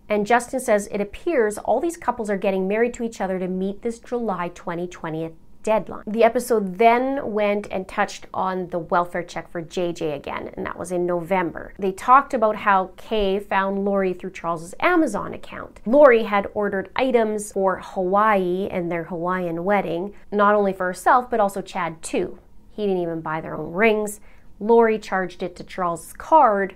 And 0.07 0.27
Justin 0.27 0.59
says 0.59 0.87
it 0.91 1.01
appears 1.01 1.57
all 1.57 1.79
these 1.79 1.97
couples 1.97 2.29
are 2.29 2.37
getting 2.37 2.67
married 2.67 2.93
to 2.93 3.03
each 3.03 3.19
other 3.19 3.39
to 3.39 3.47
meet 3.47 3.81
this 3.81 3.99
July 3.99 4.49
2020 4.49 5.31
deadline. 5.63 6.03
The 6.07 6.23
episode 6.23 6.77
then 6.77 7.33
went 7.33 7.67
and 7.71 7.87
touched 7.87 8.27
on 8.33 8.67
the 8.67 8.79
welfare 8.79 9.23
check 9.23 9.51
for 9.51 9.61
JJ 9.61 10.15
again, 10.15 10.51
and 10.55 10.65
that 10.65 10.79
was 10.79 10.93
in 10.93 11.05
November. 11.05 11.73
They 11.77 11.91
talked 11.91 12.33
about 12.33 12.55
how 12.55 12.91
Kay 12.95 13.39
found 13.39 13.83
Lori 13.83 14.13
through 14.13 14.31
Charles's 14.31 14.75
Amazon 14.79 15.33
account. 15.33 15.81
Lori 15.85 16.23
had 16.23 16.47
ordered 16.53 16.89
items 16.95 17.51
for 17.51 17.81
Hawaii 17.83 18.69
and 18.71 18.89
their 18.89 19.05
Hawaiian 19.05 19.65
wedding, 19.65 20.13
not 20.31 20.55
only 20.55 20.71
for 20.71 20.85
herself, 20.85 21.29
but 21.29 21.41
also 21.41 21.61
Chad 21.61 22.01
too. 22.01 22.39
He 22.77 22.85
didn't 22.85 23.01
even 23.01 23.21
buy 23.21 23.41
their 23.41 23.55
own 23.55 23.73
rings. 23.73 24.19
Lori 24.59 24.99
charged 24.99 25.41
it 25.41 25.55
to 25.55 25.63
Charles's 25.63 26.13
card. 26.13 26.75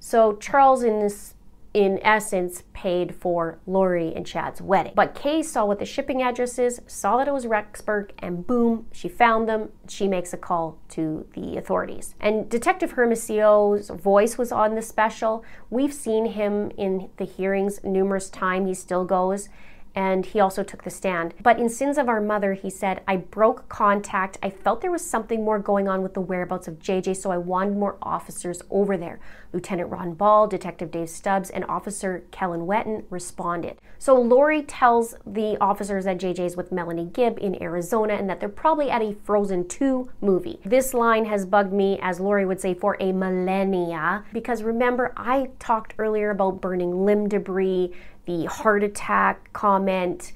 So 0.00 0.36
Charles, 0.36 0.82
in 0.82 1.00
this 1.00 1.34
in 1.74 1.98
essence, 2.02 2.62
paid 2.72 3.14
for 3.14 3.58
Lori 3.66 4.14
and 4.14 4.24
Chad's 4.24 4.62
wedding. 4.62 4.92
But 4.94 5.14
Kay 5.14 5.42
saw 5.42 5.66
what 5.66 5.80
the 5.80 5.84
shipping 5.84 6.22
address 6.22 6.56
is, 6.58 6.80
saw 6.86 7.18
that 7.18 7.26
it 7.26 7.34
was 7.34 7.46
Rexburg, 7.46 8.10
and 8.20 8.46
boom, 8.46 8.86
she 8.92 9.08
found 9.08 9.48
them. 9.48 9.70
She 9.88 10.06
makes 10.06 10.32
a 10.32 10.36
call 10.36 10.78
to 10.90 11.26
the 11.34 11.58
authorities. 11.58 12.14
And 12.20 12.48
Detective 12.48 12.92
Hermosillo's 12.92 13.90
voice 13.90 14.38
was 14.38 14.52
on 14.52 14.76
the 14.76 14.82
special. 14.82 15.44
We've 15.68 15.92
seen 15.92 16.26
him 16.26 16.70
in 16.78 17.10
the 17.16 17.24
hearings 17.24 17.82
numerous 17.82 18.30
times. 18.30 18.68
He 18.68 18.74
still 18.74 19.04
goes 19.04 19.48
and 19.94 20.26
he 20.26 20.40
also 20.40 20.62
took 20.62 20.82
the 20.82 20.90
stand. 20.90 21.34
But 21.42 21.58
in 21.58 21.68
Sins 21.68 21.98
of 21.98 22.08
Our 22.08 22.20
Mother, 22.20 22.54
he 22.54 22.70
said, 22.70 23.02
I 23.06 23.16
broke 23.16 23.68
contact. 23.68 24.38
I 24.42 24.50
felt 24.50 24.80
there 24.80 24.90
was 24.90 25.04
something 25.04 25.44
more 25.44 25.58
going 25.58 25.88
on 25.88 26.02
with 26.02 26.14
the 26.14 26.20
whereabouts 26.20 26.68
of 26.68 26.78
JJ, 26.78 27.16
so 27.16 27.30
I 27.30 27.38
wanted 27.38 27.76
more 27.76 27.96
officers 28.02 28.62
over 28.70 28.96
there. 28.96 29.20
Lieutenant 29.52 29.90
Ron 29.90 30.14
Ball, 30.14 30.48
Detective 30.48 30.90
Dave 30.90 31.08
Stubbs, 31.08 31.48
and 31.48 31.64
Officer 31.66 32.24
Kellen 32.32 32.66
Wetton 32.66 33.04
responded. 33.08 33.78
So 33.98 34.20
Lori 34.20 34.62
tells 34.62 35.14
the 35.24 35.56
officers 35.60 36.04
that 36.06 36.18
JJ 36.18 36.40
is 36.40 36.56
with 36.56 36.72
Melanie 36.72 37.06
Gibb 37.06 37.38
in 37.38 37.62
Arizona 37.62 38.14
and 38.14 38.28
that 38.28 38.40
they're 38.40 38.48
probably 38.48 38.90
at 38.90 39.00
a 39.00 39.14
Frozen 39.24 39.68
2 39.68 40.10
movie. 40.20 40.58
This 40.64 40.92
line 40.92 41.26
has 41.26 41.46
bugged 41.46 41.72
me, 41.72 41.98
as 42.02 42.18
Lori 42.18 42.44
would 42.44 42.60
say, 42.60 42.74
for 42.74 42.96
a 42.98 43.12
millennia, 43.12 44.24
because 44.32 44.62
remember, 44.62 45.12
I 45.16 45.50
talked 45.60 45.94
earlier 45.98 46.30
about 46.30 46.60
burning 46.60 47.04
limb 47.04 47.28
debris 47.28 47.92
the 48.26 48.46
heart 48.46 48.82
attack 48.82 49.52
comment. 49.52 50.32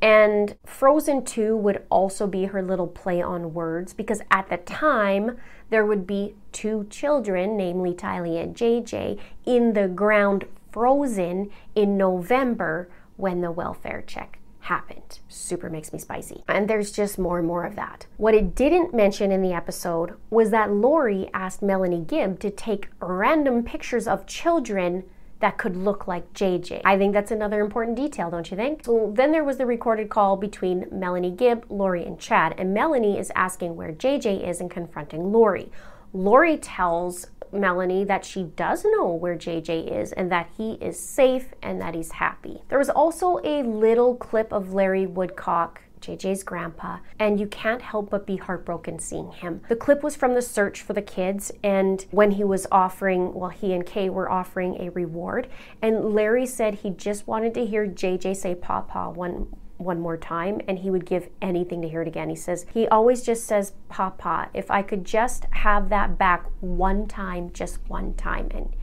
And 0.00 0.56
Frozen 0.64 1.24
2 1.24 1.56
would 1.56 1.84
also 1.88 2.26
be 2.26 2.46
her 2.46 2.62
little 2.62 2.88
play 2.88 3.22
on 3.22 3.54
words 3.54 3.94
because 3.94 4.20
at 4.30 4.48
the 4.48 4.56
time 4.56 5.36
there 5.70 5.86
would 5.86 6.06
be 6.06 6.34
two 6.50 6.86
children, 6.90 7.56
namely 7.56 7.94
Tylee 7.94 8.42
and 8.42 8.54
JJ, 8.54 9.18
in 9.46 9.74
the 9.74 9.88
ground 9.88 10.44
frozen 10.72 11.50
in 11.74 11.96
November 11.96 12.90
when 13.16 13.42
the 13.42 13.52
welfare 13.52 14.02
check 14.06 14.38
happened. 14.62 15.20
Super 15.28 15.68
makes 15.68 15.92
me 15.92 15.98
spicy. 15.98 16.44
And 16.48 16.68
there's 16.68 16.92
just 16.92 17.18
more 17.18 17.38
and 17.38 17.46
more 17.46 17.64
of 17.64 17.76
that. 17.76 18.06
What 18.16 18.34
it 18.34 18.54
didn't 18.54 18.94
mention 18.94 19.30
in 19.32 19.42
the 19.42 19.52
episode 19.52 20.14
was 20.30 20.50
that 20.50 20.72
Lori 20.72 21.28
asked 21.34 21.62
Melanie 21.62 22.04
Gibb 22.04 22.38
to 22.40 22.50
take 22.50 22.88
random 23.00 23.64
pictures 23.64 24.06
of 24.06 24.26
children 24.26 25.04
that 25.42 25.58
could 25.58 25.76
look 25.76 26.06
like 26.06 26.32
JJ. 26.32 26.82
I 26.84 26.96
think 26.96 27.12
that's 27.12 27.32
another 27.32 27.60
important 27.60 27.96
detail, 27.96 28.30
don't 28.30 28.48
you 28.48 28.56
think? 28.56 28.84
So 28.84 29.12
then 29.14 29.32
there 29.32 29.42
was 29.42 29.58
the 29.58 29.66
recorded 29.66 30.08
call 30.08 30.36
between 30.36 30.86
Melanie 30.92 31.32
Gibb, 31.32 31.66
Lori, 31.68 32.04
and 32.06 32.18
Chad, 32.18 32.54
and 32.56 32.72
Melanie 32.72 33.18
is 33.18 33.32
asking 33.34 33.74
where 33.74 33.92
JJ 33.92 34.48
is 34.48 34.60
and 34.60 34.70
confronting 34.70 35.32
Lori. 35.32 35.70
Lori 36.12 36.56
tells 36.56 37.26
Melanie 37.52 38.04
that 38.04 38.24
she 38.24 38.44
does 38.44 38.84
know 38.84 39.12
where 39.12 39.36
JJ 39.36 40.00
is 40.00 40.12
and 40.12 40.30
that 40.30 40.48
he 40.56 40.74
is 40.74 40.98
safe 40.98 41.48
and 41.60 41.80
that 41.80 41.96
he's 41.96 42.12
happy. 42.12 42.62
There 42.68 42.78
was 42.78 42.88
also 42.88 43.40
a 43.42 43.64
little 43.64 44.14
clip 44.14 44.52
of 44.52 44.72
Larry 44.72 45.06
Woodcock 45.06 45.82
JJ's 46.02 46.42
grandpa, 46.42 46.98
and 47.18 47.40
you 47.40 47.46
can't 47.46 47.82
help 47.82 48.10
but 48.10 48.26
be 48.26 48.36
heartbroken 48.36 48.98
seeing 48.98 49.30
him. 49.30 49.62
The 49.68 49.76
clip 49.76 50.02
was 50.02 50.16
from 50.16 50.34
the 50.34 50.42
search 50.42 50.82
for 50.82 50.92
the 50.92 51.02
kids, 51.02 51.52
and 51.62 52.04
when 52.10 52.32
he 52.32 52.44
was 52.44 52.66
offering, 52.70 53.32
well, 53.34 53.50
he 53.50 53.72
and 53.72 53.86
Kay 53.86 54.10
were 54.10 54.30
offering 54.30 54.80
a 54.80 54.90
reward, 54.90 55.48
and 55.80 56.12
Larry 56.12 56.46
said 56.46 56.76
he 56.76 56.90
just 56.90 57.26
wanted 57.26 57.54
to 57.54 57.64
hear 57.64 57.86
JJ 57.86 58.36
say 58.36 58.54
Papa 58.54 59.10
one 59.10 59.48
one 59.82 60.00
more 60.00 60.16
time 60.16 60.60
and 60.68 60.78
he 60.78 60.90
would 60.90 61.04
give 61.04 61.28
anything 61.40 61.82
to 61.82 61.88
hear 61.88 62.02
it 62.02 62.08
again. 62.08 62.30
He 62.30 62.36
says, 62.36 62.66
he 62.72 62.86
always 62.88 63.22
just 63.22 63.46
says, 63.46 63.72
Papa, 63.88 64.48
if 64.54 64.70
I 64.70 64.82
could 64.82 65.04
just 65.04 65.46
have 65.50 65.88
that 65.88 66.18
back 66.18 66.46
one 66.60 67.06
time, 67.06 67.52
just 67.52 67.78
one 67.88 68.14
time. 68.14 68.48
And 68.52 68.74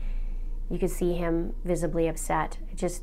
you 0.70 0.78
could 0.78 0.90
see 0.90 1.14
him 1.14 1.54
visibly 1.64 2.06
upset. 2.06 2.58
Just 2.74 3.02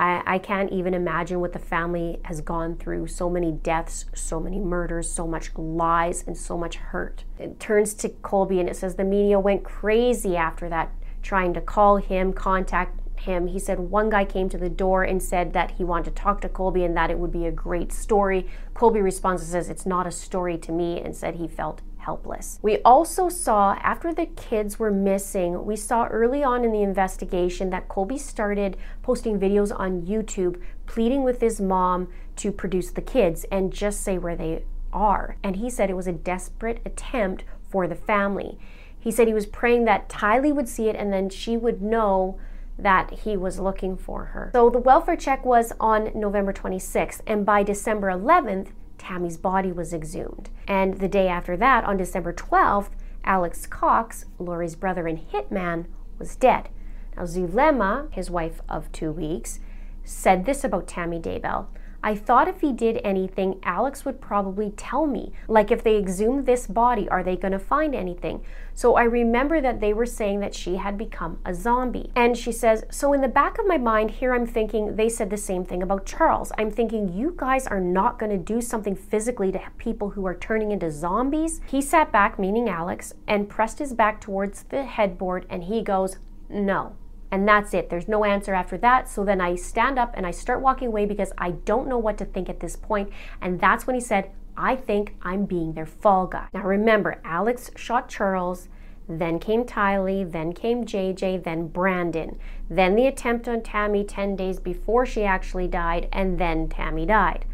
I, 0.00 0.22
I 0.24 0.38
can't 0.38 0.72
even 0.72 0.94
imagine 0.94 1.40
what 1.40 1.52
the 1.52 1.58
family 1.58 2.20
has 2.24 2.40
gone 2.40 2.76
through 2.76 3.08
so 3.08 3.28
many 3.28 3.52
deaths, 3.52 4.06
so 4.14 4.40
many 4.40 4.58
murders, 4.58 5.10
so 5.10 5.26
much 5.26 5.50
lies, 5.56 6.24
and 6.26 6.36
so 6.36 6.56
much 6.56 6.76
hurt. 6.76 7.24
It 7.38 7.60
turns 7.60 7.92
to 7.94 8.08
Colby 8.08 8.60
and 8.60 8.68
it 8.68 8.76
says 8.76 8.94
the 8.94 9.04
media 9.04 9.38
went 9.38 9.62
crazy 9.62 10.38
after 10.38 10.70
that, 10.70 10.90
trying 11.22 11.52
to 11.52 11.60
call 11.60 11.98
him, 11.98 12.32
contact 12.32 12.99
him. 13.20 13.48
He 13.48 13.58
said 13.58 13.78
one 13.78 14.10
guy 14.10 14.24
came 14.24 14.48
to 14.50 14.58
the 14.58 14.68
door 14.68 15.02
and 15.02 15.22
said 15.22 15.52
that 15.52 15.72
he 15.72 15.84
wanted 15.84 16.16
to 16.16 16.22
talk 16.22 16.40
to 16.42 16.48
Colby 16.48 16.84
and 16.84 16.96
that 16.96 17.10
it 17.10 17.18
would 17.18 17.32
be 17.32 17.46
a 17.46 17.52
great 17.52 17.92
story. 17.92 18.46
Colby 18.74 19.00
responds 19.00 19.42
and 19.42 19.50
says, 19.50 19.68
It's 19.68 19.86
not 19.86 20.06
a 20.06 20.10
story 20.10 20.58
to 20.58 20.72
me, 20.72 21.00
and 21.00 21.14
said 21.14 21.36
he 21.36 21.48
felt 21.48 21.82
helpless. 21.98 22.58
We 22.62 22.78
also 22.78 23.28
saw, 23.28 23.74
after 23.82 24.12
the 24.12 24.26
kids 24.26 24.78
were 24.78 24.90
missing, 24.90 25.64
we 25.64 25.76
saw 25.76 26.06
early 26.06 26.42
on 26.42 26.64
in 26.64 26.72
the 26.72 26.82
investigation 26.82 27.70
that 27.70 27.88
Colby 27.88 28.18
started 28.18 28.76
posting 29.02 29.38
videos 29.38 29.72
on 29.78 30.02
YouTube 30.02 30.60
pleading 30.86 31.22
with 31.22 31.40
his 31.40 31.60
mom 31.60 32.08
to 32.36 32.50
produce 32.50 32.90
the 32.90 33.02
kids 33.02 33.44
and 33.52 33.72
just 33.72 34.00
say 34.00 34.18
where 34.18 34.36
they 34.36 34.64
are. 34.92 35.36
And 35.42 35.56
he 35.56 35.70
said 35.70 35.90
it 35.90 35.96
was 35.96 36.06
a 36.06 36.12
desperate 36.12 36.80
attempt 36.84 37.44
for 37.68 37.86
the 37.86 37.94
family. 37.94 38.58
He 38.98 39.10
said 39.10 39.28
he 39.28 39.34
was 39.34 39.46
praying 39.46 39.84
that 39.84 40.08
Tylee 40.08 40.54
would 40.54 40.68
see 40.68 40.88
it 40.88 40.96
and 40.96 41.12
then 41.12 41.30
she 41.30 41.56
would 41.56 41.80
know 41.80 42.38
that 42.82 43.10
he 43.10 43.36
was 43.36 43.58
looking 43.58 43.96
for 43.96 44.26
her. 44.26 44.50
So 44.52 44.70
the 44.70 44.78
welfare 44.78 45.16
check 45.16 45.44
was 45.44 45.72
on 45.80 46.10
November 46.14 46.52
26th, 46.52 47.20
and 47.26 47.44
by 47.44 47.62
December 47.62 48.08
11th, 48.08 48.68
Tammy's 48.98 49.36
body 49.36 49.72
was 49.72 49.92
exhumed. 49.92 50.50
And 50.68 50.98
the 50.98 51.08
day 51.08 51.28
after 51.28 51.56
that, 51.56 51.84
on 51.84 51.96
December 51.96 52.32
12th, 52.32 52.90
Alex 53.24 53.66
Cox, 53.66 54.26
Lori's 54.38 54.76
brother 54.76 55.06
and 55.06 55.18
hitman, 55.18 55.86
was 56.18 56.36
dead. 56.36 56.68
Now, 57.16 57.24
Zulema, 57.24 58.12
his 58.12 58.30
wife 58.30 58.60
of 58.68 58.90
two 58.92 59.12
weeks, 59.12 59.60
said 60.04 60.44
this 60.44 60.64
about 60.64 60.86
Tammy 60.86 61.18
Daybell 61.18 61.66
I 62.02 62.14
thought 62.14 62.48
if 62.48 62.62
he 62.62 62.72
did 62.72 63.00
anything, 63.04 63.60
Alex 63.62 64.04
would 64.04 64.20
probably 64.20 64.70
tell 64.70 65.06
me. 65.06 65.32
Like, 65.48 65.70
if 65.70 65.84
they 65.84 65.96
exhumed 65.96 66.46
this 66.46 66.66
body, 66.66 67.08
are 67.08 67.22
they 67.22 67.36
going 67.36 67.52
to 67.52 67.58
find 67.58 67.94
anything? 67.94 68.42
So 68.74 68.96
I 68.96 69.02
remember 69.02 69.60
that 69.60 69.80
they 69.80 69.92
were 69.92 70.06
saying 70.06 70.40
that 70.40 70.54
she 70.54 70.76
had 70.76 70.96
become 70.96 71.38
a 71.44 71.52
zombie. 71.52 72.10
And 72.16 72.36
she 72.38 72.52
says, 72.52 72.84
So 72.90 73.12
in 73.12 73.20
the 73.20 73.28
back 73.28 73.58
of 73.58 73.66
my 73.66 73.76
mind, 73.76 74.12
here 74.12 74.34
I'm 74.34 74.46
thinking 74.46 74.96
they 74.96 75.10
said 75.10 75.28
the 75.28 75.36
same 75.36 75.66
thing 75.66 75.82
about 75.82 76.06
Charles. 76.06 76.52
I'm 76.56 76.70
thinking, 76.70 77.12
you 77.12 77.34
guys 77.36 77.66
are 77.66 77.80
not 77.80 78.18
going 78.18 78.32
to 78.32 78.38
do 78.38 78.62
something 78.62 78.96
physically 78.96 79.52
to 79.52 79.60
people 79.76 80.10
who 80.10 80.26
are 80.26 80.34
turning 80.34 80.72
into 80.72 80.90
zombies. 80.90 81.60
He 81.66 81.82
sat 81.82 82.10
back, 82.10 82.38
meaning 82.38 82.68
Alex, 82.68 83.12
and 83.28 83.48
pressed 83.48 83.78
his 83.78 83.92
back 83.92 84.20
towards 84.20 84.62
the 84.64 84.84
headboard, 84.84 85.44
and 85.50 85.64
he 85.64 85.82
goes, 85.82 86.16
No. 86.48 86.96
And 87.30 87.46
that's 87.46 87.74
it. 87.74 87.90
There's 87.90 88.08
no 88.08 88.24
answer 88.24 88.54
after 88.54 88.76
that. 88.78 89.08
So 89.08 89.24
then 89.24 89.40
I 89.40 89.54
stand 89.54 89.98
up 89.98 90.12
and 90.14 90.26
I 90.26 90.32
start 90.32 90.60
walking 90.60 90.88
away 90.88 91.06
because 91.06 91.32
I 91.38 91.52
don't 91.52 91.88
know 91.88 91.98
what 91.98 92.18
to 92.18 92.24
think 92.24 92.48
at 92.48 92.60
this 92.60 92.76
point. 92.76 93.10
And 93.40 93.60
that's 93.60 93.86
when 93.86 93.94
he 93.94 94.00
said, 94.00 94.30
I 94.56 94.76
think 94.76 95.14
I'm 95.22 95.46
being 95.46 95.74
their 95.74 95.86
fall 95.86 96.26
guy. 96.26 96.48
Now 96.52 96.62
remember, 96.62 97.20
Alex 97.24 97.70
shot 97.76 98.08
Charles, 98.08 98.68
then 99.08 99.38
came 99.38 99.64
Tylee, 99.64 100.30
then 100.30 100.52
came 100.52 100.84
JJ, 100.84 101.42
then 101.44 101.68
Brandon, 101.68 102.38
then 102.68 102.94
the 102.94 103.06
attempt 103.06 103.48
on 103.48 103.62
Tammy 103.62 104.04
10 104.04 104.36
days 104.36 104.60
before 104.60 105.04
she 105.04 105.24
actually 105.24 105.66
died, 105.66 106.08
and 106.12 106.38
then 106.38 106.68
Tammy 106.68 107.06
died. 107.06 107.44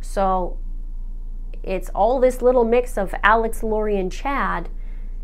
So 0.00 0.58
it's 1.62 1.88
all 1.90 2.20
this 2.20 2.42
little 2.42 2.64
mix 2.64 2.98
of 2.98 3.14
Alex, 3.22 3.62
Lori, 3.62 3.98
and 3.98 4.12
Chad, 4.12 4.68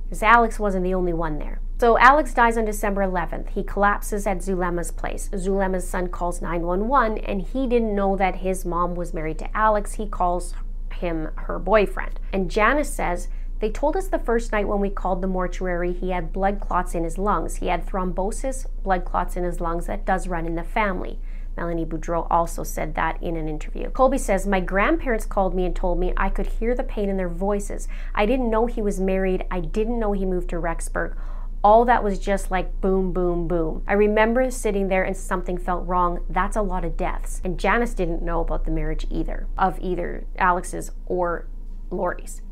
because 0.05 0.23
Alex 0.23 0.59
wasn't 0.59 0.85
the 0.85 0.95
only 0.95 1.13
one 1.13 1.39
there. 1.39 1.61
So 1.83 1.99
Alex 1.99 2.33
dies 2.33 2.57
on 2.57 2.65
December 2.65 3.03
11th. 3.03 3.49
He 3.49 3.65
collapses 3.65 4.25
at 4.25 4.39
Zulema's 4.39 4.93
place. 4.93 5.29
Zulema's 5.31 5.89
son 5.89 6.07
calls 6.11 6.41
911 6.41 7.19
and 7.19 7.43
he 7.43 7.67
didn't 7.67 7.97
know 7.97 8.15
that 8.15 8.37
his 8.37 8.65
mom 8.65 8.95
was 8.95 9.13
married 9.13 9.41
to 9.41 9.57
Alex. 9.57 9.95
He 9.95 10.07
calls 10.07 10.55
him 10.95 11.31
her 11.35 11.59
boyfriend. 11.59 12.21
And 12.33 12.49
Janis 12.49 12.89
says, 12.89 13.27
they 13.59 13.69
told 13.69 13.97
us 13.97 14.07
the 14.07 14.21
first 14.21 14.53
night 14.53 14.69
when 14.69 14.79
we 14.79 14.91
called 14.91 15.23
the 15.23 15.27
mortuary 15.27 15.93
he 15.93 16.11
had 16.11 16.33
blood 16.33 16.61
clots 16.61 16.95
in 16.95 17.03
his 17.03 17.19
lungs. 17.19 17.57
He 17.57 17.67
had 17.67 17.85
thrombosis, 17.85 18.67
blood 18.85 19.05
clots 19.05 19.37
in 19.37 19.43
his 19.43 19.61
lungs 19.61 19.87
that 19.87 20.07
does 20.07 20.29
run 20.29 20.47
in 20.47 20.55
the 20.55 20.63
family. 20.63 21.19
Melanie 21.57 21.85
Boudreaux 21.85 22.29
also 22.31 22.63
said 22.63 22.95
that 22.95 23.21
in 23.21 23.37
an 23.37 23.49
interview. 23.49 23.91
Colby 23.91 24.19
says, 24.19 24.47
My 24.47 24.61
grandparents 24.61 25.27
called 25.27 25.53
me 25.53 25.65
and 25.65 25.75
told 25.75 25.99
me 25.99 26.13
I 26.17 26.29
could 26.29 26.47
hear 26.47 26.77
the 26.77 26.85
pain 26.85 27.09
in 27.09 27.17
their 27.17 27.29
voices. 27.29 27.89
I 28.15 28.25
didn't 28.25 28.51
know 28.51 28.67
he 28.67 28.81
was 28.81 29.01
married. 29.01 29.45
I 29.51 29.59
didn't 29.59 29.99
know 29.99 30.13
he 30.13 30.25
moved 30.25 30.49
to 30.51 30.61
Rexburg 30.61 31.17
all 31.65 31.85
that 31.85 32.03
was 32.03 32.19
just 32.19 32.51
like 32.51 32.81
boom, 32.81 33.13
boom, 33.13 33.47
boom. 33.47 33.83
I 33.87 33.93
remember 33.93 34.51
sitting 34.51 34.89
there 34.89 35.05
and 35.05 35.17
something 35.17 35.57
felt 35.57 35.87
wrong. 35.87 36.25
That's 36.29 36.57
a 36.57 36.63
lot 36.63 36.85
of 36.85 36.97
deaths. 36.97 37.41
And 37.45 37.59
Janis 37.59 37.95
didn't 37.95 38.23
know 38.23 38.41
about 38.41 38.65
the 38.65 38.71
marriage 38.71 39.07
either, 39.11 39.47
of 39.57 39.79
either 39.81 40.27
Alex's 40.37 40.91
or 41.07 41.47
Lori's. 41.91 42.43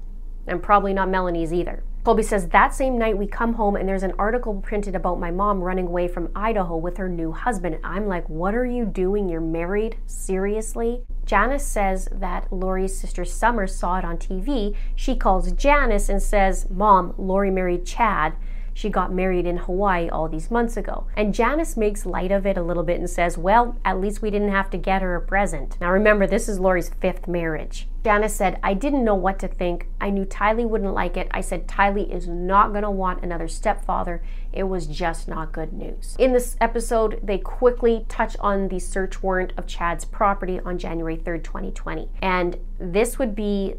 And 0.47 0.63
probably 0.63 0.93
not 0.93 1.09
Melanie's 1.09 1.53
either. 1.53 1.83
Colby 2.03 2.23
says 2.23 2.49
that 2.49 2.73
same 2.73 2.97
night 2.97 3.19
we 3.19 3.27
come 3.27 3.55
home 3.55 3.77
and 3.77 3.87
there's 3.87 4.03
an 4.03 4.15
article 4.19 4.55
printed 4.63 4.95
about 4.95 5.21
my 5.21 5.31
mom 5.31 5.61
running 5.61 5.89
away 5.89 6.09
from 6.09 6.31
Idaho 6.35 6.77
with 6.77 6.97
her 6.97 7.11
new 7.11 7.33
husband. 7.33 7.79
I'm 7.85 8.07
like, 8.07 8.27
what 8.27 8.55
are 8.55 8.65
you 8.65 8.87
doing? 8.87 9.29
You're 9.29 9.43
married? 9.43 9.99
Seriously? 10.07 11.03
Janis 11.27 11.67
says 11.67 12.09
that 12.11 12.51
Lori's 12.51 12.99
sister 12.99 13.27
Summer 13.27 13.67
saw 13.67 13.99
it 13.99 14.05
on 14.05 14.17
TV. 14.17 14.75
She 14.97 15.15
calls 15.15 15.53
Janis 15.53 16.09
and 16.09 16.23
says, 16.23 16.71
Mom, 16.71 17.15
Lori 17.19 17.51
married 17.51 17.85
Chad 17.85 18.35
she 18.81 18.89
got 18.89 19.13
married 19.13 19.47
in 19.47 19.59
Hawaii 19.59 20.09
all 20.09 20.27
these 20.27 20.51
months 20.51 20.75
ago. 20.75 21.07
And 21.15 21.35
Janis 21.35 21.77
makes 21.77 22.07
light 22.07 22.33
of 22.33 22.47
it 22.47 22.57
a 22.57 22.63
little 22.63 22.83
bit 22.83 22.99
and 22.99 23.11
says, 23.11 23.37
well, 23.37 23.77
at 23.85 24.01
least 24.01 24.23
we 24.23 24.31
didn't 24.31 24.53
have 24.53 24.71
to 24.71 24.79
get 24.79 25.03
her 25.03 25.15
a 25.17 25.21
present. 25.21 25.77
Now 25.83 25.91
remember, 25.91 26.27
this 26.27 26.49
is 26.49 26.59
Lori's 26.59 26.89
fifth 26.89 27.29
marriage. 27.29 27.89
Janis 28.03 28.35
said, 28.35 28.59
I 28.63 28.73
didn't 28.73 29.05
know 29.05 29.15
what 29.15 29.39
to 29.41 29.49
think. 29.49 29.89
I 30.01 30.09
knew 30.09 30.25
Tylee 30.25 30.67
wouldn't 30.67 30.95
like 30.95 31.19
it. 31.19 31.29
I 31.31 31.43
said, 31.43 31.69
Tylee 31.69 32.11
is 32.11 32.27
not 32.27 32.71
going 32.71 32.85
to 32.85 32.91
want 32.91 33.23
another 33.23 33.49
stepfather. 33.49 34.23
It 34.51 34.63
was 34.63 34.87
just 34.87 35.29
not 35.29 35.53
good 35.53 35.75
news. 35.75 36.17
In 36.19 36.33
this 36.33 36.57
episode, 36.59 37.21
they 37.23 37.37
quickly 37.37 38.07
touch 38.09 38.35
on 38.41 38.69
the 38.69 38.79
search 38.79 39.23
warrant 39.23 39.53
of 39.59 39.67
Chad's 39.67 40.07
property 40.07 40.59
on 40.59 40.79
January 40.79 41.19
3rd, 41.19 41.45
2020. 41.45 42.09
And 42.23 42.57
this 42.79 43.19
would 43.19 43.35
be 43.35 43.75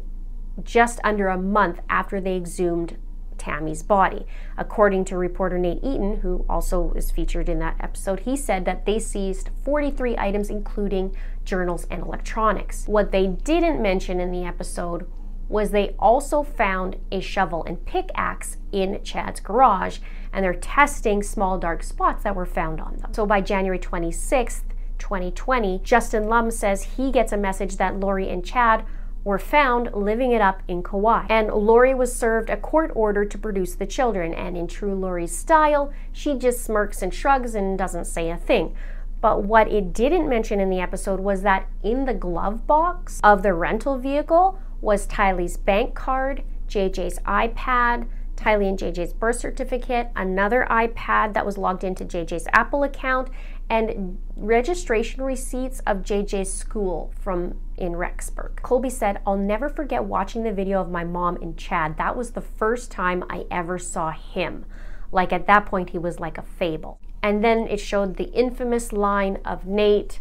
just 0.62 1.00
under 1.02 1.26
a 1.26 1.38
month 1.38 1.80
after 1.88 2.20
they 2.20 2.36
exhumed 2.36 2.98
Tammy's 3.42 3.82
body. 3.82 4.24
According 4.56 5.04
to 5.06 5.18
reporter 5.18 5.58
Nate 5.58 5.82
Eaton, 5.82 6.20
who 6.20 6.46
also 6.48 6.92
is 6.92 7.10
featured 7.10 7.48
in 7.48 7.58
that 7.58 7.76
episode, 7.80 8.20
he 8.20 8.36
said 8.36 8.64
that 8.64 8.86
they 8.86 9.00
seized 9.00 9.50
43 9.64 10.16
items, 10.16 10.48
including 10.48 11.16
journals 11.44 11.86
and 11.90 12.02
electronics. 12.02 12.86
What 12.86 13.10
they 13.10 13.26
didn't 13.26 13.82
mention 13.82 14.20
in 14.20 14.30
the 14.30 14.44
episode 14.44 15.10
was 15.48 15.72
they 15.72 15.96
also 15.98 16.44
found 16.44 16.96
a 17.10 17.20
shovel 17.20 17.64
and 17.64 17.84
pickaxe 17.84 18.58
in 18.70 19.02
Chad's 19.02 19.40
garage, 19.40 19.98
and 20.32 20.44
they're 20.44 20.54
testing 20.54 21.20
small 21.22 21.58
dark 21.58 21.82
spots 21.82 22.22
that 22.22 22.36
were 22.36 22.46
found 22.46 22.80
on 22.80 22.96
them. 22.98 23.12
So 23.12 23.26
by 23.26 23.40
January 23.40 23.80
26th, 23.80 24.62
2020, 24.98 25.80
Justin 25.82 26.28
Lum 26.28 26.52
says 26.52 26.94
he 26.96 27.10
gets 27.10 27.32
a 27.32 27.36
message 27.36 27.76
that 27.78 27.98
Lori 27.98 28.30
and 28.30 28.44
Chad 28.44 28.84
were 29.24 29.38
found 29.38 29.90
living 29.92 30.32
it 30.32 30.40
up 30.40 30.62
in 30.66 30.82
Kauai. 30.82 31.26
And 31.28 31.48
Lori 31.48 31.94
was 31.94 32.14
served 32.14 32.50
a 32.50 32.56
court 32.56 32.90
order 32.94 33.24
to 33.24 33.38
produce 33.38 33.74
the 33.74 33.86
children, 33.86 34.34
and 34.34 34.56
in 34.56 34.66
true 34.66 34.94
Lori's 34.94 35.36
style, 35.36 35.92
she 36.12 36.36
just 36.36 36.64
smirks 36.64 37.02
and 37.02 37.14
shrugs 37.14 37.54
and 37.54 37.78
doesn't 37.78 38.06
say 38.06 38.30
a 38.30 38.36
thing. 38.36 38.74
But 39.20 39.44
what 39.44 39.70
it 39.70 39.92
didn't 39.92 40.28
mention 40.28 40.58
in 40.58 40.68
the 40.68 40.80
episode 40.80 41.20
was 41.20 41.42
that 41.42 41.68
in 41.82 42.06
the 42.06 42.14
glove 42.14 42.66
box 42.66 43.20
of 43.22 43.42
the 43.42 43.54
rental 43.54 43.96
vehicle 43.96 44.58
was 44.80 45.06
Tylee's 45.06 45.56
bank 45.56 45.94
card, 45.94 46.42
JJ's 46.68 47.20
iPad, 47.20 48.08
Tylee 48.34 48.68
and 48.68 48.78
JJ's 48.78 49.12
birth 49.12 49.38
certificate, 49.38 50.08
another 50.16 50.66
iPad 50.68 51.34
that 51.34 51.46
was 51.46 51.56
logged 51.56 51.84
into 51.84 52.04
JJ's 52.04 52.48
Apple 52.52 52.82
account, 52.82 53.28
and 53.68 54.18
registration 54.36 55.22
receipts 55.22 55.80
of 55.86 55.98
JJ's 55.98 56.52
school 56.52 57.12
from 57.20 57.56
in 57.76 57.92
Rexburg. 57.92 58.62
Colby 58.62 58.90
said, 58.90 59.20
I'll 59.26 59.36
never 59.36 59.68
forget 59.68 60.04
watching 60.04 60.42
the 60.42 60.52
video 60.52 60.80
of 60.80 60.90
my 60.90 61.04
mom 61.04 61.36
and 61.36 61.56
Chad. 61.56 61.96
That 61.96 62.16
was 62.16 62.30
the 62.30 62.40
first 62.40 62.90
time 62.90 63.24
I 63.28 63.46
ever 63.50 63.78
saw 63.78 64.10
him. 64.10 64.66
Like 65.10 65.32
at 65.32 65.46
that 65.46 65.66
point, 65.66 65.90
he 65.90 65.98
was 65.98 66.20
like 66.20 66.38
a 66.38 66.42
fable. 66.42 67.00
And 67.22 67.42
then 67.42 67.66
it 67.68 67.78
showed 67.78 68.16
the 68.16 68.30
infamous 68.32 68.92
line 68.92 69.38
of 69.44 69.66
Nate. 69.66 70.20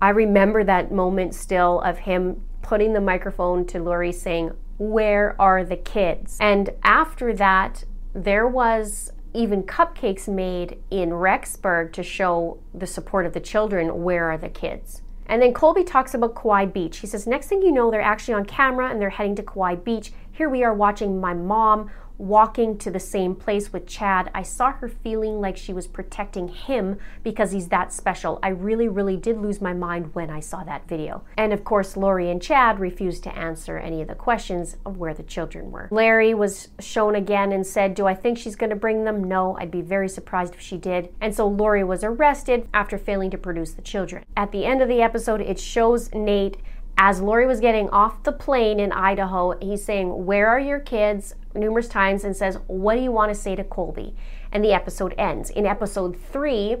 I 0.00 0.10
remember 0.10 0.64
that 0.64 0.92
moment 0.92 1.34
still 1.34 1.80
of 1.80 1.98
him 1.98 2.42
putting 2.62 2.92
the 2.92 3.00
microphone 3.00 3.64
to 3.66 3.80
Lori 3.80 4.12
saying, 4.12 4.52
Where 4.78 5.40
are 5.40 5.64
the 5.64 5.76
kids? 5.76 6.36
And 6.40 6.70
after 6.82 7.32
that, 7.34 7.84
there 8.14 8.46
was 8.46 9.12
even 9.34 9.62
cupcakes 9.62 10.28
made 10.28 10.78
in 10.90 11.10
Rexburg 11.10 11.92
to 11.92 12.02
show 12.02 12.58
the 12.74 12.86
support 12.86 13.26
of 13.26 13.32
the 13.32 13.40
children. 13.40 14.02
Where 14.02 14.30
are 14.30 14.38
the 14.38 14.48
kids? 14.48 15.02
And 15.26 15.42
then 15.42 15.52
Colby 15.52 15.84
talks 15.84 16.14
about 16.14 16.34
Kauai 16.34 16.64
Beach. 16.66 16.98
He 16.98 17.06
says, 17.06 17.26
next 17.26 17.48
thing 17.48 17.60
you 17.60 17.70
know, 17.70 17.90
they're 17.90 18.00
actually 18.00 18.34
on 18.34 18.46
camera 18.46 18.88
and 18.88 19.00
they're 19.00 19.10
heading 19.10 19.36
to 19.36 19.42
Kauai 19.42 19.74
Beach. 19.74 20.12
Here 20.32 20.48
we 20.48 20.64
are 20.64 20.72
watching 20.72 21.20
my 21.20 21.34
mom 21.34 21.90
walking 22.18 22.76
to 22.78 22.90
the 22.90 23.00
same 23.00 23.34
place 23.34 23.72
with 23.72 23.86
Chad, 23.86 24.30
I 24.34 24.42
saw 24.42 24.72
her 24.72 24.88
feeling 24.88 25.40
like 25.40 25.56
she 25.56 25.72
was 25.72 25.86
protecting 25.86 26.48
him 26.48 26.98
because 27.22 27.52
he's 27.52 27.68
that 27.68 27.92
special. 27.92 28.38
I 28.42 28.48
really, 28.48 28.88
really 28.88 29.16
did 29.16 29.38
lose 29.38 29.60
my 29.60 29.72
mind 29.72 30.14
when 30.14 30.28
I 30.28 30.40
saw 30.40 30.64
that 30.64 30.88
video. 30.88 31.22
And 31.36 31.52
of 31.52 31.64
course, 31.64 31.96
Lori 31.96 32.30
and 32.30 32.42
Chad 32.42 32.80
refused 32.80 33.22
to 33.24 33.36
answer 33.36 33.78
any 33.78 34.02
of 34.02 34.08
the 34.08 34.14
questions 34.14 34.76
of 34.84 34.96
where 34.96 35.14
the 35.14 35.22
children 35.22 35.70
were. 35.70 35.88
Larry 35.90 36.34
was 36.34 36.68
shown 36.80 37.14
again 37.14 37.52
and 37.52 37.66
said, 37.66 37.94
Do 37.94 38.06
I 38.06 38.14
think 38.14 38.36
she's 38.36 38.56
going 38.56 38.70
to 38.70 38.76
bring 38.76 39.04
them? 39.04 39.22
No, 39.24 39.56
I'd 39.58 39.70
be 39.70 39.82
very 39.82 40.08
surprised 40.08 40.54
if 40.54 40.60
she 40.60 40.76
did. 40.76 41.14
And 41.20 41.34
so 41.34 41.46
Lori 41.46 41.84
was 41.84 42.02
arrested 42.02 42.68
after 42.74 42.98
failing 42.98 43.30
to 43.30 43.38
produce 43.38 43.72
the 43.72 43.82
children. 43.82 44.24
At 44.36 44.52
the 44.52 44.64
end 44.64 44.82
of 44.82 44.88
the 44.88 45.02
episode, 45.02 45.40
it 45.40 45.60
shows 45.60 46.12
Nate 46.12 46.56
as 47.00 47.20
Lori 47.20 47.46
was 47.46 47.60
getting 47.60 47.88
off 47.90 48.24
the 48.24 48.32
plane 48.32 48.80
in 48.80 48.90
Idaho, 48.90 49.56
he's 49.60 49.84
saying, 49.84 50.26
Where 50.26 50.48
are 50.48 50.58
your 50.58 50.80
kids? 50.80 51.36
Numerous 51.58 51.88
times 51.88 52.24
and 52.24 52.36
says, 52.36 52.58
What 52.66 52.94
do 52.94 53.00
you 53.00 53.12
want 53.12 53.32
to 53.32 53.40
say 53.40 53.56
to 53.56 53.64
Colby? 53.64 54.14
And 54.52 54.64
the 54.64 54.72
episode 54.72 55.14
ends. 55.18 55.50
In 55.50 55.66
episode 55.66 56.16
three, 56.16 56.76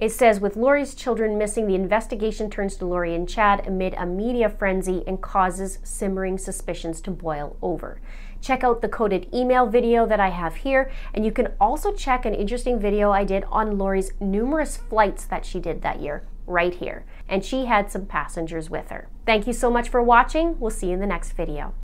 it 0.00 0.12
says, 0.12 0.40
with 0.40 0.56
Lori's 0.56 0.94
children 0.94 1.36
missing, 1.36 1.66
the 1.66 1.74
investigation 1.74 2.48
turns 2.48 2.76
to 2.76 2.86
Lori 2.86 3.14
and 3.14 3.28
Chad 3.28 3.66
amid 3.66 3.92
a 3.98 4.06
media 4.06 4.48
frenzy 4.48 5.04
and 5.06 5.20
causes 5.20 5.78
simmering 5.82 6.38
suspicions 6.38 7.02
to 7.02 7.10
boil 7.10 7.58
over. 7.60 8.00
Check 8.40 8.64
out 8.64 8.80
the 8.80 8.88
coded 8.88 9.28
email 9.34 9.66
video 9.66 10.06
that 10.06 10.18
I 10.18 10.30
have 10.30 10.56
here, 10.56 10.90
and 11.12 11.26
you 11.26 11.32
can 11.32 11.48
also 11.60 11.92
check 11.92 12.24
an 12.24 12.32
interesting 12.32 12.80
video 12.80 13.10
I 13.10 13.24
did 13.24 13.44
on 13.50 13.76
Lori's 13.76 14.12
numerous 14.18 14.78
flights 14.78 15.26
that 15.26 15.44
she 15.44 15.60
did 15.60 15.82
that 15.82 16.00
year 16.00 16.22
right 16.46 16.74
here. 16.74 17.04
And 17.28 17.44
she 17.44 17.66
had 17.66 17.90
some 17.90 18.06
passengers 18.06 18.70
with 18.70 18.88
her. 18.88 19.08
Thank 19.26 19.46
you 19.46 19.52
so 19.52 19.70
much 19.70 19.90
for 19.90 20.02
watching. 20.02 20.58
We'll 20.58 20.70
see 20.70 20.88
you 20.88 20.94
in 20.94 21.00
the 21.00 21.06
next 21.06 21.32
video. 21.32 21.74